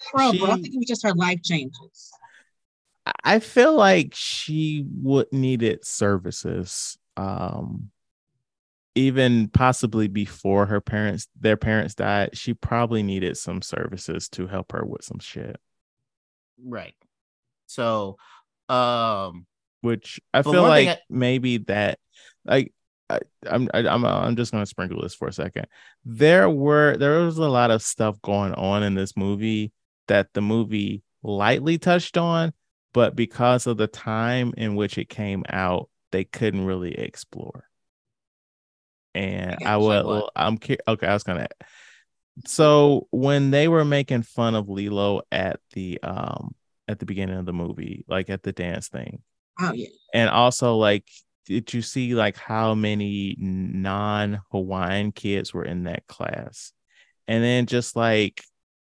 trouble. 0.00 0.32
She, 0.32 0.44
I 0.44 0.54
think 0.54 0.74
it 0.74 0.78
was 0.78 0.86
just 0.86 1.02
her 1.02 1.14
life 1.14 1.42
changes. 1.42 2.12
I 3.22 3.38
feel 3.38 3.74
like 3.74 4.14
she 4.14 4.84
would 5.02 5.32
needed 5.32 5.84
services. 5.84 6.98
Um 7.16 7.90
even 8.96 9.48
possibly 9.48 10.06
before 10.06 10.66
her 10.66 10.80
parents 10.80 11.26
their 11.38 11.56
parents 11.56 11.94
died, 11.94 12.36
she 12.36 12.54
probably 12.54 13.02
needed 13.02 13.36
some 13.36 13.60
services 13.60 14.28
to 14.30 14.46
help 14.46 14.72
her 14.72 14.84
with 14.84 15.04
some 15.04 15.18
shit. 15.18 15.56
Right. 16.62 16.94
So 17.66 18.16
um 18.68 19.46
which 19.82 20.20
I 20.32 20.42
feel 20.42 20.62
like 20.62 20.88
I, 20.88 20.98
maybe 21.10 21.58
that 21.58 21.98
like 22.46 22.72
I, 23.10 23.20
I'm 23.46 23.68
I, 23.74 23.80
I'm 23.80 24.04
I'm 24.04 24.36
just 24.36 24.52
gonna 24.52 24.64
sprinkle 24.64 25.02
this 25.02 25.14
for 25.14 25.28
a 25.28 25.32
second. 25.32 25.66
There 26.06 26.48
were 26.48 26.96
there 26.96 27.20
was 27.20 27.36
a 27.36 27.48
lot 27.48 27.70
of 27.70 27.82
stuff 27.82 28.20
going 28.22 28.54
on 28.54 28.82
in 28.82 28.94
this 28.94 29.16
movie 29.16 29.72
that 30.08 30.32
the 30.34 30.40
movie 30.40 31.02
lightly 31.22 31.78
touched 31.78 32.16
on, 32.16 32.52
but 32.92 33.16
because 33.16 33.66
of 33.66 33.76
the 33.76 33.86
time 33.86 34.54
in 34.56 34.74
which 34.76 34.98
it 34.98 35.08
came 35.08 35.44
out, 35.48 35.88
they 36.12 36.24
couldn't 36.24 36.64
really 36.64 36.92
explore. 36.98 37.64
And 39.14 39.56
I 39.64 39.76
will. 39.76 40.30
I'm 40.34 40.54
okay. 40.54 41.06
I 41.06 41.12
was 41.12 41.22
gonna. 41.22 41.46
So 42.46 43.06
when 43.10 43.50
they 43.50 43.68
were 43.68 43.84
making 43.84 44.22
fun 44.22 44.54
of 44.56 44.68
Lilo 44.68 45.22
at 45.30 45.60
the 45.72 46.00
um 46.02 46.54
at 46.88 46.98
the 46.98 47.06
beginning 47.06 47.38
of 47.38 47.46
the 47.46 47.52
movie, 47.52 48.04
like 48.08 48.28
at 48.28 48.42
the 48.42 48.52
dance 48.52 48.88
thing, 48.88 49.22
Oh 49.60 49.72
yeah. 49.72 49.88
and 50.12 50.28
also 50.30 50.76
like 50.76 51.08
did 51.46 51.72
you 51.74 51.82
see 51.82 52.14
like 52.14 52.36
how 52.36 52.74
many 52.74 53.36
non-hawaiian 53.38 55.12
kids 55.12 55.52
were 55.52 55.64
in 55.64 55.84
that 55.84 56.06
class 56.06 56.72
and 57.28 57.44
then 57.44 57.66
just 57.66 57.96
like 57.96 58.42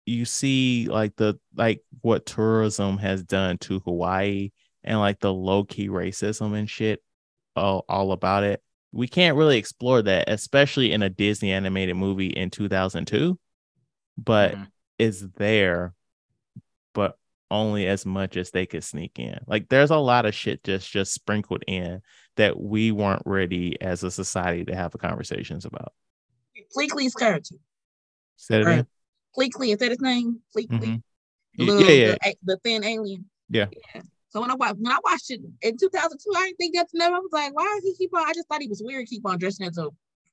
you 0.07 0.25
see 0.25 0.87
like 0.89 1.15
the 1.17 1.37
like 1.55 1.81
what 2.01 2.25
tourism 2.25 2.97
has 2.97 3.23
done 3.23 3.57
to 3.57 3.79
hawaii 3.79 4.51
and 4.83 4.99
like 4.99 5.19
the 5.19 5.33
low-key 5.33 5.89
racism 5.89 6.57
and 6.57 6.69
shit 6.69 7.03
all, 7.55 7.83
all 7.89 8.11
about 8.13 8.43
it 8.43 8.61
we 8.91 9.07
can't 9.07 9.35
really 9.37 9.57
explore 9.57 10.01
that 10.01 10.29
especially 10.29 10.91
in 10.93 11.03
a 11.03 11.09
disney 11.09 11.51
animated 11.51 11.95
movie 11.95 12.27
in 12.27 12.49
2002 12.49 13.37
but 14.17 14.53
Mhm. 14.55 14.67
it's 14.97 15.21
there 15.35 15.93
but 16.93 17.17
only 17.51 17.87
as 17.87 18.05
much 18.05 18.35
as 18.35 18.51
they 18.51 18.65
could 18.65 18.83
sneak 18.83 19.19
in. 19.19 19.39
Like 19.47 19.69
there's 19.69 19.91
a 19.91 19.97
lot 19.97 20.25
of 20.25 20.35
shit 20.35 20.63
just 20.65 20.91
just 20.91 21.13
sprinkled 21.13 21.63
in 21.65 22.01
that 22.35 22.59
we 22.59 22.91
weren't 22.91 23.21
ready 23.25 23.79
as 23.79 24.03
a 24.03 24.11
society 24.11 24.65
to 24.65 24.75
have 24.75 24.91
conversations 24.99 25.63
about. 25.63 25.93
Fleekley's 26.73 27.13
character. 27.13 27.55
Say 28.35 28.61
it 28.61 28.87
Fleekley, 29.37 29.71
is 29.71 29.77
that 29.79 29.89
his 29.91 30.01
name? 30.01 30.39
Fleekley. 30.51 30.87
Mhm. 30.87 31.01
The 31.57 31.63
little, 31.65 31.81
yeah, 31.83 31.91
yeah. 31.91 32.15
The, 32.23 32.35
the 32.43 32.57
thin 32.63 32.83
alien. 32.83 33.25
Yeah. 33.49 33.67
So 34.29 34.41
when 34.41 34.51
I 34.51 34.55
watched 34.55 34.75
when 34.79 34.91
I 34.91 34.99
watched 35.03 35.31
it 35.31 35.41
in 35.61 35.77
2002, 35.77 36.31
I 36.35 36.45
didn't 36.45 36.57
think 36.57 36.75
that's 36.75 36.93
never. 36.93 37.15
I 37.15 37.19
was 37.19 37.29
like, 37.31 37.55
why 37.55 37.63
does 37.75 37.83
he 37.83 37.95
keep 37.95 38.13
on? 38.15 38.23
I 38.27 38.33
just 38.33 38.47
thought 38.47 38.61
he 38.61 38.67
was 38.67 38.81
weird. 38.83 39.07
Keep 39.07 39.25
on 39.25 39.37
dressing 39.39 39.67
as 39.67 39.77
a 39.77 39.89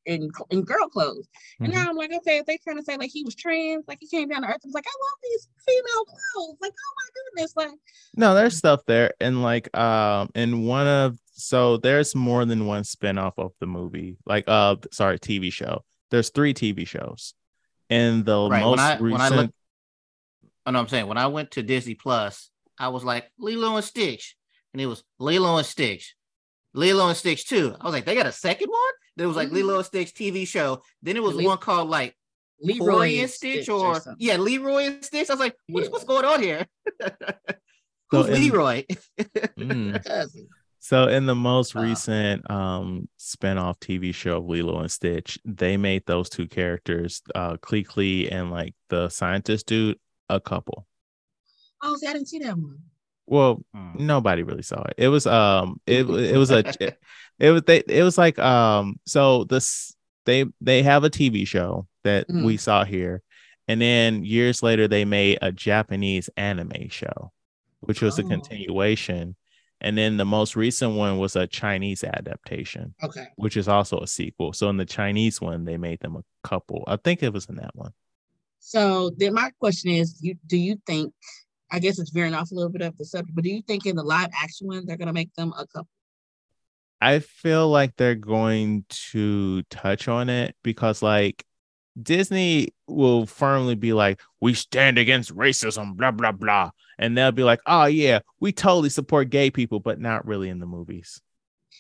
in 0.06 0.28
in 0.50 0.62
girl 0.62 0.88
clothes. 0.88 1.28
And 1.60 1.72
Mhm. 1.72 1.76
now 1.76 1.88
I'm 1.88 1.96
like, 1.96 2.12
okay, 2.12 2.38
if 2.38 2.46
they 2.46 2.58
trying 2.58 2.76
to 2.76 2.82
say 2.82 2.96
like 2.96 3.10
he 3.10 3.24
was 3.24 3.34
trans, 3.34 3.84
like 3.88 3.98
he 4.00 4.08
came 4.08 4.28
down 4.28 4.42
to 4.42 4.48
earth, 4.48 4.60
I 4.64 4.66
was 4.66 4.74
like, 4.74 4.86
I 4.86 4.96
love 5.00 5.18
these 5.22 5.48
female 5.66 6.04
clothes. 6.04 6.56
Like, 6.60 6.72
oh 6.72 6.94
my 6.96 7.08
goodness, 7.14 7.52
like 7.56 7.78
No, 8.16 8.34
there's 8.34 8.56
stuff 8.56 8.80
there. 8.86 9.14
And 9.20 9.42
like 9.42 9.74
um 9.76 10.30
in 10.34 10.64
one 10.66 10.86
of 10.86 11.18
so 11.36 11.76
there's 11.78 12.14
more 12.14 12.44
than 12.44 12.66
one 12.66 12.84
spin-off 12.84 13.38
of 13.38 13.52
the 13.60 13.66
movie. 13.66 14.16
Like 14.26 14.44
uh 14.48 14.76
sorry, 14.92 15.18
TV 15.18 15.52
show. 15.52 15.84
There's 16.10 16.30
three 16.30 16.52
TV 16.52 16.86
shows. 16.86 17.34
And 17.90 18.24
the 18.24 18.48
Right, 18.48 18.60
when 18.62 18.70
most 18.70 18.80
I- 18.80 19.00
when 19.00 19.12
I 19.12 19.24
recent 19.24 19.36
look- 19.42 19.50
I 20.66 20.70
know 20.70 20.78
what 20.78 20.82
I'm 20.84 20.88
saying. 20.88 21.06
When 21.06 21.18
I 21.18 21.26
went 21.26 21.50
to 21.52 21.62
Disney 21.62 21.94
Plus, 21.94 22.50
I 22.78 22.88
was 22.88 23.04
like 23.04 23.30
Lilo 23.38 23.76
and 23.76 23.84
Stitch, 23.84 24.36
and 24.72 24.80
it 24.80 24.86
was 24.86 25.04
Lilo 25.18 25.56
and 25.58 25.66
Stitch, 25.66 26.16
Lilo 26.72 27.08
and 27.08 27.16
Stitch 27.16 27.46
too. 27.46 27.76
I 27.80 27.84
was 27.84 27.92
like, 27.92 28.04
they 28.06 28.14
got 28.14 28.26
a 28.26 28.32
second 28.32 28.68
one. 28.70 28.92
There 29.16 29.28
was 29.28 29.36
like 29.36 29.50
Mhm. 29.50 29.52
Lilo 29.52 29.76
and 29.76 29.86
Stitch 29.86 30.14
TV 30.14 30.46
show. 30.46 30.82
Then 31.02 31.16
it 31.16 31.22
was 31.22 31.34
Le- 31.36 31.44
one 31.44 31.58
called 31.58 31.88
like 31.90 32.16
Leroy 32.60 32.84
Leroy 32.86 33.08
and 33.20 33.30
Stitch, 33.30 33.68
or, 33.68 33.94
something. 34.00 34.16
yeah, 34.18 34.36
Leroy 34.38 34.84
and 34.86 35.04
Stitch. 35.04 35.28
I 35.28 35.34
was 35.34 35.40
like, 35.40 35.54
what's, 35.68 35.86
Yeah. 35.86 35.90
what's 35.92 36.04
going 36.04 36.24
on 36.24 36.42
here? 36.42 36.66
So 38.12 38.22
Who's 38.22 38.36
in- 38.36 38.42
Leroy? 38.44 38.84
Mm. 39.18 40.04
So 40.84 41.08
in 41.08 41.24
the 41.24 41.34
most 41.34 41.74
Uh. 41.74 41.80
recent 41.80 42.50
um 42.50 43.08
spin-off 43.16 43.80
TV 43.80 44.12
show 44.12 44.36
of 44.36 44.44
Lilo 44.44 44.80
and 44.80 44.90
Stitch, 44.90 45.38
they 45.42 45.78
made 45.78 46.04
those 46.04 46.28
two 46.28 46.46
characters, 46.46 47.22
uh 47.34 47.56
Klee 47.56 47.86
Klee 47.86 48.28
and 48.30 48.50
like 48.50 48.74
the 48.90 49.08
scientist 49.08 49.64
dude, 49.66 49.98
a 50.28 50.38
couple. 50.38 50.86
Oh, 51.80 51.96
see, 51.96 52.06
I 52.06 52.12
didn't 52.12 52.28
see 52.28 52.38
that 52.40 52.58
one. 52.58 52.80
Well, 53.26 53.64
Hmm. 53.72 53.92
nobody 54.04 54.42
really 54.42 54.62
saw 54.62 54.82
it. 54.82 54.94
It 54.98 55.08
was 55.08 55.26
um 55.26 55.80
it 55.86 56.02
it 56.02 56.36
was 56.36 56.50
a 56.50 56.58
it 57.38 57.50
was 57.50 57.62
they 57.62 57.82
it 57.88 58.02
was 58.02 58.18
like 58.18 58.38
um 58.38 59.00
so 59.06 59.44
this 59.44 59.96
they 60.26 60.44
they 60.60 60.82
have 60.82 61.02
a 61.02 61.08
TV 61.10 61.46
show 61.46 61.86
that 62.02 62.28
Mhm. 62.28 62.44
we 62.44 62.58
saw 62.58 62.84
here 62.84 63.22
and 63.68 63.80
then 63.80 64.22
years 64.22 64.62
later 64.62 64.86
they 64.86 65.06
made 65.06 65.38
a 65.40 65.50
Japanese 65.50 66.28
anime 66.36 66.90
show 66.90 67.32
which 67.80 68.02
was 68.02 68.18
a 68.18 68.22
Oh. 68.22 68.28
continuation 68.28 69.34
and 69.84 69.98
then 69.98 70.16
the 70.16 70.24
most 70.24 70.56
recent 70.56 70.94
one 70.94 71.18
was 71.18 71.36
a 71.36 71.46
Chinese 71.46 72.02
adaptation 72.02 72.94
Okay. 73.02 73.26
which 73.36 73.56
is 73.56 73.68
also 73.68 74.00
a 74.00 74.06
sequel. 74.06 74.52
So 74.54 74.68
in 74.70 74.78
the 74.78 74.86
Chinese 74.86 75.40
one 75.40 75.64
they 75.64 75.76
made 75.76 76.00
them 76.00 76.16
a 76.16 76.24
couple. 76.42 76.82
I 76.88 76.96
think 76.96 77.22
it 77.22 77.32
was 77.32 77.46
in 77.46 77.56
that 77.56 77.76
one. 77.76 77.92
So 78.58 79.10
then 79.18 79.34
my 79.34 79.50
question 79.60 79.90
is, 79.92 80.18
you 80.22 80.34
do 80.46 80.56
you 80.56 80.80
think? 80.86 81.12
I 81.70 81.78
guess 81.80 81.98
it's 81.98 82.10
veering 82.10 82.34
off 82.34 82.50
a 82.50 82.54
little 82.54 82.70
bit 82.70 82.82
of 82.82 82.96
the 82.96 83.04
subject, 83.04 83.34
but 83.34 83.44
do 83.44 83.50
you 83.50 83.62
think 83.62 83.84
in 83.84 83.96
the 83.96 84.02
live 84.02 84.30
action 84.42 84.68
one 84.68 84.86
they're 84.86 84.96
gonna 84.96 85.12
make 85.12 85.34
them 85.34 85.52
a 85.58 85.66
couple? 85.66 85.88
I 87.00 87.18
feel 87.18 87.68
like 87.68 87.96
they're 87.96 88.14
going 88.14 88.86
to 89.12 89.62
touch 89.64 90.08
on 90.08 90.30
it 90.30 90.56
because 90.62 91.02
like 91.02 91.44
Disney 92.00 92.72
will 92.88 93.26
firmly 93.26 93.74
be 93.74 93.92
like, 93.92 94.20
we 94.40 94.54
stand 94.54 94.96
against 94.98 95.34
racism, 95.36 95.94
blah 95.94 96.10
blah 96.12 96.32
blah. 96.32 96.70
And 96.98 97.16
they'll 97.16 97.32
be 97.32 97.44
like, 97.44 97.60
oh 97.66 97.86
yeah, 97.86 98.20
we 98.40 98.52
totally 98.52 98.88
support 98.88 99.30
gay 99.30 99.50
people, 99.50 99.80
but 99.80 100.00
not 100.00 100.26
really 100.26 100.48
in 100.48 100.60
the 100.60 100.66
movies. 100.66 101.20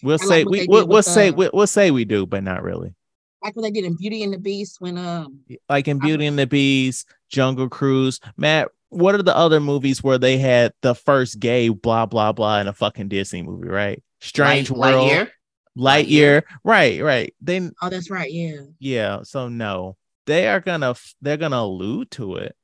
We'll 0.02 0.18
I 0.20 0.26
say 0.26 0.44
what 0.44 0.50
we 0.50 0.66
we'll, 0.66 0.86
we'll 0.86 0.98
with, 0.98 1.04
say 1.04 1.28
uh, 1.28 1.32
we'll, 1.32 1.50
we'll 1.52 1.66
say 1.66 1.90
we 1.90 2.04
do, 2.04 2.26
but 2.26 2.42
not 2.42 2.62
really. 2.62 2.94
Like 3.42 3.54
what 3.56 3.62
they 3.62 3.70
did 3.70 3.84
in 3.84 3.96
Beauty 3.96 4.22
and 4.22 4.32
the 4.32 4.38
Beast 4.38 4.80
when 4.80 4.98
um 4.98 5.40
Like 5.68 5.88
in 5.88 5.98
Beauty 5.98 6.26
and 6.26 6.38
the 6.38 6.46
Beast, 6.46 7.08
Jungle 7.28 7.68
Cruise, 7.68 8.20
Matt. 8.36 8.68
What 8.88 9.16
are 9.16 9.22
the 9.22 9.36
other 9.36 9.58
movies 9.58 10.04
where 10.04 10.18
they 10.18 10.38
had 10.38 10.72
the 10.82 10.94
first 10.94 11.40
gay 11.40 11.68
blah 11.68 12.06
blah 12.06 12.32
blah 12.32 12.60
in 12.60 12.68
a 12.68 12.72
fucking 12.72 13.08
Disney 13.08 13.42
movie, 13.42 13.68
right? 13.68 14.02
Strange 14.20 14.70
Light- 14.70 14.94
World, 14.94 15.10
Lightyear? 15.10 15.30
Lightyear, 15.76 16.42
right, 16.62 17.02
right. 17.02 17.34
They 17.40 17.70
oh 17.82 17.88
that's 17.88 18.08
right, 18.08 18.30
yeah. 18.32 18.60
yeah 18.78 19.22
so 19.24 19.48
no 19.48 19.96
they 20.26 20.48
are 20.48 20.60
gonna 20.60 20.94
they're 21.20 21.36
gonna 21.36 21.56
allude 21.56 22.10
to 22.12 22.36
it 22.36 22.56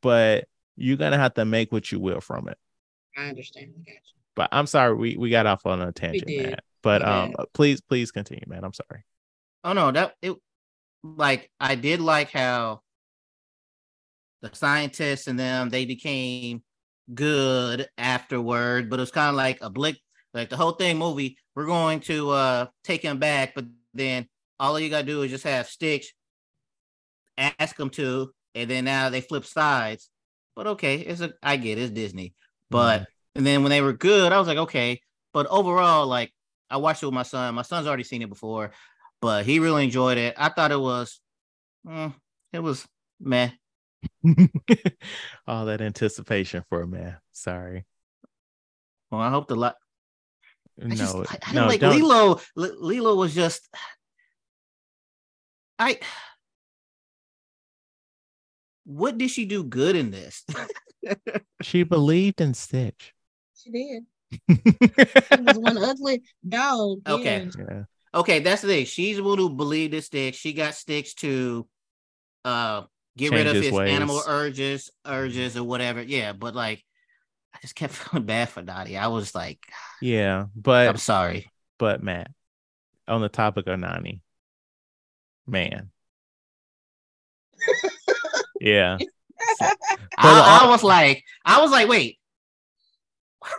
but 0.00 0.46
you're 0.76 0.96
gonna 0.96 1.18
have 1.18 1.34
to 1.34 1.44
make 1.44 1.70
what 1.72 1.90
you 1.92 1.98
will 2.00 2.20
from 2.20 2.48
it 2.48 2.58
I 3.16 3.28
understand. 3.28 3.72
I 3.76 3.78
got 3.78 3.94
you. 3.94 4.00
but 4.34 4.48
i'm 4.52 4.66
sorry 4.66 4.94
we 4.94 5.16
we 5.16 5.30
got 5.30 5.46
off 5.46 5.66
on 5.66 5.80
a 5.82 5.92
tangent 5.92 6.26
did. 6.28 6.50
Matt. 6.50 6.64
but 6.82 7.02
We 7.02 7.06
um 7.08 7.30
did. 7.36 7.46
please 7.52 7.80
please 7.80 8.10
continue 8.10 8.44
man 8.46 8.64
i'm 8.64 8.72
sorry 8.72 9.04
Oh 9.64 9.74
no, 9.74 9.92
that 9.92 10.14
it 10.22 10.34
like 11.04 11.48
I 11.60 11.76
did 11.76 12.00
like 12.00 12.32
how 12.32 12.80
the 14.40 14.50
scientists 14.52 15.28
and 15.28 15.38
them 15.38 15.68
they 15.68 15.84
became 15.84 16.64
good 17.14 17.86
afterward, 17.96 18.90
but 18.90 18.98
it 18.98 19.02
was 19.02 19.12
kind 19.12 19.28
of 19.28 19.36
like 19.36 19.58
a 19.62 19.70
blick, 19.70 19.98
like 20.34 20.50
the 20.50 20.56
whole 20.56 20.72
thing 20.72 20.98
movie. 20.98 21.36
We're 21.54 21.66
going 21.66 22.00
to 22.00 22.30
uh 22.30 22.66
take 22.82 23.02
him 23.02 23.18
back, 23.20 23.54
but 23.54 23.66
then 23.94 24.26
all 24.58 24.80
you 24.80 24.90
gotta 24.90 25.06
do 25.06 25.22
is 25.22 25.30
just 25.30 25.44
have 25.44 25.68
Stitch 25.68 26.12
ask 27.38 27.76
them 27.76 27.90
to, 27.90 28.32
and 28.56 28.68
then 28.68 28.84
now 28.84 29.10
they 29.10 29.20
flip 29.20 29.44
sides. 29.44 30.10
But 30.54 30.66
okay, 30.68 30.96
it's 30.96 31.20
a 31.20 31.32
I 31.42 31.56
get 31.56 31.78
it, 31.78 31.82
it's 31.82 31.90
Disney. 31.92 32.34
But 32.70 33.06
and 33.34 33.46
then 33.46 33.62
when 33.62 33.70
they 33.70 33.80
were 33.80 33.92
good, 33.92 34.32
I 34.32 34.38
was 34.38 34.48
like, 34.48 34.58
okay. 34.58 35.00
But 35.32 35.46
overall, 35.46 36.06
like 36.06 36.32
I 36.70 36.76
watched 36.76 37.02
it 37.02 37.06
with 37.06 37.14
my 37.14 37.22
son. 37.22 37.54
My 37.54 37.62
son's 37.62 37.86
already 37.86 38.04
seen 38.04 38.22
it 38.22 38.28
before, 38.28 38.72
but 39.20 39.44
he 39.44 39.58
really 39.58 39.84
enjoyed 39.84 40.18
it. 40.18 40.34
I 40.36 40.48
thought 40.48 40.72
it 40.72 40.80
was, 40.80 41.20
mm, 41.86 42.14
it 42.52 42.60
was 42.60 42.86
meh. 43.20 43.50
all 45.46 45.64
that 45.66 45.80
anticipation 45.80 46.64
for 46.68 46.82
a 46.82 46.86
man 46.86 47.16
sorry 47.32 47.84
Well, 49.10 49.20
I 49.20 49.30
hope 49.30 49.46
the 49.48 49.56
lot. 49.56 49.76
I 50.80 50.88
no 50.88 50.94
just, 50.96 51.14
I, 51.14 51.38
I 51.46 51.52
no 51.52 51.60
don't 51.60 51.68
like 51.68 51.80
don't 51.80 52.00
Lilo. 52.00 52.40
L- 52.56 52.76
Lilo 52.80 53.14
was 53.14 53.34
just, 53.34 53.68
I. 55.78 55.98
What 58.84 59.18
did 59.18 59.30
she 59.30 59.44
do 59.44 59.64
good 59.64 59.96
in 59.96 60.10
this? 60.10 60.44
she 61.62 61.82
believed 61.82 62.40
in 62.40 62.54
stitch 62.54 63.14
She 63.56 63.70
did. 63.70 64.04
She 64.48 65.40
was 65.40 65.58
one 65.58 65.76
ugly 65.84 66.22
dog. 66.48 67.00
yeah. 67.06 67.12
Okay. 67.14 67.48
yeah 67.58 67.84
okay, 68.14 68.40
that's 68.40 68.62
the 68.62 68.68
thing. 68.68 68.84
She's 68.86 69.16
the 69.16 69.22
one 69.22 69.38
who 69.38 69.50
believed 69.50 69.94
in 69.94 70.02
Stitch. 70.02 70.36
She 70.36 70.52
got 70.52 70.74
Stitch 70.74 71.16
to 71.16 71.66
uh 72.44 72.82
get 73.16 73.32
rid 73.32 73.46
of 73.46 73.54
his 73.54 73.66
his 73.66 73.78
animal 73.78 74.22
urges, 74.26 74.90
urges 75.06 75.56
or 75.56 75.64
whatever. 75.64 76.02
Yeah, 76.02 76.32
but 76.32 76.54
like 76.54 76.84
I 77.54 77.58
just 77.60 77.74
kept 77.74 77.92
feeling 77.94 78.26
bad 78.26 78.48
for 78.48 78.62
Dottie. 78.62 78.96
I 78.96 79.08
was 79.08 79.34
like, 79.34 79.60
yeah 80.00 80.46
but 80.56 80.88
I'm 80.88 80.96
sorry. 80.96 81.50
but 81.78 82.02
matt 82.02 82.30
on 83.08 83.20
the 83.20 83.28
topic 83.28 83.66
of 83.66 83.78
nani 83.78 84.20
man 85.46 85.90
yeah 88.62 88.96
I, 89.60 89.74
I 90.18 90.60
uh, 90.64 90.68
was 90.68 90.82
like, 90.82 91.24
I 91.44 91.60
was 91.60 91.70
like, 91.70 91.88
wait. 91.88 92.18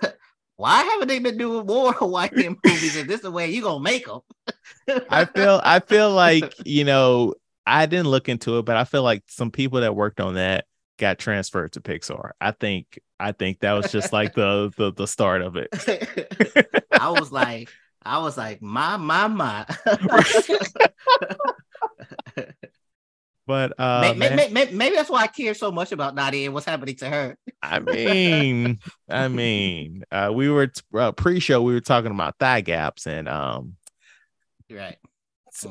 why 0.55 0.83
haven't 0.83 1.07
they 1.07 1.19
been 1.19 1.37
doing 1.37 1.65
more 1.65 1.91
Hawaiian 1.93 2.57
movies? 2.63 2.95
Is 2.95 3.07
this 3.07 3.21
the 3.21 3.31
way 3.31 3.49
you 3.51 3.61
gonna 3.61 3.83
make 3.83 4.05
them? 4.05 4.21
I 5.09 5.25
feel 5.25 5.61
I 5.63 5.79
feel 5.79 6.11
like 6.11 6.53
you 6.65 6.83
know 6.83 7.33
I 7.65 7.85
didn't 7.85 8.07
look 8.07 8.29
into 8.29 8.57
it, 8.59 8.65
but 8.65 8.77
I 8.77 8.83
feel 8.83 9.03
like 9.03 9.23
some 9.27 9.51
people 9.51 9.81
that 9.81 9.95
worked 9.95 10.19
on 10.19 10.35
that 10.35 10.65
got 10.99 11.19
transferred 11.19 11.73
to 11.73 11.81
Pixar. 11.81 12.31
I 12.39 12.51
think 12.51 12.99
I 13.19 13.31
think 13.31 13.59
that 13.59 13.73
was 13.73 13.91
just 13.91 14.13
like 14.13 14.33
the 14.35 14.71
the, 14.77 14.93
the 14.93 15.07
start 15.07 15.41
of 15.41 15.55
it. 15.55 15.69
I 16.91 17.09
was 17.09 17.31
like, 17.31 17.69
I 18.03 18.19
was 18.19 18.37
like, 18.37 18.61
my 18.61 18.97
my 18.97 19.27
my. 19.27 19.65
But 23.45 23.77
uh, 23.77 24.01
May- 24.01 24.13
may- 24.13 24.29
man, 24.29 24.35
may- 24.37 24.49
may- 24.65 24.71
maybe 24.71 24.95
that's 24.95 25.09
why 25.09 25.23
I 25.23 25.27
care 25.27 25.53
so 25.53 25.69
much 25.71 25.91
about 25.91 26.15
Nadia 26.15 26.45
and 26.45 26.53
what's 26.53 26.65
happening 26.65 26.95
to 26.97 27.09
her. 27.09 27.37
I 27.61 27.79
mean, 27.79 28.79
I 29.09 29.27
mean, 29.27 30.03
uh, 30.11 30.31
we 30.33 30.49
were 30.49 30.67
t- 30.67 30.81
uh, 30.97 31.11
pre-show. 31.11 31.61
We 31.61 31.73
were 31.73 31.81
talking 31.81 32.11
about 32.11 32.35
thigh 32.39 32.61
gaps, 32.61 33.05
and 33.05 33.27
um, 33.27 33.75
Right. 34.71 34.97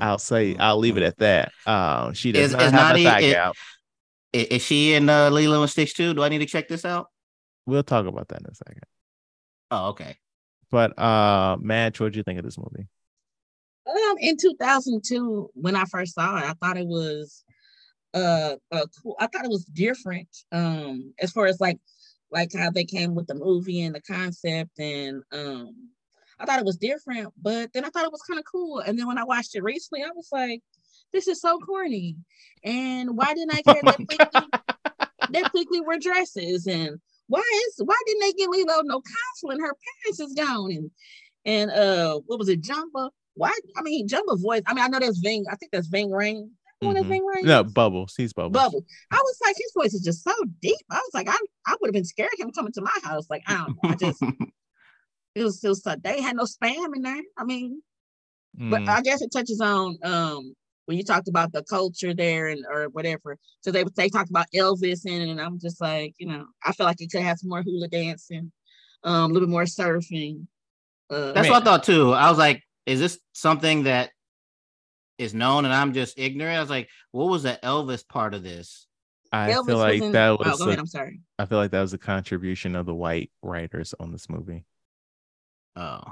I'll 0.01 0.19
say 0.19 0.55
I'll 0.57 0.79
leave 0.79 0.97
it 0.99 1.03
at 1.03 1.19
that. 1.19 1.51
Um, 1.67 2.13
she 2.15 2.31
does 2.33 2.51
Is- 2.51 2.53
not 2.53 2.63
is 2.63 2.71
have 2.73 2.83
Nadia- 2.97 3.09
a 3.09 3.11
thigh 3.11 3.21
it- 3.21 3.33
gap. 3.33 3.55
Is, 4.35 4.47
is 4.49 4.63
she 4.63 4.95
in 4.95 5.09
uh, 5.09 5.31
Lilo 5.31 5.63
and 5.63 5.71
Stitch 5.71 5.95
too? 5.95 6.15
Do 6.15 6.23
I 6.23 6.29
need 6.29 6.39
to 6.39 6.47
check 6.47 6.69
this 6.69 6.85
out? 6.85 7.09
We'll 7.67 7.83
talk 7.83 8.07
about 8.07 8.29
that 8.29 8.41
in 8.41 8.47
a 8.51 8.55
second. 8.55 8.83
Oh, 9.71 9.89
okay. 9.91 10.17
But 10.71 10.99
uh, 10.99 11.57
Madge, 11.61 12.01
what 12.01 12.13
do 12.13 12.19
you 12.19 12.23
think 12.23 12.39
of 12.39 12.45
this 12.45 12.59
movie? 12.59 12.87
Um, 13.87 14.17
in 14.21 14.37
2002, 14.37 15.51
when 15.55 15.75
I 15.77 15.85
first 15.87 16.15
saw 16.15 16.37
it, 16.39 16.45
I 16.45 16.53
thought 16.55 16.77
it 16.77 16.87
was 16.87 17.45
uh, 18.15 18.57
uh 18.71 18.87
cool. 19.03 19.17
I 19.19 19.27
thought 19.27 19.45
it 19.45 19.51
was 19.51 19.65
different. 19.65 20.29
Um, 20.51 21.15
as 21.21 21.33
far 21.33 21.47
as 21.47 21.61
like 21.61 21.79
like 22.31 22.51
how 22.57 22.71
they 22.71 22.85
came 22.85 23.15
with 23.15 23.27
the 23.27 23.35
movie 23.35 23.83
and 23.83 23.95
the 23.95 24.01
concept, 24.03 24.79
and 24.79 25.23
um, 25.33 25.75
I 26.39 26.47
thought 26.47 26.59
it 26.59 26.65
was 26.65 26.77
different. 26.77 27.33
But 27.41 27.73
then 27.73 27.85
I 27.85 27.91
thought 27.91 28.05
it 28.05 28.13
was 28.13 28.23
kind 28.23 28.39
of 28.39 28.47
cool. 28.51 28.81
And 28.81 28.99
then 28.99 29.07
when 29.07 29.19
I 29.19 29.25
watched 29.25 29.55
it 29.55 29.63
recently, 29.63 30.03
I 30.03 30.11
was 30.15 30.29
like, 30.33 30.63
this 31.13 31.29
is 31.29 31.41
so 31.41 31.59
corny. 31.59 32.17
And 32.65 33.17
why 33.17 33.35
didn't 33.35 33.55
I 33.55 33.63
care 33.73 33.83
that 33.83 33.97
quickly? 33.97 34.49
that 35.31 35.51
quickly 35.51 35.81
were 35.81 35.99
dresses 35.99 36.67
and 36.67 36.99
why 37.27 37.43
is 37.67 37.83
why 37.85 37.99
didn't 38.07 38.21
they 38.21 38.33
get 38.33 38.51
Lilo 38.51 38.83
no 38.83 39.01
counseling? 39.01 39.61
Her 39.61 39.75
parents 40.05 40.21
is 40.21 40.35
gone 40.35 40.71
and 40.73 40.91
and 41.45 41.71
uh 41.71 42.21
what 42.27 42.39
was 42.39 42.49
it, 42.49 42.63
Jumba? 42.63 43.11
Why 43.35 43.53
I 43.77 43.83
mean 43.83 44.09
Jumba 44.09 44.41
voice. 44.41 44.63
I 44.67 44.75
mean 44.75 44.85
I 44.85 44.89
know 44.89 44.99
that's 44.99 45.19
Ving, 45.19 45.45
I 45.51 45.57
think 45.57 45.73
that's 45.73 45.87
Ving 45.89 46.11
Rhames. 46.11 46.51
You 46.83 46.89
know 46.89 46.95
that's 46.95 47.07
Mhm. 47.07 47.09
Ving 47.09 47.27
Rhames? 47.37 47.45
No, 47.47 47.65
Bubbles. 47.65 48.15
He's 48.17 48.33
Bubble. 48.33 48.51
Bubble. 48.51 48.85
I 49.11 49.17
was 49.17 49.39
like, 49.45 49.57
his 49.57 49.73
voice 49.75 49.95
is 49.95 50.03
just 50.03 50.23
so 50.25 50.33
deep. 50.61 50.77
I 50.91 50.97
was 50.97 51.11
like, 51.15 51.29
I 51.29 51.37
I 51.67 51.77
would 51.81 51.89
have 51.89 51.95
been 51.95 52.05
scared 52.05 52.31
of 52.35 52.41
him 52.45 52.51
coming 52.53 52.73
to 52.73 52.83
my 52.83 52.99
house. 53.03 53.27
Like, 53.31 53.43
I 53.47 53.59
don't 53.59 53.69
know. 53.83 53.91
I 53.91 53.95
just 53.97 54.23
it 55.35 55.45
was 55.45 55.59
still 55.59 55.75
so 55.75 55.95
they 56.03 56.21
had 56.21 56.37
no 56.37 56.45
spam 56.45 56.95
in 56.95 57.03
there. 57.03 57.23
I 57.39 57.45
mean, 57.45 57.83
but 58.59 58.83
Mm. 58.83 58.89
I 58.89 59.01
guess 59.03 59.23
it 59.23 59.33
touches 59.33 59.61
on 59.61 59.97
um 60.03 60.55
when 60.87 60.99
you 60.99 61.05
talked 61.05 61.29
about 61.29 61.53
the 61.53 61.63
culture 61.63 62.13
there 62.13 62.49
and 62.49 62.65
or 62.71 62.89
whatever. 62.89 63.39
So 63.61 63.71
they 63.71 63.85
they 63.97 64.09
talked 64.09 64.31
about 64.31 64.47
Elvis 64.55 65.07
in 65.07 65.23
it, 65.23 65.29
and 65.31 65.41
I'm 65.41 65.59
just 65.59 65.81
like, 65.81 66.15
you 66.19 66.27
know, 66.27 66.47
I 66.65 66.73
feel 66.73 66.87
like 66.87 67.01
it 67.01 67.11
could 67.11 67.23
have 67.23 67.39
some 67.39 67.51
more 67.51 67.63
hula 67.63 67.89
dancing, 67.89 68.53
um, 69.05 69.31
a 69.31 69.33
little 69.35 69.47
bit 69.49 69.53
more 69.53 69.65
surfing. 69.65 70.47
Uh, 71.11 71.33
That's 71.33 71.49
what 71.49 71.63
I 71.63 71.65
thought 71.65 71.85
too. 71.85 72.13
I 72.13 72.29
was 72.31 72.39
like, 72.39 72.63
is 72.87 72.99
this 73.01 73.19
something 73.33 73.83
that 73.85 74.11
is 75.19 75.35
known 75.35 75.65
and 75.65 75.75
I'm 75.75 75.93
just 75.93 76.19
ignorant? 76.19 76.57
I 76.57 76.61
was 76.61 76.71
like, 76.71 76.89
what 77.11 77.29
was 77.29 77.43
the 77.45 77.59
Elvis 77.63 78.07
part 78.07 78.35
of 78.35 78.43
this? 78.43 78.87
I 79.33 79.51
Elvis 79.53 79.67
feel 79.67 79.79
like 79.79 80.01
was 80.01 80.03
in- 80.09 80.13
that 80.13 80.31
oh, 80.31 80.37
was. 80.39 80.59
go 80.59 80.65
a- 80.65 80.69
ahead. 80.69 80.79
I'm 80.79 80.87
sorry. 80.87 81.21
I 81.39 81.47
feel 81.47 81.59
like 81.59 81.71
that 81.71 81.81
was 81.81 81.93
a 81.95 81.99
contribution 81.99 82.77
of 82.77 82.87
the 82.87 82.95
white 82.95 83.31
writers 83.43 83.95
on 83.99 84.13
this 84.13 84.29
movie. 84.29 84.65
Oh, 85.77 86.03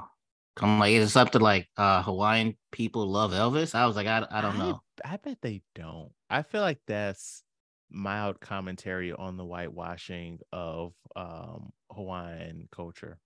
I'm 0.59 0.79
like, 0.79 0.93
is 0.93 1.05
it 1.09 1.11
something 1.11 1.41
like 1.41 1.67
uh 1.77 2.01
Hawaiian 2.03 2.57
people 2.71 3.05
love 3.07 3.31
Elvis? 3.31 3.75
I 3.75 3.85
was 3.85 3.95
like, 3.95 4.07
I, 4.07 4.25
I 4.29 4.41
don't 4.41 4.57
know. 4.57 4.81
I 5.05 5.17
bet 5.17 5.37
they 5.41 5.61
don't. 5.75 6.11
I 6.29 6.41
feel 6.41 6.61
like 6.61 6.79
that's 6.87 7.43
mild 7.91 8.39
commentary 8.39 9.11
on 9.11 9.37
the 9.37 9.45
whitewashing 9.45 10.39
of 10.51 10.93
um 11.15 11.71
Hawaiian 11.91 12.67
culture. 12.71 13.19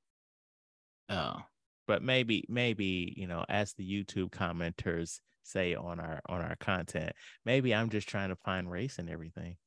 Oh, 1.10 1.38
But 1.88 2.02
maybe, 2.02 2.46
maybe 2.50 3.14
you 3.16 3.28
know, 3.28 3.46
as 3.48 3.74
the 3.74 3.84
YouTube 3.88 4.32
commenters 4.32 5.20
say 5.46 5.76
on 5.76 6.00
our 6.00 6.22
on 6.28 6.42
our 6.42 6.56
content, 6.58 7.14
maybe 7.46 7.74
I'm 7.74 7.90
just 7.90 8.08
trying 8.10 8.30
to 8.30 8.36
find 8.36 8.70
race 8.70 9.00
and 9.00 9.10
everything. 9.10 9.58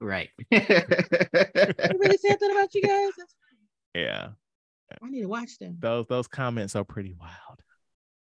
right. 0.00 0.28
You 0.50 1.98
really 1.98 2.16
said 2.18 2.38
that 2.40 2.50
about 2.50 2.74
you 2.74 2.82
guys? 2.82 3.12
That's, 3.16 3.34
Yeah, 3.94 4.28
I 5.02 5.10
need 5.10 5.22
to 5.22 5.26
watch 5.26 5.58
them. 5.58 5.76
those 5.80 6.06
those 6.08 6.28
comments 6.28 6.76
are 6.76 6.84
pretty 6.84 7.14
wild. 7.18 7.32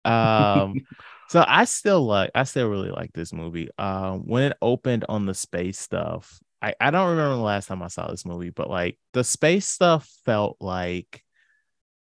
Um, 0.06 0.86
so 1.30 1.44
I 1.46 1.66
still 1.66 2.06
like, 2.06 2.32
I 2.34 2.44
still 2.46 2.70
really 2.70 2.92
like 2.92 3.12
this 3.12 3.34
movie. 3.34 3.68
Um, 3.78 4.22
when 4.26 4.44
it 4.44 4.58
opened 4.62 5.04
on 5.10 5.26
the 5.26 5.34
space 5.34 5.78
stuff, 5.78 6.40
I 6.62 6.76
I 6.80 6.92
don't 6.92 7.10
remember 7.10 7.36
the 7.36 7.42
last 7.42 7.68
time 7.68 7.84
I 7.84 7.88
saw 7.88 8.10
this 8.10 8.26
movie, 8.26 8.52
but 8.52 8.70
like 8.70 8.98
the 9.12 9.26
space 9.26 9.68
stuff 9.68 10.10
felt 10.24 10.56
like, 10.62 11.24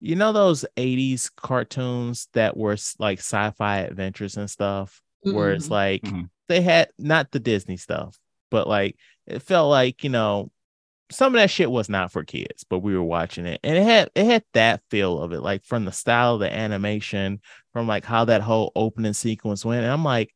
you 0.01 0.17
know, 0.17 0.33
those 0.33 0.65
'80s 0.77 1.31
cartoons 1.31 2.29
that 2.35 2.57
were 2.57 2.77
like 2.99 3.19
sci-fi 3.19 3.79
adventures 3.79 4.37
and 4.37 4.51
stuff, 4.51 5.01
where 5.23 5.53
it's 5.53 5.69
Mhm. 5.69 5.71
like 5.71 6.03
Mhm. 6.05 6.31
they 6.49 6.61
had 6.61 6.91
not 6.99 7.31
the 7.33 7.41
Disney 7.41 7.77
stuff, 7.77 8.19
but 8.51 8.69
like 8.69 8.97
it 9.27 9.41
felt 9.43 9.71
like 9.71 10.05
you 10.05 10.11
know 10.11 10.51
some 11.11 11.35
of 11.35 11.41
that 11.41 11.51
shit 11.51 11.71
was 11.71 11.89
not 11.89 12.13
for 12.13 12.25
kids, 12.25 12.65
but 12.65 12.81
we 12.81 12.95
were 12.97 13.03
watching 13.05 13.47
it, 13.47 13.61
and 13.65 13.77
it 13.77 13.85
had 13.85 14.11
it 14.17 14.27
had 14.27 14.45
that 14.55 14.83
feel 14.91 15.21
of 15.23 15.33
it, 15.33 15.41
like 15.43 15.65
from 15.65 15.85
the 15.85 15.93
style 15.93 16.35
of 16.35 16.41
the 16.41 16.53
animation, 16.53 17.41
from 17.73 17.87
like 17.87 18.05
how 18.05 18.25
that 18.27 18.43
whole 18.43 18.73
opening 18.77 19.13
sequence 19.15 19.65
went. 19.65 19.85
And 19.85 19.93
I'm 19.93 20.05
like, 20.05 20.35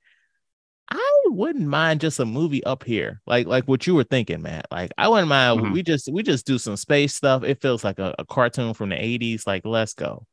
wouldn't 1.33 1.67
mind 1.67 2.01
just 2.01 2.21
a 2.21 2.25
movie 2.27 2.63
up 2.65 2.85
here, 2.85 3.21
like 3.27 3.47
like 3.47 3.65
what 3.65 3.87
you 3.87 3.95
were 3.95 4.05
thinking, 4.05 4.43
Matt. 4.43 4.67
Like 4.71 4.93
I 4.99 5.09
wouldn't 5.09 5.29
mind. 5.29 5.61
Mhm. 5.61 5.73
We 5.73 5.83
just 5.83 6.11
we 6.13 6.23
just 6.23 6.47
do 6.47 6.59
some 6.59 6.77
space 6.77 7.15
stuff. 7.15 7.43
It 7.43 7.61
feels 7.61 7.85
like 7.85 7.99
a, 7.99 8.15
a 8.19 8.25
cartoon 8.25 8.75
from 8.75 8.91
the 8.91 8.97
'80s. 8.97 9.47
Like 9.47 9.65
let's 9.65 9.95
go. 9.95 10.27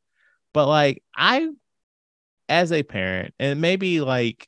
But 0.54 0.68
like 0.68 1.04
I, 1.16 1.50
as 2.50 2.72
a 2.72 2.84
parent, 2.84 3.34
and 3.40 3.62
maybe 3.62 4.02
like 4.02 4.48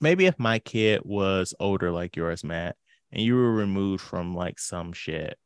maybe 0.00 0.26
if 0.26 0.38
my 0.38 0.58
kid 0.58 1.02
was 1.04 1.54
older 1.58 1.90
like 1.90 2.16
yours, 2.16 2.44
Matt, 2.44 2.76
and 3.12 3.22
you 3.22 3.34
were 3.34 3.52
removed 3.52 4.02
from 4.02 4.34
like 4.34 4.58
some 4.58 4.92
shit, 4.92 5.38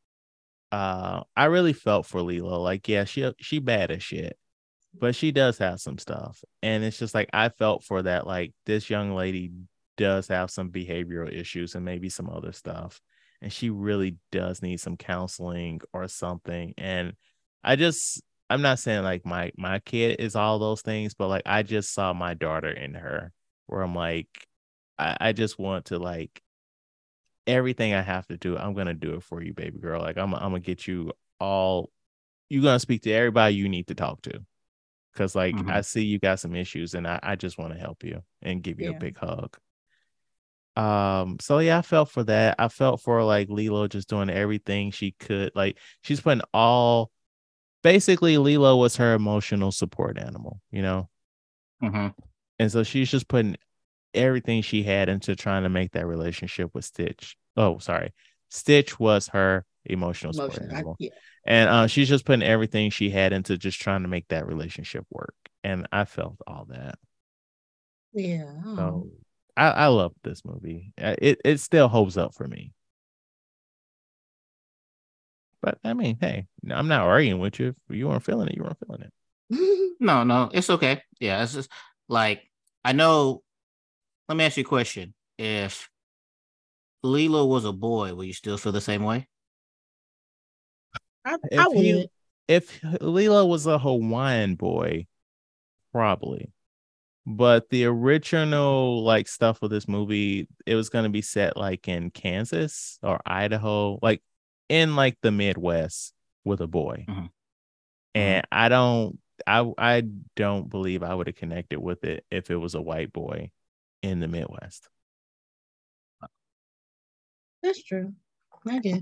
uh, 0.73 1.23
I 1.37 1.47
really 1.47 1.73
felt 1.73 2.07
for 2.07 2.23
Lilo. 2.23 2.61
Like, 2.61 2.89
yeah, 2.89 3.05
she 3.05 3.33
she 3.39 3.59
bad 3.59 3.91
as 3.91 4.03
shit, 4.03 4.37
but 4.99 5.14
she 5.14 5.32
does 5.32 5.59
have 5.59 5.80
some 5.80 5.99
stuff, 5.99 6.43
and 6.62 6.84
it's 6.84 6.99
just 6.99 7.14
like 7.14 7.30
I 7.32 7.49
felt 7.51 7.84
for 7.84 8.03
that. 8.03 8.26
Like 8.26 8.53
this 8.66 8.91
young 8.91 9.14
lady 9.14 9.53
does 9.97 10.28
have 10.28 10.51
some 10.51 10.70
behavioral 10.70 11.32
issues 11.32 11.74
and 11.74 11.84
maybe 11.84 12.09
some 12.09 12.28
other 12.30 12.53
stuff, 12.53 13.01
and 13.43 13.53
she 13.53 13.70
really 13.70 14.16
does 14.32 14.62
need 14.62 14.80
some 14.80 14.97
counseling 14.97 15.80
or 15.93 16.09
something. 16.09 16.74
And 16.78 17.14
I 17.62 17.76
just 17.76 18.22
I'm 18.49 18.62
not 18.62 18.78
saying 18.80 19.05
like 19.05 19.24
my 19.24 19.53
my 19.57 19.78
kid 19.80 20.20
is 20.20 20.36
all 20.36 20.59
those 20.59 20.82
things, 20.82 21.14
but 21.14 21.28
like 21.28 21.43
I 21.47 21.62
just 21.62 21.95
saw 21.95 22.12
my 22.12 22.34
daughter 22.34 22.70
in 22.70 22.95
her 22.95 23.32
where 23.66 23.82
I'm 23.82 23.95
like, 23.95 24.28
I, 24.99 25.16
I 25.20 25.32
just 25.32 25.59
want 25.59 25.86
to 25.86 25.99
like 25.99 26.43
everything 27.47 27.95
I 27.95 28.03
have 28.03 28.26
to 28.28 28.36
do, 28.36 28.57
I'm 28.57 28.74
gonna 28.74 28.95
do 28.95 29.14
it 29.14 29.22
for 29.22 29.43
you, 29.43 29.55
baby 29.55 29.78
girl. 29.78 30.01
Like 30.01 30.18
I'm 30.18 30.34
I'm 30.34 30.41
gonna 30.41 30.61
get 30.61 30.86
you 30.86 31.12
all 31.38 31.91
you're 32.49 32.62
gonna 32.62 32.80
speak 32.80 33.03
to 33.03 33.12
everybody 33.12 33.55
you 33.55 33.68
need 33.68 33.86
to 33.88 33.95
talk 33.95 34.22
to. 34.22 34.41
Cause 35.14 35.34
like 35.34 35.54
Mhm. 35.56 35.70
I 35.70 35.80
see 35.80 36.04
you 36.04 36.18
got 36.18 36.38
some 36.40 36.54
issues 36.54 36.94
and 36.94 37.06
I, 37.06 37.18
I 37.22 37.36
just 37.36 37.58
want 37.58 37.72
to 37.72 37.78
help 37.78 38.04
you 38.04 38.22
and 38.42 38.62
give 38.62 38.80
you 38.80 38.90
Yeah. 38.90 38.96
a 38.96 39.00
big 39.00 39.18
hug. 39.18 39.56
Um, 40.76 41.36
so 41.40 41.58
yeah, 41.58 41.78
I 41.78 41.82
felt 41.82 42.11
for 42.11 42.22
that. 42.24 42.54
I 42.58 42.68
felt 42.68 43.00
for 43.00 43.22
like 43.24 43.48
Lilo 43.50 43.88
just 43.88 44.08
doing 44.08 44.30
everything 44.30 44.90
she 44.92 45.12
could. 45.18 45.52
Like 45.54 45.78
she's 46.02 46.20
putting 46.20 46.42
all 46.54 47.11
basically 47.82 48.38
Lilo 48.38 48.76
was 48.76 48.96
her 48.96 49.14
emotional 49.14 49.72
support 49.72 50.16
animal, 50.16 50.61
you 50.70 50.82
know? 50.82 51.08
Mhm. 51.82 52.14
And 52.58 52.70
so 52.70 52.82
she's 52.82 53.11
just 53.11 53.26
putting 53.28 53.56
everything 54.14 54.62
she 54.62 54.82
had 54.82 55.08
into 55.08 55.34
trying 55.34 55.62
to 55.64 55.68
make 55.68 55.92
that 55.92 56.06
relationship 56.06 56.70
with 56.74 56.84
Stitch. 56.84 57.36
Oh, 57.56 57.78
sorry. 57.78 58.12
Stitch 58.48 58.98
was 58.98 59.28
her 59.28 59.64
emotional 59.93 60.32
support 60.32 60.59
Emotion. 60.59 60.86
I, 60.88 60.93
yeah. 60.99 61.11
And 61.47 61.68
uh, 61.68 61.86
she's 61.86 62.09
just 62.09 62.24
putting 62.24 62.43
everything 62.43 62.91
she 62.91 63.11
had 63.11 63.32
into 63.32 63.57
just 63.57 63.80
trying 63.80 64.03
to 64.03 64.09
make 64.09 64.28
that 64.28 64.47
relationship 64.47 65.07
work. 65.11 65.34
And 65.64 65.86
I 65.93 66.05
felt 66.05 66.36
all 66.47 66.66
that. 66.68 66.99
Yeah. 68.12 68.53
oh. 68.64 68.76
So 68.76 69.11
I, 69.57 69.70
I 69.70 69.86
love 69.88 70.12
this 70.22 70.45
movie. 70.45 70.93
It 70.97 71.41
it 71.45 71.61
still 71.61 71.88
holds 71.88 72.16
up 72.16 72.34
for 72.34 72.47
me. 72.47 72.72
But 75.62 75.78
I 75.84 75.93
mean, 75.93 76.16
hey, 76.20 76.47
I'm 76.70 76.88
not 76.88 77.03
arguing 77.03 77.41
with 77.41 77.61
you. 77.61 77.74
If 77.88 77.97
you 77.97 78.09
weren't 78.09 78.24
feeling 78.24 78.49
it, 78.49 78.57
you 78.57 78.62
weren't 78.62 78.78
feeling 78.86 79.03
it. 79.03 79.12
No, 80.03 80.24
no, 80.24 80.49
it's 80.51 80.70
okay. 80.70 81.03
Yeah, 81.20 81.43
it's 81.43 81.53
just 81.53 81.70
like 82.09 82.43
I 82.82 82.93
know. 82.93 83.43
Let 84.30 84.38
me 84.38 84.45
ask 84.45 84.57
you 84.57 84.62
a 84.62 84.66
question: 84.66 85.12
If 85.36 85.91
Lilo 87.03 87.45
was 87.45 87.66
a 87.66 87.72
boy, 87.72 88.14
would 88.14 88.26
you 88.26 88.32
still 88.32 88.57
feel 88.57 88.72
the 88.72 88.80
same 88.80 89.03
way? 89.03 89.28
I, 91.25 91.37
If 91.51 91.59
I 91.61 91.68
would. 91.68 91.77
he 91.79 92.09
if 92.49 92.81
Lilo 93.01 93.47
was 93.47 93.66
a 93.66 93.79
Hawaiian 93.79 94.57
boy, 94.57 95.07
probably. 95.93 96.53
But 97.27 97.68
the 97.71 97.85
original 97.85 99.05
like 99.05 99.29
stuff 99.29 99.61
with 99.62 99.71
this 99.71 99.87
movie, 99.87 100.49
it 100.66 100.75
was 100.75 100.89
gonna 100.89 101.11
be 101.11 101.23
set 101.23 101.57
like 101.57 101.87
in 101.87 102.11
Kansas 102.11 102.99
or 103.03 103.21
Idaho, 103.25 103.99
like 104.03 104.23
in 104.68 104.97
like 104.97 105.18
the 105.23 105.31
Midwest 105.31 106.12
with 106.45 106.61
a 106.61 106.66
boy. 106.66 107.05
Mhm. 107.09 107.31
And 108.14 108.47
I 108.51 108.68
don't 108.68 109.18
I 109.47 109.71
I 109.79 110.03
don't 110.35 110.68
believe 110.68 111.03
I 111.03 111.14
would 111.14 111.27
have 111.29 111.37
connected 111.37 111.79
with 111.79 112.03
it 112.05 112.25
if 112.31 112.51
it 112.51 112.57
was 112.57 112.75
a 112.75 112.83
white 112.83 113.12
boy 113.12 113.51
in 114.03 114.21
the 114.21 114.29
Midwest. 114.29 114.89
That's 117.62 117.83
true. 117.83 118.14
I 118.66 118.79
guess. 118.79 119.01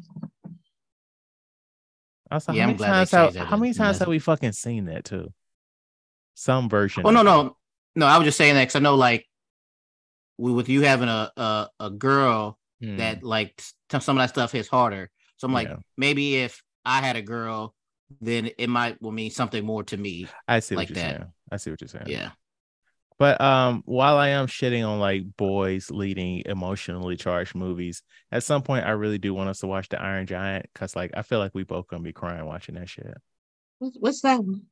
Also, 2.31 2.53
Yeah, 2.53 2.63
how 2.63 2.67
many 2.69 2.79
times 2.79 3.11
have, 3.13 3.37
how 3.37 3.57
many 3.57 3.73
times 3.75 3.99
have 3.99 4.09
we 4.09 4.19
fucking 4.19 4.53
seen 4.53 4.85
that 4.87 5.05
too? 5.05 5.33
Some 6.35 6.69
version. 6.69 7.05
Oh 7.07 7.11
no, 7.11 7.23
no, 7.23 7.57
no. 7.97 8.07
I 8.07 8.19
was 8.19 8.27
just 8.27 8.39
saying 8.39 8.55
that 8.55 8.63
because 8.63 8.77
I 8.77 8.81
know, 8.81 8.95
like, 8.95 9.27
with 10.39 10.69
you 10.69 10.83
having 10.83 11.09
a 11.09 11.33
a, 11.37 11.69
a 11.81 11.91
girl 11.91 12.59
Hmm. 12.81 12.99
that 12.99 13.25
like 13.25 13.61
some 13.91 14.17
of 14.17 14.23
that 14.23 14.29
stuff 14.29 14.53
hits 14.53 14.69
harder. 14.69 15.11
So 15.39 15.47
I'm 15.49 15.53
like, 15.53 15.67
Yeah. 15.67 15.79
maybe 15.97 16.37
if 16.37 16.63
I 16.85 17.01
had 17.01 17.17
a 17.17 17.23
girl, 17.23 17.75
then 18.21 18.51
it 18.57 18.69
might 18.69 19.03
will 19.03 19.11
mean 19.11 19.33
something 19.33 19.65
more 19.65 19.83
to 19.85 19.97
me. 19.97 20.29
I 20.47 20.61
see 20.61 20.77
like 20.77 20.89
what 20.89 20.97
you're 20.97 21.05
that. 21.05 21.17
saying. 21.17 21.33
I 21.51 21.57
see 21.57 21.71
what 21.73 21.81
you're 21.81 21.89
saying. 21.89 22.05
Yeah. 22.07 22.31
But 23.19 23.41
um, 23.41 23.83
while 23.85 24.17
I 24.17 24.29
am 24.29 24.47
shitting 24.47 24.87
on 24.87 25.01
like 25.01 25.25
boys 25.37 25.91
leading 25.91 26.43
emotionally 26.47 27.17
charged 27.17 27.55
movies, 27.55 28.03
at 28.31 28.45
some 28.45 28.63
point 28.63 28.87
I 28.87 28.91
really 28.91 29.19
do 29.19 29.35
want 29.35 29.49
us 29.49 29.59
to 29.61 29.67
watch 29.67 29.89
The 29.89 30.01
Iron 30.01 30.27
Giant 30.27 30.67
because 30.73 30.95
like 30.95 31.11
I 31.15 31.23
feel 31.23 31.41
like 31.41 31.55
we 31.55 31.65
both 31.65 31.89
gonna 31.89 32.03
be 32.03 32.13
crying 32.13 32.47
watching 32.47 32.77
that 32.77 32.89
shit. 32.89 33.15
What's, 33.79 34.23
that 34.23 34.43
one? 34.43 34.63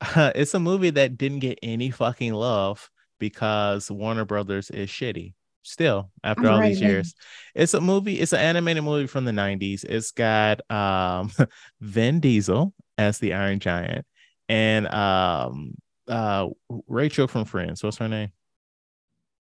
it's 0.34 0.54
a 0.54 0.60
movie 0.60 0.90
that 0.90 1.16
didn't 1.16 1.40
get 1.40 1.58
any 1.62 1.90
fucking 1.90 2.32
love 2.32 2.90
because 3.18 3.90
Warner 3.90 4.24
Brothers 4.24 4.70
is 4.70 4.88
shitty. 4.88 5.34
Still, 5.64 6.10
after 6.24 6.46
I'm 6.46 6.54
all 6.54 6.60
right 6.60 6.70
these 6.70 6.80
years, 6.80 7.14
it's 7.54 7.72
a 7.72 7.80
movie. 7.80 8.18
It's 8.18 8.32
an 8.32 8.40
animated 8.40 8.82
movie 8.82 9.06
from 9.06 9.24
the 9.24 9.30
'90s. 9.30 9.84
It's 9.84 10.10
got 10.10 10.68
um, 10.68 11.30
Vin 11.80 12.18
Diesel 12.18 12.74
as 12.98 13.18
the 13.18 13.34
Iron 13.34 13.60
Giant 13.60 14.04
and 14.48 14.88
um, 14.88 15.74
uh, 16.08 16.48
Rachel 16.88 17.26
from 17.28 17.44
Friends. 17.44 17.82
What's 17.82 17.98
her 17.98 18.08
name? 18.08 18.30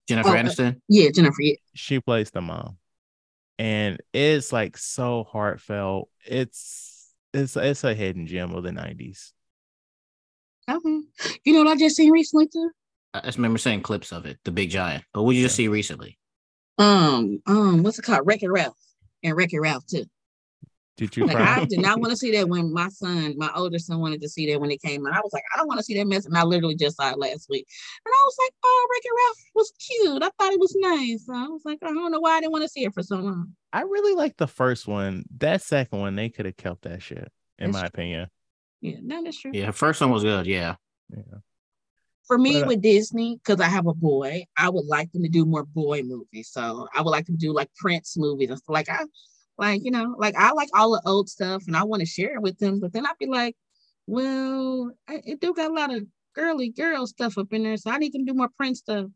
Jennifer 0.08 0.30
Oh, 0.30 0.32
uh, 0.32 0.42
Aniston. 0.42 0.80
Yeah, 0.88 1.10
Jennifer. 1.14 1.42
Yeah. 1.42 1.54
she 1.74 2.00
plays 2.00 2.30
the 2.30 2.40
mom 2.40 2.78
and 3.58 3.98
it's 4.12 4.52
like 4.52 4.76
so 4.76 5.24
heartfelt 5.24 6.10
it's 6.26 7.10
it's 7.32 7.56
it's 7.56 7.82
a 7.84 7.94
hidden 7.94 8.26
gem 8.26 8.52
of 8.52 8.62
the 8.62 8.70
90s 8.70 9.32
Okay. 10.70 11.00
You 11.44 11.52
know 11.54 11.60
what 11.64 11.68
I 11.68 11.76
just 11.76 11.96
seen 11.96 12.10
recently 12.10 12.48
too? 12.48 12.70
I 13.14 13.20
just 13.20 13.38
remember 13.38 13.56
seeing 13.58 13.80
clips 13.82 14.12
of 14.12 14.26
it, 14.26 14.38
The 14.44 14.50
Big 14.50 14.68
Giant. 14.70 15.04
But 15.14 15.22
what 15.22 15.32
did 15.32 15.38
you 15.38 15.44
just 15.44 15.54
see 15.56 15.68
recently? 15.68 16.18
Um, 16.78 17.40
um, 17.46 17.82
what's 17.82 17.98
it 17.98 18.02
called? 18.02 18.26
Wreck-It 18.26 18.48
Ralph 18.50 18.76
and 19.22 19.36
Wreck-It 19.36 19.60
Ralph 19.60 19.86
too. 19.86 20.04
Did 20.96 21.16
you 21.16 21.26
Like 21.26 21.36
cry 21.36 21.60
I 21.60 21.64
did 21.66 21.80
not 21.80 22.00
want 22.00 22.10
to 22.10 22.16
see 22.16 22.32
that 22.32 22.48
when 22.48 22.72
my 22.72 22.88
son, 22.88 23.34
my 23.36 23.50
older 23.54 23.78
son, 23.78 24.00
wanted 24.00 24.20
to 24.22 24.28
see 24.28 24.50
that 24.50 24.60
when 24.60 24.70
it 24.70 24.80
came 24.80 25.06
out. 25.06 25.14
I 25.14 25.20
was 25.20 25.32
like, 25.32 25.42
I 25.54 25.58
don't 25.58 25.66
want 25.68 25.78
to 25.78 25.84
see 25.84 25.94
that 25.98 26.06
mess, 26.06 26.24
and 26.26 26.36
I 26.36 26.42
literally 26.44 26.74
just 26.76 26.96
saw 26.96 27.10
it 27.10 27.18
last 27.18 27.48
week, 27.50 27.66
and 28.04 28.12
I 28.12 28.22
was 28.24 28.36
like, 28.38 28.52
oh, 28.64 28.88
Wreck-It 28.92 29.10
Ralph 29.16 29.36
was 29.54 29.72
cute. 29.78 30.22
I 30.22 30.30
thought 30.38 30.52
it 30.52 30.60
was 30.60 30.74
nice. 30.78 31.26
So 31.26 31.34
I 31.34 31.48
was 31.48 31.62
like, 31.64 31.78
I 31.82 31.86
don't 31.92 32.10
know 32.12 32.20
why 32.20 32.36
I 32.36 32.40
didn't 32.40 32.52
want 32.52 32.64
to 32.64 32.68
see 32.68 32.84
it 32.84 32.94
for 32.94 33.02
so 33.02 33.16
long. 33.16 33.52
i 33.72 33.82
really 33.82 34.14
like 34.14 34.36
the 34.36 34.46
first 34.46 34.86
one 34.88 35.24
that 35.38 35.62
second 35.62 35.98
one 36.00 36.16
they 36.16 36.28
could 36.28 36.46
have 36.46 36.56
kept 36.56 36.82
that 36.82 37.02
shit 37.02 37.30
in 37.58 37.70
That's 37.70 37.74
my 37.74 37.80
true. 37.80 37.88
opinion 37.88 38.30
Yeah, 38.80 38.96
no, 39.02 39.22
that's 39.24 39.38
true. 39.40 39.50
Yeah, 39.54 39.70
first 39.72 40.00
one 40.00 40.10
was 40.10 40.22
good. 40.22 40.46
Yeah. 40.46 40.76
yeah 41.10 41.38
For 42.26 42.38
me 42.38 42.54
But, 42.60 42.64
uh, 42.64 42.66
with 42.68 42.82
Disney, 42.82 43.36
because 43.36 43.60
I 43.60 43.68
have 43.68 43.86
a 43.86 43.94
boy, 43.94 44.44
I 44.56 44.68
would 44.70 44.86
like 44.86 45.12
them 45.12 45.22
to 45.22 45.28
do 45.28 45.44
more 45.44 45.64
boy 45.64 46.02
movies. 46.02 46.48
So 46.50 46.88
I 46.94 47.02
would 47.02 47.10
like 47.10 47.26
them 47.26 47.36
to 47.38 47.46
do 47.46 47.52
like 47.52 47.70
Prince 47.74 48.16
movies 48.16 48.50
and. 48.50 48.60
Like 48.68 48.88
I 48.88 49.04
like, 49.58 49.82
you 49.84 49.90
know, 49.90 50.14
like 50.18 50.34
I 50.36 50.52
like 50.52 50.68
all 50.74 50.92
the 50.92 51.02
old 51.06 51.28
stuff 51.28 51.64
and 51.66 51.76
I 51.76 51.84
want 51.84 52.00
to 52.00 52.06
share 52.06 52.34
it 52.36 52.42
with 52.42 52.58
them, 52.58 52.80
but 52.80 52.92
then 52.92 53.06
I'd 53.06 53.18
be 53.18 53.26
like, 53.26 53.56
well, 54.06 54.90
I, 55.08 55.20
it 55.24 55.40
do 55.40 55.54
got 55.54 55.70
a 55.70 55.74
lot 55.74 55.94
of 55.94 56.04
girly 56.34 56.68
girl 56.70 57.06
stuff 57.06 57.38
up 57.38 57.52
in 57.52 57.62
there. 57.62 57.76
So 57.76 57.90
I 57.90 57.98
need 57.98 58.12
them 58.12 58.26
to 58.26 58.32
do 58.32 58.36
more 58.36 58.50
Prince 58.56 58.80
stuff. 58.80 59.06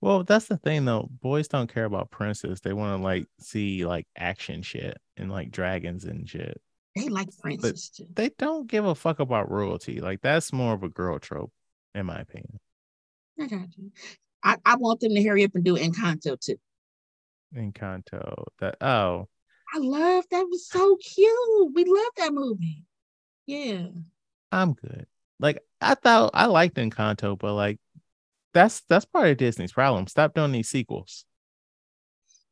well 0.00 0.24
that's 0.24 0.46
the 0.46 0.56
thing 0.56 0.84
though 0.84 1.08
boys 1.20 1.48
don't 1.48 1.72
care 1.72 1.84
about 1.84 2.10
princes 2.10 2.60
they 2.60 2.72
want 2.72 2.98
to 2.98 3.02
like 3.02 3.26
see 3.38 3.84
like 3.84 4.06
action 4.16 4.62
shit 4.62 4.96
and 5.16 5.30
like 5.30 5.50
dragons 5.50 6.04
and 6.04 6.28
shit 6.28 6.60
They 6.96 7.08
like 7.08 7.28
Princes 7.38 7.90
too. 7.90 8.06
they 8.14 8.30
don't 8.38 8.66
give 8.66 8.84
a 8.86 8.94
fuck 8.94 9.20
about 9.20 9.50
royalty 9.50 10.00
like 10.00 10.20
that's 10.22 10.52
more 10.52 10.72
of 10.74 10.82
a 10.82 10.88
girl 10.88 11.18
trope 11.18 11.52
in 11.94 12.06
my 12.06 12.18
opinion 12.20 12.58
I 13.38 13.46
got 13.46 13.68
you. 13.76 13.90
I, 14.42 14.56
I 14.64 14.76
want 14.76 15.00
them 15.00 15.14
to 15.14 15.22
hurry 15.22 15.44
up 15.44 15.54
and 15.54 15.64
do 15.64 15.76
Encanto 15.76 16.38
too. 16.40 16.56
encanto 17.54 18.44
that 18.60 18.76
oh 18.80 19.28
I 19.72 19.78
love 19.78 20.24
that 20.30 20.46
was 20.50 20.68
so 20.68 20.96
cute. 20.96 21.72
We 21.74 21.84
love 21.84 22.12
that 22.16 22.32
movie. 22.32 22.84
Yeah. 23.46 23.86
I'm 24.52 24.72
good. 24.74 25.06
Like 25.38 25.62
I 25.80 25.94
thought 25.94 26.30
I 26.34 26.46
liked 26.46 26.76
Encanto, 26.76 27.38
but 27.38 27.54
like 27.54 27.78
that's 28.52 28.80
that's 28.88 29.04
part 29.04 29.28
of 29.28 29.36
Disney's 29.36 29.72
problem. 29.72 30.06
Stop 30.06 30.34
doing 30.34 30.52
these 30.52 30.68
sequels. 30.68 31.24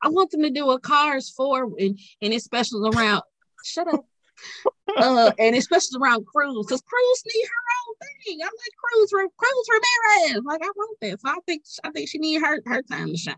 I 0.00 0.08
want 0.08 0.30
them 0.30 0.42
to 0.42 0.50
do 0.50 0.70
a 0.70 0.78
Cars 0.78 1.28
4 1.30 1.64
and, 1.78 1.98
and 2.22 2.32
it's 2.32 2.44
special 2.44 2.86
around 2.88 3.22
shut 3.64 3.92
up. 3.92 4.04
uh 4.96 5.32
and 5.38 5.56
it's 5.56 5.64
special 5.66 6.00
around 6.00 6.24
Cruz 6.24 6.64
because 6.66 6.80
Cruz 6.82 7.22
need 7.26 7.44
her 7.44 7.64
own 7.80 7.94
thing. 8.24 8.38
I 8.40 8.46
like 8.46 9.10
Cruz 9.10 9.30
Cruz 9.36 9.68
Ramirez. 9.68 10.44
Like 10.44 10.62
I 10.62 10.70
want 10.76 10.98
that. 11.00 11.20
So 11.20 11.28
I 11.28 11.36
think 11.46 11.64
I 11.82 11.90
think 11.90 12.08
she 12.08 12.18
need 12.18 12.40
her 12.40 12.62
her 12.66 12.82
time 12.82 13.08
to 13.08 13.16
shine. 13.16 13.34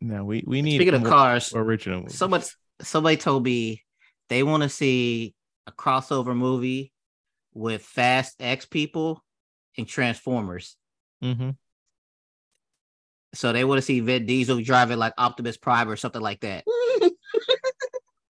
No, 0.00 0.24
we 0.24 0.42
we 0.46 0.60
need 0.62 0.78
Speaking 0.78 0.94
of 0.94 1.04
cars, 1.04 1.54
original. 1.54 2.00
Movies. 2.02 2.18
someone 2.18 2.42
somebody 2.80 3.16
told 3.16 3.44
me 3.44 3.82
they 4.28 4.42
want 4.42 4.62
to 4.62 4.68
see 4.68 5.34
a 5.66 5.72
crossover 5.72 6.36
movie 6.36 6.92
with 7.52 7.82
Fast 7.82 8.36
X 8.40 8.66
people 8.66 9.24
and 9.76 9.86
Transformers. 9.86 10.76
hmm 11.22 11.50
So 13.34 13.52
they 13.52 13.64
want 13.64 13.78
to 13.78 13.82
see 13.82 14.00
Vin 14.00 14.26
Diesel 14.26 14.60
driving 14.62 14.98
like 14.98 15.14
Optimus 15.18 15.56
Prime 15.56 15.88
or 15.88 15.96
something 15.96 16.22
like 16.22 16.40
that. 16.40 16.64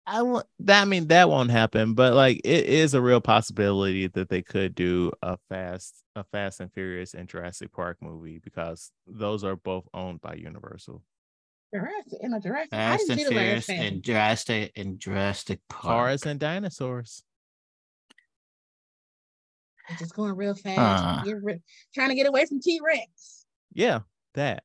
I 0.07 0.21
want 0.21 0.47
that. 0.61 0.83
I 0.83 0.85
mean, 0.85 1.09
that 1.09 1.31
won't 1.31 1.51
happen, 1.51 1.95
but 1.95 2.13
like 2.13 2.41
it 2.45 2.67
is 2.67 2.93
a 2.93 3.01
real 3.01 3.23
possibility 3.23 4.07
that 4.09 4.29
they 4.29 4.43
could 4.43 4.75
do 4.75 5.13
a 5.23 5.39
fast, 5.49 6.03
a 6.15 6.25
Fast 6.25 6.61
and 6.61 6.71
Furious 6.71 7.15
and 7.15 7.27
Jurassic 7.27 7.73
Park 7.73 7.97
movie 8.03 8.39
because 8.39 8.91
those 9.07 9.45
are 9.45 9.57
both 9.57 9.89
owned 9.95 10.21
by 10.21 10.35
Universal. 10.35 11.03
Jurassic 11.73 12.19
and 12.23 12.35
a 12.35 12.41
Jurassic. 12.41 12.73
I 12.73 12.77
Fast 12.77 13.01
didn't 13.09 13.11
and 13.13 13.21
see 13.29 13.35
Furious 13.35 13.67
Fast. 13.67 13.81
and 13.83 14.03
Jurassic 14.03 14.73
and 14.77 14.99
Jurassic 15.01 15.61
Park. 15.69 15.83
Cars 15.83 16.27
and 16.27 16.39
dinosaurs. 16.41 17.23
It's 19.91 19.99
just 20.01 20.15
going 20.15 20.35
real 20.35 20.55
fast. 20.55 20.79
Uh. 21.05 21.23
Get 21.25 21.43
ri- 21.43 21.63
trying 21.95 22.09
to 22.09 22.15
get 22.15 22.27
away 22.27 22.47
from 22.47 22.61
T 22.61 22.81
Rex. 22.85 23.45
Yeah, 23.75 24.01
that. 24.35 24.63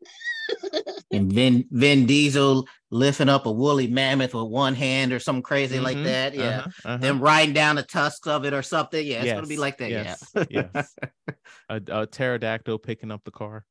and 1.12 1.32
Vin 1.32 1.66
Vin 1.72 2.06
Diesel 2.06 2.68
lifting 2.89 3.28
up 3.30 3.45
a 3.45 3.52
woolly 3.52 3.88
mammoth 3.88 4.34
with 4.34 4.45
one 4.47 4.74
hand 4.76 5.12
or 5.12 5.20
something 5.20 5.43
crazy 5.43 5.80
like 5.80 5.97
Mhm, 5.97 6.04
that. 6.06 6.34
Yeah. 6.36 6.47
uh-huh, 6.60 6.70
uh-huh. 6.86 6.97
Them 6.97 7.20
riding 7.20 7.54
down 7.54 7.76
the 7.76 7.84
tusks 7.84 8.28
of 8.28 8.45
it 8.45 8.54
or 8.54 8.62
something. 8.64 9.06
Yeah, 9.06 9.24
it's 9.24 9.34
gonna 9.34 9.45
be 9.47 9.58
like 9.58 9.78
that. 9.80 9.91
yes, 9.91 10.24
yeah. 10.50 10.68
yes. 10.74 10.95
a, 11.70 11.82
a 11.89 12.08
pterodactyl 12.08 12.80
picking 12.80 13.12
up 13.12 13.24
the 13.26 13.32
car. 13.32 13.66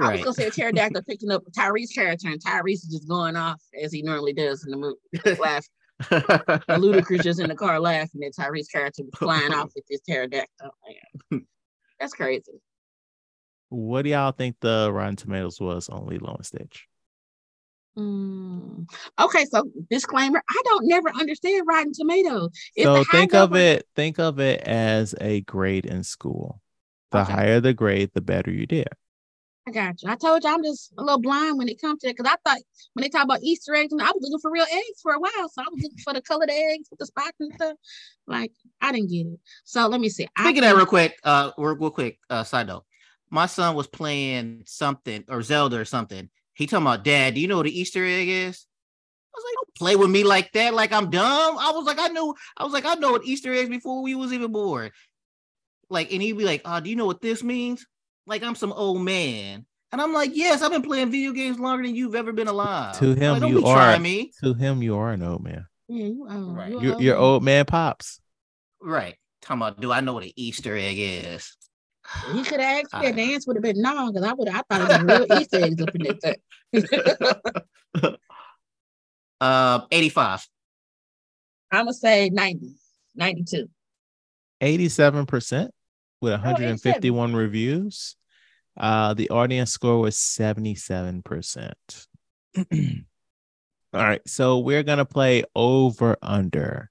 I 0.00 0.12
was 0.12 0.22
gonna 0.22 0.34
say 0.34 0.46
a 0.46 0.50
pterodactyl 0.50 1.02
picking 1.02 1.30
up 1.30 1.44
Tyrese 1.56 1.94
character, 1.94 2.28
and 2.28 2.42
Tyrese 2.42 2.74
is 2.74 2.88
just 2.90 3.08
going 3.08 3.36
off 3.36 3.60
as 3.82 3.92
he 3.92 4.02
normally 4.02 4.32
does 4.32 4.64
in 4.64 4.70
the 4.70 4.76
movie, 4.76 5.38
laughing. 5.40 5.68
Ludacris 6.00 7.22
just 7.22 7.40
in 7.40 7.48
the 7.48 7.56
car 7.56 7.80
laughing, 7.80 8.22
and 8.22 8.34
Tyrese 8.34 8.70
character 8.70 9.02
flying 9.16 9.52
off 9.52 9.72
with 9.74 9.84
this 9.88 10.00
pterodactyl. 10.08 10.70
Yeah. 10.88 11.38
That's 11.98 12.12
crazy. 12.12 12.52
What 13.70 14.02
do 14.02 14.10
y'all 14.10 14.32
think 14.32 14.56
the 14.60 14.90
Rotten 14.92 15.16
Tomatoes 15.16 15.60
was 15.60 15.88
on 15.88 16.06
Lilo 16.06 16.34
and 16.36 16.46
Stitch? 16.46 16.86
Mm. 17.98 18.88
Okay, 19.18 19.44
so 19.46 19.64
disclaimer: 19.90 20.40
I 20.48 20.62
don't 20.64 20.86
never 20.86 21.10
understand 21.10 21.66
Rotten 21.68 21.92
Tomatoes. 21.92 22.50
It's 22.76 22.84
so 22.84 23.02
think 23.04 23.34
of 23.34 23.56
it, 23.56 23.86
think 23.96 24.20
of 24.20 24.38
it 24.38 24.60
as 24.60 25.14
a 25.20 25.40
grade 25.42 25.84
in 25.84 26.04
school. 26.04 26.62
The 27.10 27.22
Okay. 27.22 27.32
higher 27.32 27.60
the 27.60 27.74
grade, 27.74 28.10
the 28.14 28.20
better 28.20 28.52
you 28.52 28.66
did. 28.66 28.88
I 29.68 29.70
got 29.70 30.02
you. 30.02 30.08
I 30.08 30.16
told 30.16 30.44
you 30.44 30.50
I'm 30.50 30.62
just 30.62 30.94
a 30.96 31.02
little 31.02 31.20
blind 31.20 31.58
when 31.58 31.68
it 31.68 31.78
comes 31.78 32.00
to 32.00 32.08
it 32.08 32.16
because 32.16 32.32
I 32.32 32.36
thought 32.48 32.62
when 32.94 33.02
they 33.02 33.10
talk 33.10 33.24
about 33.24 33.42
Easter 33.42 33.74
eggs, 33.74 33.92
and 33.92 34.00
I 34.00 34.06
was 34.06 34.22
looking 34.22 34.38
for 34.40 34.50
real 34.50 34.64
eggs 34.64 35.00
for 35.02 35.12
a 35.12 35.20
while. 35.20 35.30
So 35.50 35.60
I 35.60 35.66
was 35.70 35.82
looking 35.82 35.98
for 35.98 36.14
the 36.14 36.22
colored 36.22 36.50
eggs 36.50 36.88
with 36.90 36.98
the 36.98 37.06
spots 37.06 37.36
and 37.38 37.52
stuff. 37.54 37.76
Like 38.26 38.52
I 38.80 38.92
didn't 38.92 39.10
get 39.10 39.26
it. 39.26 39.38
So 39.64 39.86
let 39.86 40.00
me 40.00 40.08
see. 40.08 40.26
I 40.36 40.44
Speaking 40.44 40.64
of 40.64 40.70
that, 40.70 40.76
real 40.76 40.86
quick, 40.86 41.18
uh, 41.22 41.50
real, 41.58 41.76
real 41.76 41.90
quick, 41.90 42.18
uh, 42.30 42.44
side 42.44 42.66
note. 42.66 42.84
My 43.30 43.44
son 43.44 43.74
was 43.74 43.86
playing 43.86 44.62
something 44.64 45.24
or 45.28 45.42
Zelda 45.42 45.78
or 45.78 45.84
something. 45.84 46.30
He 46.54 46.66
talking 46.66 46.86
about, 46.86 47.04
Dad, 47.04 47.34
do 47.34 47.40
you 47.40 47.46
know 47.46 47.58
what 47.58 47.66
an 47.66 47.72
Easter 47.72 48.02
egg 48.04 48.28
is? 48.28 48.66
I 49.34 49.38
was 49.38 49.44
like, 49.44 49.54
don't 49.54 49.74
play 49.76 49.96
with 49.96 50.10
me 50.10 50.24
like 50.24 50.50
that, 50.52 50.72
like 50.72 50.92
I'm 50.92 51.10
dumb. 51.10 51.58
I 51.58 51.72
was 51.72 51.84
like, 51.84 51.98
I 51.98 52.08
knew, 52.08 52.34
I 52.56 52.64
was 52.64 52.72
like, 52.72 52.86
I 52.86 52.94
know 52.94 53.12
what 53.12 53.26
Easter 53.26 53.52
eggs 53.52 53.68
before 53.68 54.02
we 54.02 54.14
was 54.14 54.32
even 54.32 54.50
born. 54.50 54.90
Like, 55.90 56.10
and 56.10 56.22
he'd 56.22 56.38
be 56.38 56.44
like, 56.44 56.62
oh, 56.64 56.80
do 56.80 56.88
you 56.88 56.96
know 56.96 57.06
what 57.06 57.20
this 57.20 57.42
means? 57.42 57.86
Like, 58.28 58.42
I'm 58.42 58.54
some 58.54 58.72
old 58.72 59.00
man. 59.02 59.64
And 59.90 60.02
I'm 60.02 60.12
like, 60.12 60.32
yes, 60.34 60.60
I've 60.60 60.70
been 60.70 60.82
playing 60.82 61.10
video 61.10 61.32
games 61.32 61.58
longer 61.58 61.84
than 61.86 61.94
you've 61.94 62.14
ever 62.14 62.30
been 62.32 62.46
alive. 62.48 62.98
To 62.98 63.14
him, 63.14 63.40
like, 63.40 63.50
you 63.50 63.64
are. 63.64 63.98
me. 63.98 64.30
To 64.44 64.52
him, 64.52 64.82
you 64.82 64.96
are 64.98 65.12
an 65.12 65.22
old 65.22 65.42
man. 65.42 65.66
Yeah, 65.88 66.04
you, 66.04 66.26
um, 66.28 66.54
Right. 66.54 66.70
you 66.72 66.80
You're, 66.80 67.00
you're 67.00 67.16
old 67.16 67.42
man 67.42 67.64
pops. 67.64 68.20
Right. 68.82 69.16
Talking 69.40 69.62
about, 69.62 69.80
do 69.80 69.90
I 69.90 70.00
know 70.00 70.12
what 70.12 70.24
an 70.24 70.32
Easter 70.36 70.76
egg 70.76 70.96
is? 70.98 71.56
He 72.34 72.42
could 72.42 72.60
have 72.60 72.84
asked 72.84 72.92
me, 72.92 72.98
Alright. 72.98 73.08
and 73.10 73.18
the 73.18 73.34
answer 73.34 73.48
would 73.48 73.56
have 73.56 73.62
been 73.62 73.80
no, 73.80 74.12
because 74.12 74.26
I 74.28 74.32
would 74.34 74.48
I 74.48 74.62
thought 74.70 74.80
it 74.82 74.88
was 74.88 74.96
a 74.96 75.04
real 75.26 75.26
Easter 75.40 75.64
eggs 75.64 75.82
up 75.82 75.94
in 75.94 76.02
that 76.02 76.20
thing. 78.02 78.16
Uh, 79.40 79.80
85. 79.90 80.46
I'm 81.70 81.84
gonna 81.84 81.92
say 81.94 82.28
90, 82.30 82.74
92. 83.14 83.68
87% 84.60 85.68
with 86.20 86.32
87. 86.32 86.42
151 86.42 87.34
reviews. 87.36 88.16
Uh, 88.78 89.12
the 89.14 89.30
audience 89.30 89.72
score 89.72 89.98
was 89.98 90.16
77%. 90.16 91.72
All 92.56 94.02
right, 94.02 94.20
so 94.26 94.58
we're 94.58 94.82
gonna 94.82 95.04
play 95.04 95.44
over 95.54 96.16
under. 96.22 96.90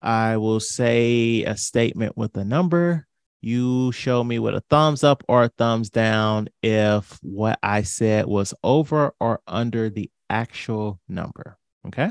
I 0.00 0.38
will 0.38 0.60
say 0.60 1.44
a 1.44 1.56
statement 1.56 2.16
with 2.16 2.36
a 2.36 2.44
number. 2.44 3.06
You 3.40 3.92
show 3.92 4.24
me 4.24 4.38
with 4.38 4.54
a 4.54 4.64
thumbs 4.68 5.04
up 5.04 5.22
or 5.28 5.44
a 5.44 5.48
thumbs 5.48 5.90
down 5.90 6.48
if 6.62 7.18
what 7.22 7.58
I 7.62 7.82
said 7.82 8.26
was 8.26 8.54
over 8.64 9.14
or 9.20 9.40
under 9.46 9.90
the 9.90 10.10
actual 10.30 11.00
number. 11.08 11.58
Okay. 11.86 12.10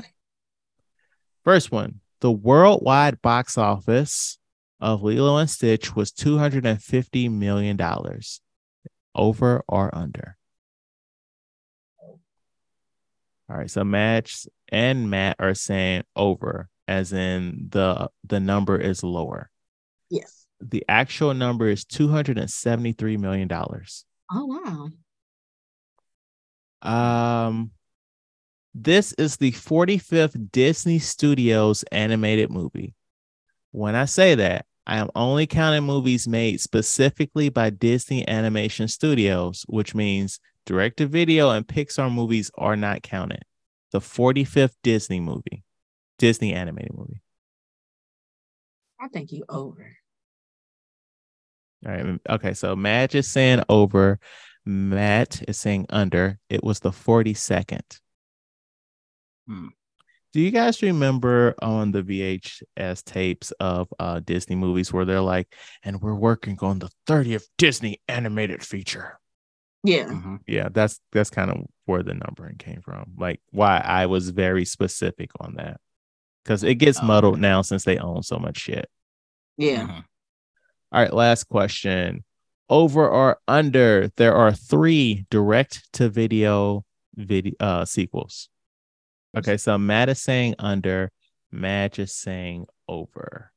First 1.44 1.72
one 1.72 2.00
the 2.20 2.30
worldwide 2.30 3.20
box 3.20 3.58
office 3.58 4.38
of 4.80 5.02
Lilo 5.02 5.38
and 5.38 5.50
Stitch 5.50 5.94
was 5.94 6.12
$250 6.12 7.30
million. 7.30 7.76
Over 9.14 9.62
or 9.68 9.94
under? 9.94 10.36
All 13.50 13.58
right. 13.58 13.70
So 13.70 13.84
Madge 13.84 14.46
and 14.70 15.10
Matt 15.10 15.36
are 15.38 15.54
saying 15.54 16.04
over, 16.16 16.68
as 16.88 17.12
in 17.12 17.68
the 17.70 18.08
the 18.24 18.40
number 18.40 18.78
is 18.78 19.02
lower. 19.02 19.50
Yes. 20.08 20.46
The 20.60 20.84
actual 20.88 21.34
number 21.34 21.68
is 21.68 21.84
$273 21.84 23.18
million. 23.18 23.48
Oh 24.30 24.46
wow. 24.46 24.88
Um, 26.82 27.72
this 28.74 29.12
is 29.12 29.36
the 29.36 29.52
45th 29.52 30.50
Disney 30.50 30.98
Studios 30.98 31.84
animated 31.92 32.50
movie. 32.50 32.94
When 33.70 33.94
I 33.94 34.06
say 34.06 34.34
that, 34.36 34.66
I 34.86 34.98
am 34.98 35.10
only 35.14 35.46
counting 35.46 35.84
movies 35.84 36.26
made 36.26 36.60
specifically 36.60 37.48
by 37.48 37.70
Disney 37.70 38.26
Animation 38.28 38.88
Studios, 38.88 39.64
which 39.68 39.94
means 39.94 40.40
direct 40.66 40.96
to 40.98 41.06
video 41.06 41.50
and 41.50 41.66
Pixar 41.66 42.12
movies 42.12 42.50
are 42.56 42.76
not 42.76 43.02
counted. 43.02 43.42
The 43.92 44.00
45th 44.00 44.74
Disney 44.82 45.20
movie, 45.20 45.62
Disney 46.18 46.54
animated 46.54 46.94
movie. 46.94 47.22
I 49.00 49.08
think 49.08 49.32
you 49.32 49.44
over. 49.48 49.96
All 51.84 51.92
right. 51.92 52.20
Okay. 52.30 52.54
So 52.54 52.76
Madge 52.76 53.14
is 53.14 53.30
saying 53.30 53.62
over. 53.68 54.18
Matt 54.64 55.42
is 55.48 55.58
saying 55.58 55.86
under. 55.90 56.38
It 56.48 56.62
was 56.62 56.80
the 56.80 56.90
42nd. 56.90 58.00
Hmm. 59.48 59.68
Do 60.32 60.40
you 60.40 60.50
guys 60.50 60.80
remember 60.82 61.54
on 61.60 61.92
the 61.92 62.02
VHS 62.02 63.02
tapes 63.04 63.50
of 63.60 63.92
uh, 63.98 64.20
Disney 64.20 64.56
movies 64.56 64.92
where 64.92 65.04
they're 65.04 65.20
like, 65.20 65.54
and 65.82 66.00
we're 66.00 66.14
working 66.14 66.58
on 66.62 66.78
the 66.78 66.88
30th 67.06 67.48
Disney 67.58 68.00
animated 68.08 68.62
feature? 68.62 69.18
Yeah. 69.84 70.06
Mhm. 70.06 70.40
Yeah, 70.46 70.68
that's 70.70 71.00
that's 71.10 71.28
kind 71.30 71.50
of 71.50 71.66
where 71.84 72.02
the 72.02 72.14
numbering 72.14 72.56
came 72.56 72.80
from. 72.82 73.12
Like 73.18 73.40
why 73.50 73.78
I 73.78 74.06
was 74.06 74.30
very 74.30 74.64
specific 74.64 75.30
on 75.40 75.54
that. 75.56 75.80
Because 76.44 76.62
it 76.62 76.76
gets 76.76 76.98
Oh, 77.02 77.06
muddled 77.06 77.34
okay. 77.34 77.40
now 77.42 77.62
since 77.62 77.84
they 77.84 77.98
own 77.98 78.22
so 78.22 78.38
much 78.38 78.56
shit. 78.58 78.88
Yeah. 79.58 79.86
Mhm. 79.86 80.04
All 80.92 81.00
right, 81.02 81.12
last 81.12 81.44
question. 81.44 82.24
Over 82.70 83.06
or 83.08 83.38
under, 83.48 84.08
there 84.16 84.34
are 84.34 84.52
three 84.52 85.26
direct 85.30 85.92
to 85.94 86.08
video 86.08 86.84
video 87.16 87.54
uh 87.60 87.84
sequels. 87.84 88.48
Okay, 89.36 89.56
so 89.56 89.78
Matt 89.78 90.08
is 90.08 90.20
saying 90.20 90.56
under, 90.58 91.10
Madge 91.50 91.98
is 91.98 92.14
saying 92.14 92.66
over. 92.88 93.50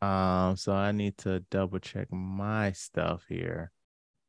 Um, 0.00 0.56
so 0.56 0.72
I 0.72 0.92
need 0.92 1.18
to 1.18 1.40
double 1.50 1.80
check 1.80 2.06
my 2.12 2.72
stuff 2.72 3.24
here 3.28 3.72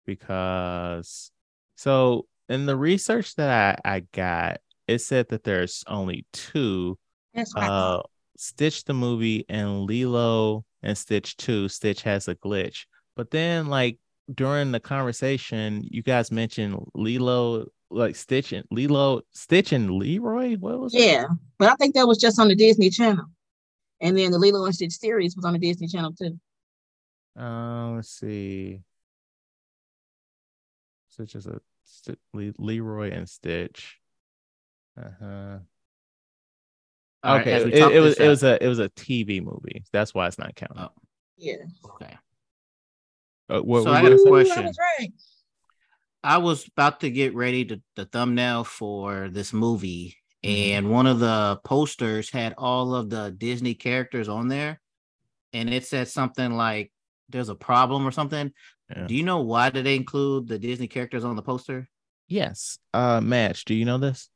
because 0.06 1.32
so 1.76 2.26
in 2.48 2.66
the 2.66 2.76
research 2.76 3.36
that 3.36 3.80
I, 3.86 3.98
I 3.98 4.00
got, 4.12 4.62
it 4.88 5.00
said 5.00 5.30
that 5.30 5.44
there's 5.44 5.84
only 5.88 6.26
two 6.34 6.98
That's 7.36 7.54
uh 7.56 8.02
Stitch 8.38 8.86
the 8.86 8.94
movie 8.94 9.46
and 9.50 9.82
Lilo 9.82 10.64
and 10.82 10.98
Stitch 10.98 11.36
2, 11.38 11.68
Stitch 11.68 12.04
has 12.04 12.28
a 12.28 12.36
glitch. 12.36 12.86
But 13.16 13.32
then 13.32 13.68
like 13.68 14.00
during 14.34 14.72
the 14.72 14.80
conversation, 14.80 15.84
you 15.84 16.02
guys 16.02 16.32
mentioned 16.32 16.80
Lilo, 16.96 17.66
like 17.92 18.16
Stitch 18.16 18.54
and 18.54 18.66
Lilo, 18.72 19.22
Stitch 19.32 19.72
and 19.72 19.92
Leroy. 19.92 20.56
What 20.58 20.80
was 20.80 20.94
it? 20.94 21.02
Yeah. 21.02 21.26
But 21.58 21.70
I 21.70 21.76
think 21.76 21.96
that 21.96 22.08
was 22.08 22.18
just 22.18 22.40
on 22.40 22.48
the 22.48 22.56
Disney 22.56 22.90
Channel. 22.90 23.26
And 24.02 24.18
then 24.18 24.32
the 24.32 24.40
Lilo 24.40 24.66
and 24.66 24.74
Stitch 24.74 24.94
series 24.94 25.36
was 25.36 25.46
on 25.46 25.54
the 25.54 25.60
Disney 25.60 25.88
Channel 25.88 26.14
too. 26.14 26.40
Um, 27.36 27.96
let's 27.96 28.10
see. 28.10 28.82
Such 31.10 31.36
as 31.36 31.48
a 31.48 31.60
Sti- 31.84 32.16
Le- 32.34 32.54
Leroy 32.58 33.12
and 33.12 33.28
Stitch. 33.28 34.00
Uh-huh. 34.98 35.60
Okay, 37.26 37.52
as 37.52 37.66
we 37.66 37.74
it, 37.74 37.92
it 37.92 38.00
was 38.00 38.16
this 38.16 38.26
it 38.26 38.30
was 38.30 38.44
a 38.44 38.64
it 38.64 38.68
was 38.68 38.80
a 38.80 38.90
TV 38.90 39.44
movie. 39.44 39.84
That's 39.92 40.14
why 40.14 40.28
it's 40.28 40.38
not 40.38 40.56
counted. 40.56 40.82
Oh. 40.82 40.92
Yeah. 41.38 41.56
Okay. 41.86 42.18
Uh, 43.50 43.60
what 43.62 43.84
So 43.84 43.90
were 43.90 43.96
I 43.96 44.02
you 44.02 44.10
got 44.10 44.14
a 44.14 44.24
gonna 44.24 44.24
say? 44.24 44.30
Ooh, 44.30 44.36
I 44.36 44.44
question. 44.44 44.74
Was 46.24 46.30
right. 46.30 46.36
I 46.36 46.38
was 46.38 46.68
about 46.68 47.00
to 47.02 47.12
get 47.12 47.36
ready 47.36 47.66
to 47.66 47.82
the 47.96 48.06
thumbnail 48.06 48.64
for 48.64 49.30
this 49.30 49.54
movie, 49.54 50.18
Mhm. 50.44 50.50
and 50.50 50.90
one 50.92 51.08
of 51.08 51.20
the 51.20 51.60
posters 51.64 52.30
had 52.30 52.54
all 52.58 52.96
of 52.96 53.10
the 53.10 53.32
Disney 53.38 53.74
characters 53.74 54.30
on 54.30 54.48
there, 54.48 54.82
and 55.54 55.74
it 55.74 55.86
said 55.86 56.08
something 56.08 56.54
like 56.56 56.92
"There's 57.30 57.50
a 57.50 57.56
problem" 57.56 58.08
or 58.08 58.12
something. 58.12 58.54
Yeah. 58.90 59.08
Do 59.08 59.16
you 59.16 59.24
know 59.24 59.42
why 59.42 59.70
did 59.70 59.86
they 59.86 59.96
include 59.96 60.48
the 60.48 60.58
Disney 60.60 60.88
characters 60.88 61.24
on 61.24 61.36
the 61.36 61.42
poster? 61.44 61.88
Yes. 62.28 62.80
Uh, 62.94 63.22
Madge. 63.22 63.66
Do 63.66 63.74
you 63.74 63.86
know 63.86 63.98
this? 63.98 64.30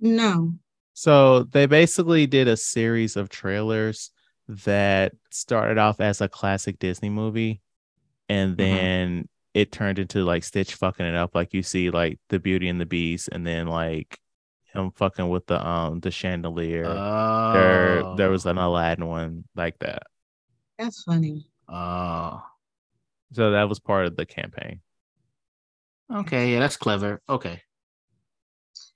No. 0.00 0.54
So 0.94 1.44
they 1.44 1.66
basically 1.66 2.26
did 2.26 2.48
a 2.48 2.56
series 2.56 3.16
of 3.16 3.28
trailers 3.28 4.10
that 4.48 5.14
started 5.30 5.78
off 5.78 6.00
as 6.00 6.20
a 6.20 6.28
classic 6.28 6.78
Disney 6.78 7.08
movie, 7.08 7.62
and 8.28 8.56
then 8.56 9.28
it 9.54 9.72
turned 9.72 9.98
into 9.98 10.24
like 10.24 10.44
Stitch 10.44 10.74
fucking 10.74 11.06
it 11.06 11.14
up. 11.14 11.34
Like 11.34 11.54
you 11.54 11.62
see, 11.62 11.90
like 11.90 12.18
the 12.28 12.38
Beauty 12.38 12.68
and 12.68 12.80
the 12.80 12.86
Beast, 12.86 13.28
and 13.32 13.46
then 13.46 13.66
like 13.66 14.18
him 14.72 14.90
fucking 14.92 15.28
with 15.28 15.46
the 15.46 15.64
um 15.66 16.00
the 16.00 16.10
chandelier. 16.10 16.86
Oh, 16.86 17.52
there, 17.52 18.16
there 18.16 18.30
was 18.30 18.46
an 18.46 18.58
Aladdin 18.58 19.06
one 19.06 19.44
like 19.54 19.78
that. 19.80 20.04
That's 20.78 21.02
funny. 21.04 21.46
Oh, 21.68 22.42
So 23.32 23.52
that 23.52 23.68
was 23.68 23.80
part 23.80 24.06
of 24.06 24.16
the 24.16 24.26
campaign. 24.26 24.80
okay, 26.12 26.52
yeah, 26.52 26.60
that's 26.60 26.76
clever. 26.76 27.20
Okay, 27.28 27.62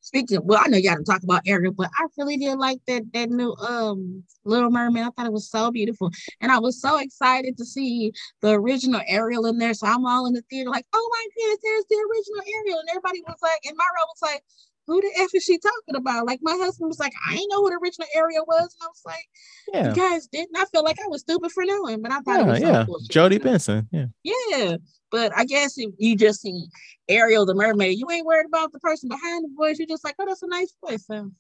Speaking, 0.07 0.39
well, 0.45 0.63
I 0.65 0.69
know 0.69 0.79
y'all 0.79 0.95
don't 0.95 1.05
talk 1.05 1.25
about 1.25 1.43
Ariel, 1.49 1.73
but 1.73 1.91
I 1.99 2.07
really 2.17 2.37
did 2.37 2.59
like 2.59 2.79
that 2.87 3.03
that 3.13 3.29
new 3.29 3.53
um 3.57 4.23
Little 4.45 4.71
Mermaid. 4.71 5.03
I 5.03 5.11
thought 5.11 5.27
it 5.27 5.33
was 5.33 5.51
so 5.51 5.73
beautiful, 5.73 6.13
and 6.41 6.53
I 6.53 6.61
was 6.61 6.81
so 6.81 6.99
excited 6.99 7.57
to 7.59 7.65
see 7.65 8.13
the 8.41 8.51
original 8.51 9.01
Ariel 9.09 9.47
in 9.47 9.59
there. 9.59 9.75
So 9.75 9.89
I'm 9.89 10.07
all 10.07 10.27
in 10.27 10.35
the 10.35 10.43
theater 10.49 10.71
like, 10.71 10.87
oh 10.93 11.11
my 11.11 11.27
goodness, 11.35 11.59
there's 11.61 11.85
the 11.91 11.97
original 11.97 12.55
Ariel, 12.57 12.79
and 12.79 12.89
everybody 12.91 13.21
was 13.27 13.37
like, 13.43 13.59
and 13.65 13.77
Myra 13.77 14.07
was 14.07 14.23
like, 14.23 14.45
who 14.87 15.01
the 15.01 15.11
f 15.19 15.31
is 15.35 15.45
she 15.45 15.59
talking 15.59 15.97
about? 15.97 16.27
Like 16.27 16.41
my 16.43 16.57
husband 16.61 16.89
was 16.89 16.99
like, 16.99 17.13
I 17.29 17.35
didn't 17.35 17.51
know 17.51 17.63
who 17.63 17.71
the 17.71 17.79
original 17.83 18.09
Ariel 18.15 18.45
was, 18.47 18.77
and 18.81 18.83
I 18.83 18.87
was 18.87 19.03
like, 19.05 19.29
Yeah. 19.73 19.89
you 19.89 19.95
guys 19.95 20.27
didn't. 20.29 20.57
I 20.57 20.65
felt 20.67 20.85
like 20.85 20.99
I 21.01 21.09
was 21.09 21.23
stupid 21.23 21.51
for 21.53 21.65
knowing, 21.65 22.03
but 22.03 22.13
I 22.13 22.21
thought 22.21 22.41
it 22.41 22.47
Yeah, 22.47 22.53
was 22.53 22.61
so 22.61 22.67
yeah. 22.73 22.85
cool. 22.87 22.99
She 23.01 23.07
Jodi 23.09 23.37
was 23.37 23.45
like, 23.45 23.53
Benson. 23.53 23.89
Yeah. 23.93 24.07
yeah, 24.23 24.77
but 25.11 25.33
I 25.37 25.45
guess 25.45 25.77
if 25.79 25.93
you 25.99 26.17
just 26.17 26.43
see 26.43 26.67
Ariel 27.09 27.47
the 27.47 27.55
mermaid, 27.55 27.99
you 27.99 28.11
ain't 28.11 28.27
worried 28.27 28.47
about 28.47 28.73
the 28.73 28.81
person 28.81 29.09
behind 29.09 29.45
the 29.45 29.55
voice. 29.57 29.79
You're 29.79 29.89
just 29.89 30.05
like, 30.05 30.15
oh, 30.19 30.27
that's 30.27 30.43
a 30.43 30.49
nice 30.49 30.73
voice. 30.85 31.07
So, 31.07 31.31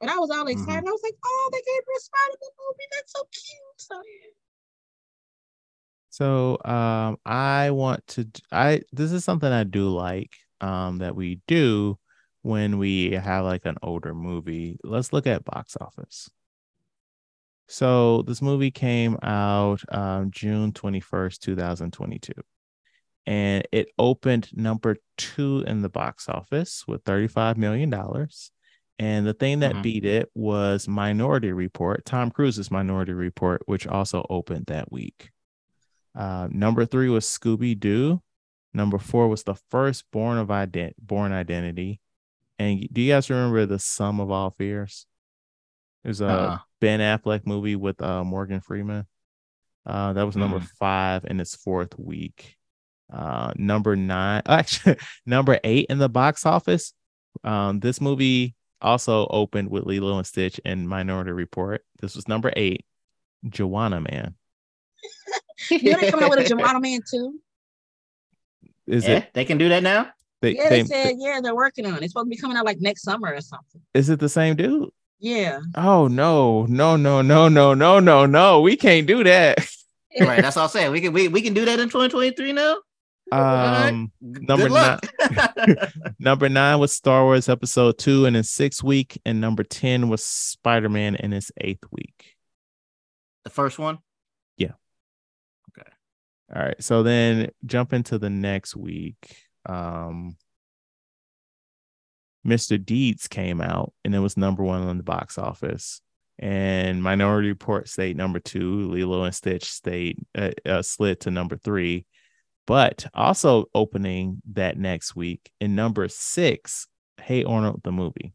but 0.00 0.08
I 0.10 0.18
was 0.18 0.30
all 0.30 0.46
excited. 0.46 0.86
I 0.86 0.90
was 0.90 1.00
like, 1.02 1.14
oh, 1.24 1.50
they 1.52 1.58
gave 1.58 1.82
her 1.86 1.96
a 1.96 2.00
spot 2.00 2.28
in 2.28 2.36
the 2.40 2.50
movie. 2.58 2.88
That's 2.92 3.12
so 3.12 3.22
cute. 3.32 3.76
So 3.78 3.94
yeah. 3.96 4.30
So 6.10 6.58
um 6.70 7.18
I 7.24 7.70
want 7.70 8.06
to 8.08 8.26
I 8.50 8.82
this 8.92 9.12
is 9.12 9.24
something 9.24 9.50
I 9.50 9.64
do 9.64 9.88
like 9.88 10.36
um 10.60 10.98
that 10.98 11.16
we 11.16 11.40
do 11.46 11.98
when 12.42 12.78
we 12.78 13.12
have 13.12 13.44
like 13.44 13.64
an 13.64 13.76
older 13.82 14.14
movie. 14.14 14.78
Let's 14.84 15.12
look 15.12 15.26
at 15.26 15.44
box 15.44 15.76
office. 15.80 16.28
So 17.68 18.22
this 18.22 18.42
movie 18.42 18.70
came 18.70 19.16
out 19.22 19.82
um, 19.90 20.30
June 20.30 20.72
21st, 20.72 21.38
2022. 21.38 22.32
And 23.24 23.66
it 23.70 23.88
opened 23.98 24.50
number 24.52 24.96
two 25.16 25.64
in 25.66 25.80
the 25.82 25.88
box 25.88 26.28
office 26.28 26.84
with 26.88 27.04
$35 27.04 27.56
million. 27.56 27.92
And 28.98 29.26
the 29.26 29.32
thing 29.32 29.60
that 29.60 29.76
Mhm. 29.76 29.82
beat 29.82 30.04
it 30.04 30.28
was 30.34 30.86
Minority 30.88 31.52
Report, 31.52 32.04
Tom 32.04 32.30
Cruise's 32.30 32.70
Minority 32.70 33.12
Report, 33.12 33.62
which 33.66 33.86
also 33.86 34.26
opened 34.28 34.66
that 34.66 34.90
week. 34.92 35.30
Uh, 36.14 36.48
number 36.50 36.84
three 36.84 37.08
was 37.08 37.24
Scooby 37.24 37.78
Doo. 37.78 38.20
Number 38.74 38.98
four 38.98 39.28
was 39.28 39.44
the 39.44 39.54
first 39.70 40.04
Born 40.10 40.36
of 40.36 40.48
Ident- 40.48 40.94
Bourne 40.98 41.32
Identity. 41.32 42.00
And 42.62 42.88
do 42.92 43.00
you 43.00 43.12
guys 43.12 43.28
remember 43.28 43.66
the 43.66 43.78
Sum 43.78 44.20
of 44.20 44.30
All 44.30 44.50
Fears? 44.50 45.06
It 46.04 46.08
was 46.08 46.20
a 46.20 46.26
Uh-uh. 46.28 46.58
Ben 46.80 47.00
Affleck 47.00 47.46
movie 47.46 47.76
with 47.76 48.00
uh, 48.00 48.22
Morgan 48.24 48.60
Freeman. 48.60 49.06
Uh, 49.84 50.12
that 50.12 50.22
was 50.24 50.36
number 50.36 50.60
Mm. 50.60 50.68
five 50.78 51.24
in 51.24 51.40
its 51.40 51.56
fourth 51.56 51.98
week. 51.98 52.56
Uh, 53.12 53.52
number 53.56 53.96
nine, 53.96 54.42
actually, 54.46 54.96
number 55.26 55.58
eight 55.64 55.86
in 55.90 55.98
the 55.98 56.08
box 56.08 56.46
office. 56.46 56.92
Um, 57.44 57.80
this 57.80 58.00
movie 58.00 58.54
also 58.80 59.26
opened 59.28 59.68
with 59.70 59.84
Lilo 59.84 60.16
and 60.18 60.26
Stitch 60.26 60.60
and 60.64 60.88
Minority 60.88 61.32
Report. 61.32 61.84
This 62.00 62.14
was 62.14 62.28
number 62.28 62.52
eight, 62.56 62.84
Juwanna 63.46 64.08
Mann. 64.08 64.34
You 65.70 65.92
know 65.92 65.98
they 66.00 66.10
coming 66.10 66.24
out 66.26 66.30
with 66.30 66.46
a 66.46 66.48
Gemini 66.48 66.78
Man 66.78 67.00
too. 67.10 67.40
Is 68.86 69.04
Yeah, 69.06 69.18
it? 69.18 69.30
they 69.34 69.44
can 69.44 69.58
do 69.58 69.68
that 69.70 69.82
now. 69.82 70.10
They, 70.42 70.56
Yeah, 70.56 70.68
they, 70.68 70.82
they- 70.82 70.88
said 70.88 71.14
yeah 71.18 71.40
they're 71.42 71.54
working 71.54 71.86
on 71.86 71.94
it. 71.94 72.02
It's 72.02 72.12
supposed 72.12 72.26
to 72.26 72.30
be 72.30 72.36
coming 72.36 72.56
out 72.58 72.66
like 72.66 72.80
next 72.80 73.02
summer 73.02 73.32
or 73.32 73.40
something. 73.40 73.80
is 73.94 74.10
it 74.10 74.20
the 74.20 74.28
same 74.28 74.54
dude? 74.56 74.90
Yeah. 75.20 75.60
Oh 75.76 76.08
no, 76.08 76.66
no, 76.66 76.96
no, 76.96 77.22
no, 77.22 77.48
no, 77.48 77.72
no, 77.74 78.00
no, 78.00 78.26
no. 78.26 78.60
We 78.60 78.76
can't 78.76 79.06
do 79.06 79.24
that. 79.24 79.58
Right, 80.20 80.42
that's 80.42 80.58
all 80.58 80.64
I'm 80.64 80.68
saying. 80.68 80.92
We 80.92 81.00
can 81.00 81.14
we, 81.14 81.28
we 81.28 81.40
can 81.40 81.54
do 81.54 81.64
that 81.64 81.80
in 81.80 81.88
2023 81.88 82.52
now. 82.52 82.76
Um, 83.32 84.12
G- 84.22 84.44
Number 84.46 84.64
Good 84.68 84.72
luck. 84.72 85.06
number 86.18 86.50
nine 86.50 86.78
was 86.80 86.92
Star 86.92 87.22
Wars 87.24 87.48
Episode 87.48 87.96
Two 87.96 88.26
in 88.26 88.36
its 88.36 88.50
sixth 88.50 88.82
week, 88.82 89.18
and 89.24 89.40
number 89.40 89.62
ten 89.64 90.10
was 90.10 90.22
Spider 90.22 90.90
Man 90.90 91.14
in 91.14 91.32
its 91.32 91.50
eighth 91.62 91.84
week. 91.90 92.34
the 93.44 93.48
first 93.50 93.78
one. 93.78 94.00
Yeah. 94.58 94.72
Okay. 95.78 95.88
All 96.54 96.62
right, 96.62 96.82
so 96.82 97.02
then 97.02 97.48
jump 97.64 97.94
into 97.94 98.18
the 98.18 98.28
next 98.28 98.76
week. 98.76 99.41
Um, 99.66 100.36
Mr. 102.46 102.82
Deeds 102.82 103.28
came 103.28 103.60
out, 103.60 103.92
and 104.04 104.14
it 104.14 104.18
was 104.18 104.36
number 104.36 104.62
one 104.64 104.82
on 104.82 104.96
the 104.96 105.04
box 105.04 105.38
office. 105.38 106.00
And 106.38 107.02
Minority 107.02 107.48
Report 107.48 107.88
stayed 107.88 108.16
number 108.16 108.40
two. 108.40 108.90
Lilo 108.90 109.22
and 109.24 109.34
Stitch 109.34 109.70
stayed 109.70 110.18
uh, 110.36 110.50
uh, 110.66 110.82
slid 110.82 111.20
to 111.20 111.30
number 111.30 111.56
three. 111.56 112.06
But 112.66 113.06
also 113.14 113.66
opening 113.74 114.40
that 114.52 114.78
next 114.78 115.14
week 115.16 115.50
in 115.60 115.74
number 115.74 116.08
six, 116.08 116.86
Hey 117.20 117.44
Arnold 117.44 117.82
the 117.84 117.92
movie. 117.92 118.32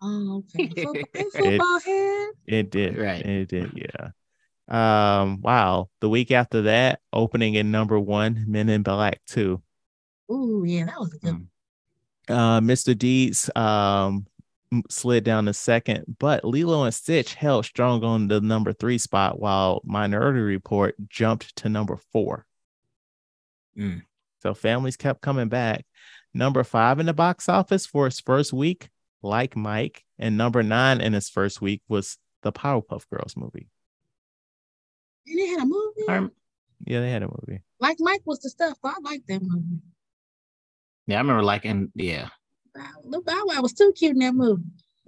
Oh, 0.00 0.44
okay. 0.54 0.68
Football, 0.76 1.30
football 1.32 1.80
head. 1.80 2.28
It 2.46 2.70
did. 2.70 2.96
Right. 2.96 3.24
It 3.24 3.48
did. 3.48 3.72
Yeah. 3.74 4.10
Um, 4.68 5.40
wow. 5.40 5.88
The 6.00 6.08
week 6.08 6.30
after 6.30 6.62
that, 6.62 7.00
opening 7.12 7.54
in 7.54 7.70
number 7.70 7.98
one, 7.98 8.44
Men 8.46 8.68
in 8.68 8.82
Black 8.82 9.20
2. 9.28 9.60
Ooh, 10.30 10.64
yeah, 10.66 10.84
that 10.86 10.98
was 10.98 11.12
a 11.14 11.18
good. 11.18 11.34
Mm. 11.34 11.46
Uh, 12.28 12.60
Mr. 12.60 12.96
Deeds 12.96 13.48
um 13.56 14.26
slid 14.90 15.24
down 15.24 15.46
to 15.46 15.54
second, 15.54 16.16
but 16.18 16.44
Lilo 16.44 16.84
and 16.84 16.92
Stitch 16.92 17.32
held 17.34 17.64
strong 17.64 18.04
on 18.04 18.28
the 18.28 18.38
number 18.40 18.72
three 18.74 18.98
spot 18.98 19.40
while 19.40 19.80
Minority 19.84 20.40
Report 20.40 20.94
jumped 21.08 21.56
to 21.56 21.70
number 21.70 21.98
four. 22.12 22.44
Mm. 23.76 24.02
So 24.42 24.52
families 24.54 24.96
kept 24.98 25.22
coming 25.22 25.48
back. 25.48 25.86
Number 26.34 26.62
five 26.64 27.00
in 27.00 27.06
the 27.06 27.14
box 27.14 27.48
office 27.48 27.86
for 27.86 28.06
its 28.06 28.20
first 28.20 28.52
week, 28.52 28.90
like 29.22 29.56
Mike, 29.56 30.04
and 30.18 30.36
number 30.36 30.62
nine 30.62 31.00
in 31.00 31.14
its 31.14 31.30
first 31.30 31.62
week 31.62 31.80
was 31.88 32.18
the 32.42 32.52
Powerpuff 32.52 33.08
Girls 33.08 33.34
movie. 33.36 33.68
And 35.26 35.38
they 35.38 35.46
had 35.46 35.60
a 35.62 35.66
movie. 35.66 36.02
I- 36.08 36.28
Yeah, 36.86 37.00
they 37.00 37.10
had 37.10 37.22
a 37.22 37.28
movie. 37.28 37.62
like 37.80 37.96
Mike 38.00 38.20
was 38.26 38.40
the 38.40 38.50
stuff. 38.50 38.76
I 38.84 38.94
like 39.02 39.22
that 39.28 39.40
movie. 39.42 39.80
Yeah, 41.08 41.16
I 41.16 41.20
remember 41.20 41.42
liking. 41.42 41.90
Yeah, 41.94 42.28
Wow, 42.76 42.84
Lil 43.02 43.22
Bow 43.22 43.42
Wow 43.46 43.62
was 43.62 43.72
too 43.72 43.92
cute 43.96 44.12
in 44.12 44.18
that 44.20 44.34
movie. 44.34 44.62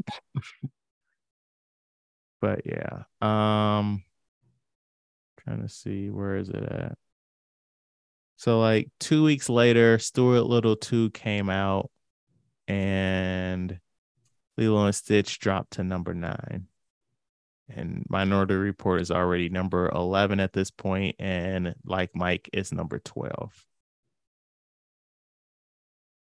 but 2.41 2.63
yeah 2.65 3.03
um 3.21 4.03
trying 5.39 5.63
to 5.63 5.69
see 5.69 6.09
where 6.11 6.37
is 6.37 6.49
it 6.49 6.63
at 6.63 6.97
so 8.37 8.59
like 8.59 8.89
two 8.99 9.23
weeks 9.23 9.51
later 9.51 9.99
stuart 9.99 10.43
little 10.43 10.75
2 10.75 11.11
came 11.11 11.51
out 11.51 11.91
and 12.67 13.79
lilo 14.57 14.87
and 14.87 14.95
stitch 14.95 15.39
dropped 15.39 15.73
to 15.73 15.85
number 15.85 16.15
nine 16.15 16.67
and 17.69 18.05
minority 18.09 18.55
report 18.55 19.03
is 19.03 19.11
already 19.11 19.51
number 19.51 19.91
11 19.91 20.41
at 20.41 20.55
this 20.55 20.71
point 20.71 21.15
and 21.19 21.75
like 21.85 22.17
mike 22.17 22.49
is 22.55 22.73
number 22.73 22.99
12 23.01 23.67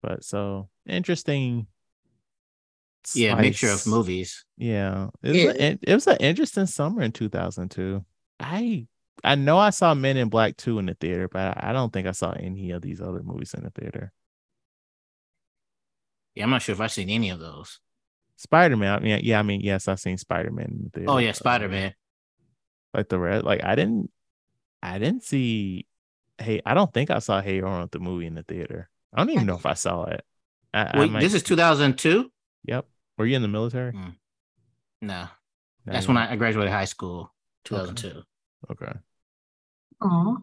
but 0.02 0.24
so 0.24 0.68
interesting 0.86 1.66
yeah, 3.14 3.34
mixture 3.34 3.70
of 3.70 3.86
movies. 3.86 4.44
Yeah, 4.56 5.08
it 5.22 5.28
was, 5.30 5.36
Yeah. 5.36 5.50
a- 5.50 5.78
it, 5.82 5.94
was 5.94 6.06
an 6.06 6.16
interesting 6.20 6.66
summer 6.66 7.02
in 7.02 7.12
2002. 7.12 8.04
I 8.38 8.86
I 9.22 9.34
know 9.34 9.58
I 9.58 9.70
saw 9.70 9.92
Men 9.94 10.16
in 10.16 10.28
Black 10.28 10.56
2 10.56 10.78
in 10.78 10.86
the 10.86 10.94
theater, 10.94 11.28
but 11.28 11.62
I 11.62 11.72
don't 11.72 11.92
think 11.92 12.06
I 12.06 12.12
saw 12.12 12.32
any 12.32 12.70
of 12.70 12.82
these 12.82 13.00
other 13.00 13.22
movies 13.22 13.54
in 13.54 13.64
the 13.64 13.70
theater. 13.70 14.12
Yeah, 16.34 16.44
I'm 16.44 16.50
not 16.50 16.62
sure 16.62 16.74
if 16.74 16.80
I've 16.80 16.92
seen 16.92 17.10
any 17.10 17.30
of 17.30 17.38
those. 17.38 17.80
Spider 18.36 18.76
Man, 18.76 18.94
I 18.94 19.00
mean, 19.00 19.20
yeah, 19.22 19.38
I 19.38 19.42
mean, 19.42 19.60
yes, 19.60 19.88
I've 19.88 20.00
seen 20.00 20.16
Spider 20.16 20.50
Man 20.50 20.90
the. 20.94 21.04
Oh 21.04 21.18
yeah, 21.18 21.32
Spider 21.32 21.68
Man. 21.68 21.94
Like 22.94 23.08
the 23.08 23.18
red, 23.18 23.44
like 23.44 23.62
I 23.62 23.74
didn't, 23.74 24.10
I 24.82 24.98
didn't 24.98 25.22
see. 25.22 25.86
Hey, 26.38 26.62
I 26.64 26.72
don't 26.72 26.92
think 26.92 27.10
I 27.10 27.18
saw 27.18 27.42
Hey 27.42 27.60
Arnold 27.60 27.90
the 27.90 27.98
movie 27.98 28.26
in 28.26 28.34
the 28.34 28.42
theater. 28.42 28.88
I 29.14 29.18
don't 29.18 29.30
even 29.30 29.46
know 29.46 29.56
if 29.56 29.66
I 29.66 29.74
saw 29.74 30.04
it. 30.04 30.24
I, 30.72 31.00
I 31.02 31.06
might- 31.06 31.20
this 31.20 31.34
is 31.34 31.42
2002. 31.42 32.30
Yep. 32.64 32.86
Were 33.18 33.26
you 33.26 33.36
in 33.36 33.42
the 33.42 33.48
military? 33.48 33.92
No, 33.92 34.12
No, 35.02 35.28
that's 35.84 36.06
you 36.06 36.14
when. 36.14 36.22
I, 36.22 36.32
I 36.32 36.36
graduated 36.36 36.72
high 36.72 36.84
school. 36.84 37.32
2002. 37.64 38.22
Okay. 38.70 38.92
Oh, 40.00 40.38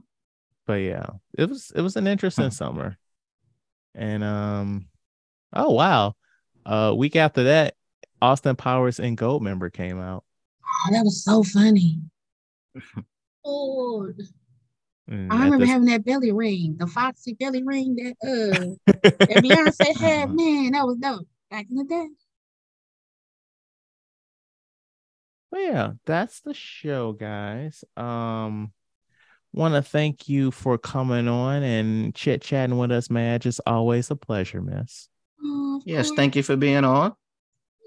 but 0.65 0.73
yeah, 0.81 1.05
it 1.37 1.47
was 1.49 1.71
it 1.75 1.81
was 1.81 1.95
an 1.95 2.05
interesting 2.07 2.51
summer. 2.51 2.97
And 3.95 4.23
um 4.23 4.87
oh 5.53 5.71
wow. 5.71 6.13
Uh 6.65 6.93
week 6.95 7.15
after 7.15 7.43
that, 7.45 7.75
Austin 8.21 8.55
Powers 8.55 8.99
and 8.99 9.17
Goldmember 9.17 9.71
came 9.73 9.99
out. 9.99 10.23
oh, 10.63 10.91
that 10.93 11.03
was 11.03 11.23
so 11.23 11.41
funny. 11.43 12.01
Lord. 13.45 14.21
And 15.07 15.31
I 15.31 15.35
remember 15.35 15.59
this- 15.59 15.69
having 15.69 15.87
that 15.87 16.03
belly 16.05 16.31
ring, 16.31 16.75
the 16.77 16.87
foxy 16.87 17.33
belly 17.33 17.63
ring 17.63 17.95
that 17.95 18.15
uh 18.23 18.91
that 19.03 19.43
Beyonce 19.43 19.95
had. 19.95 20.31
Man, 20.33 20.71
that 20.73 20.85
was 20.85 20.97
dope 20.97 21.27
back 21.49 21.67
in 21.69 21.75
the 21.77 21.83
day. 21.85 22.07
Well, 25.51 25.61
yeah, 25.61 25.91
that's 26.05 26.41
the 26.41 26.53
show, 26.53 27.13
guys. 27.13 27.83
Um 27.95 28.73
want 29.53 29.73
to 29.73 29.81
thank 29.81 30.27
you 30.29 30.51
for 30.51 30.77
coming 30.77 31.27
on 31.27 31.63
and 31.63 32.13
chit 32.13 32.41
chatting 32.41 32.77
with 32.77 32.91
us, 32.91 33.09
Madge. 33.09 33.45
It's 33.47 33.61
always 33.65 34.11
a 34.11 34.15
pleasure, 34.15 34.61
miss. 34.61 35.07
Oh, 35.43 35.81
Yes, 35.85 36.07
course. 36.09 36.17
thank 36.17 36.35
you 36.35 36.43
for 36.43 36.55
being 36.57 36.83
on. 36.83 37.13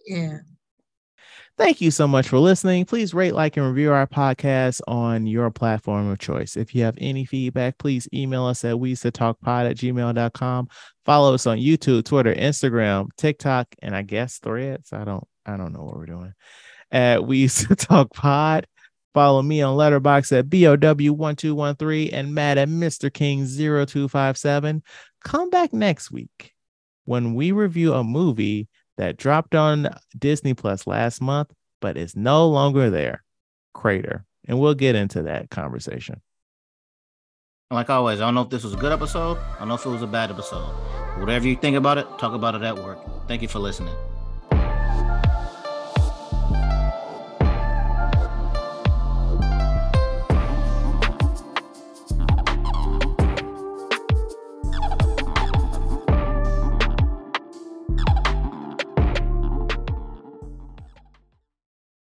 Yeah. 0.07 0.39
Thank 1.61 1.83
you 1.83 1.91
so 1.91 2.09
much 2.09 2.27
for 2.27 2.39
listening. 2.39 2.87
Please 2.87 3.13
rate, 3.13 3.35
like, 3.35 3.59
and 3.59 3.67
review 3.67 3.93
our 3.93 4.07
podcast 4.07 4.81
on 4.89 5.27
your 5.27 5.51
platform 5.51 6.09
of 6.09 6.19
choice. 6.19 6.57
If 6.57 6.75
you 6.75 6.85
have 6.85 6.97
any 6.97 7.27
feedback, 7.27 7.77
please 7.77 8.09
email 8.15 8.47
us 8.47 8.65
at 8.65 8.81
we 8.81 8.97
to 8.97 9.11
talk 9.11 9.39
pod 9.43 9.67
at 9.67 9.77
gmail.com. 9.77 10.69
Follow 11.05 11.35
us 11.35 11.47
on 11.47 11.59
YouTube, 11.59 12.07
Twitter, 12.07 12.35
Instagram, 12.35 13.09
TikTok, 13.19 13.67
and 13.83 13.95
I 13.95 14.01
guess 14.01 14.39
threads. 14.39 14.95
I 14.95 15.05
don't 15.05 15.29
I 15.45 15.59
don't 15.59 15.75
know 15.75 15.83
what 15.83 15.99
we're 15.99 16.07
doing. 16.07 16.33
At 16.91 17.25
we 17.27 17.37
used 17.37 17.69
to 17.69 17.77
talk 17.77 18.15
pod. 18.15 18.67
Follow 19.13 19.43
me 19.43 19.61
on 19.61 19.77
Letterboxd 19.77 20.39
at 20.39 20.49
BOW1213 20.49 22.09
and 22.15 22.35
Matt 22.35 22.57
at 22.57 22.71
Mr. 22.71 23.13
King 23.13 23.45
0257. 23.45 24.83
Come 25.25 25.51
back 25.51 25.75
next 25.75 26.11
week 26.11 26.55
when 27.05 27.35
we 27.35 27.53
review 27.53 27.93
a 27.93 28.03
movie 28.03 28.67
that 28.97 29.17
dropped 29.17 29.55
on 29.55 29.89
Disney 30.19 30.55
Plus 30.55 30.87
last 30.87 31.21
month, 31.21 31.53
but 31.81 31.97
is 31.97 32.17
no 32.17 32.49
longer 32.49 32.91
there. 32.91 33.23
Crater. 33.75 34.25
And 34.47 34.59
we'll 34.59 34.75
get 34.75 34.95
into 34.95 35.23
that 35.23 35.51
conversation. 35.51 36.21
Like 37.71 37.89
always, 37.89 38.21
I 38.21 38.25
don't 38.25 38.35
know 38.35 38.43
if 38.43 38.51
this 38.51 38.65
was 38.65 38.75
a 38.75 38.77
good 38.77 38.93
episode. 38.93 39.39
I 39.39 39.61
don't 39.61 39.69
know 39.69 39.75
if 39.75 39.87
it 39.87 39.91
was 39.91 40.03
a 40.03 40.07
bad 40.07 40.31
episode. 40.31 40.67
Whatever 41.21 41.47
you 41.47 41.57
think 41.57 41.77
about 41.77 41.99
it, 41.99 42.07
talk 42.19 42.35
about 42.35 42.55
it 42.57 42.63
at 42.63 42.77
work. 42.77 42.99
Thank 43.29 43.43
you 43.43 43.49
for 43.49 43.61
listening. 43.61 43.95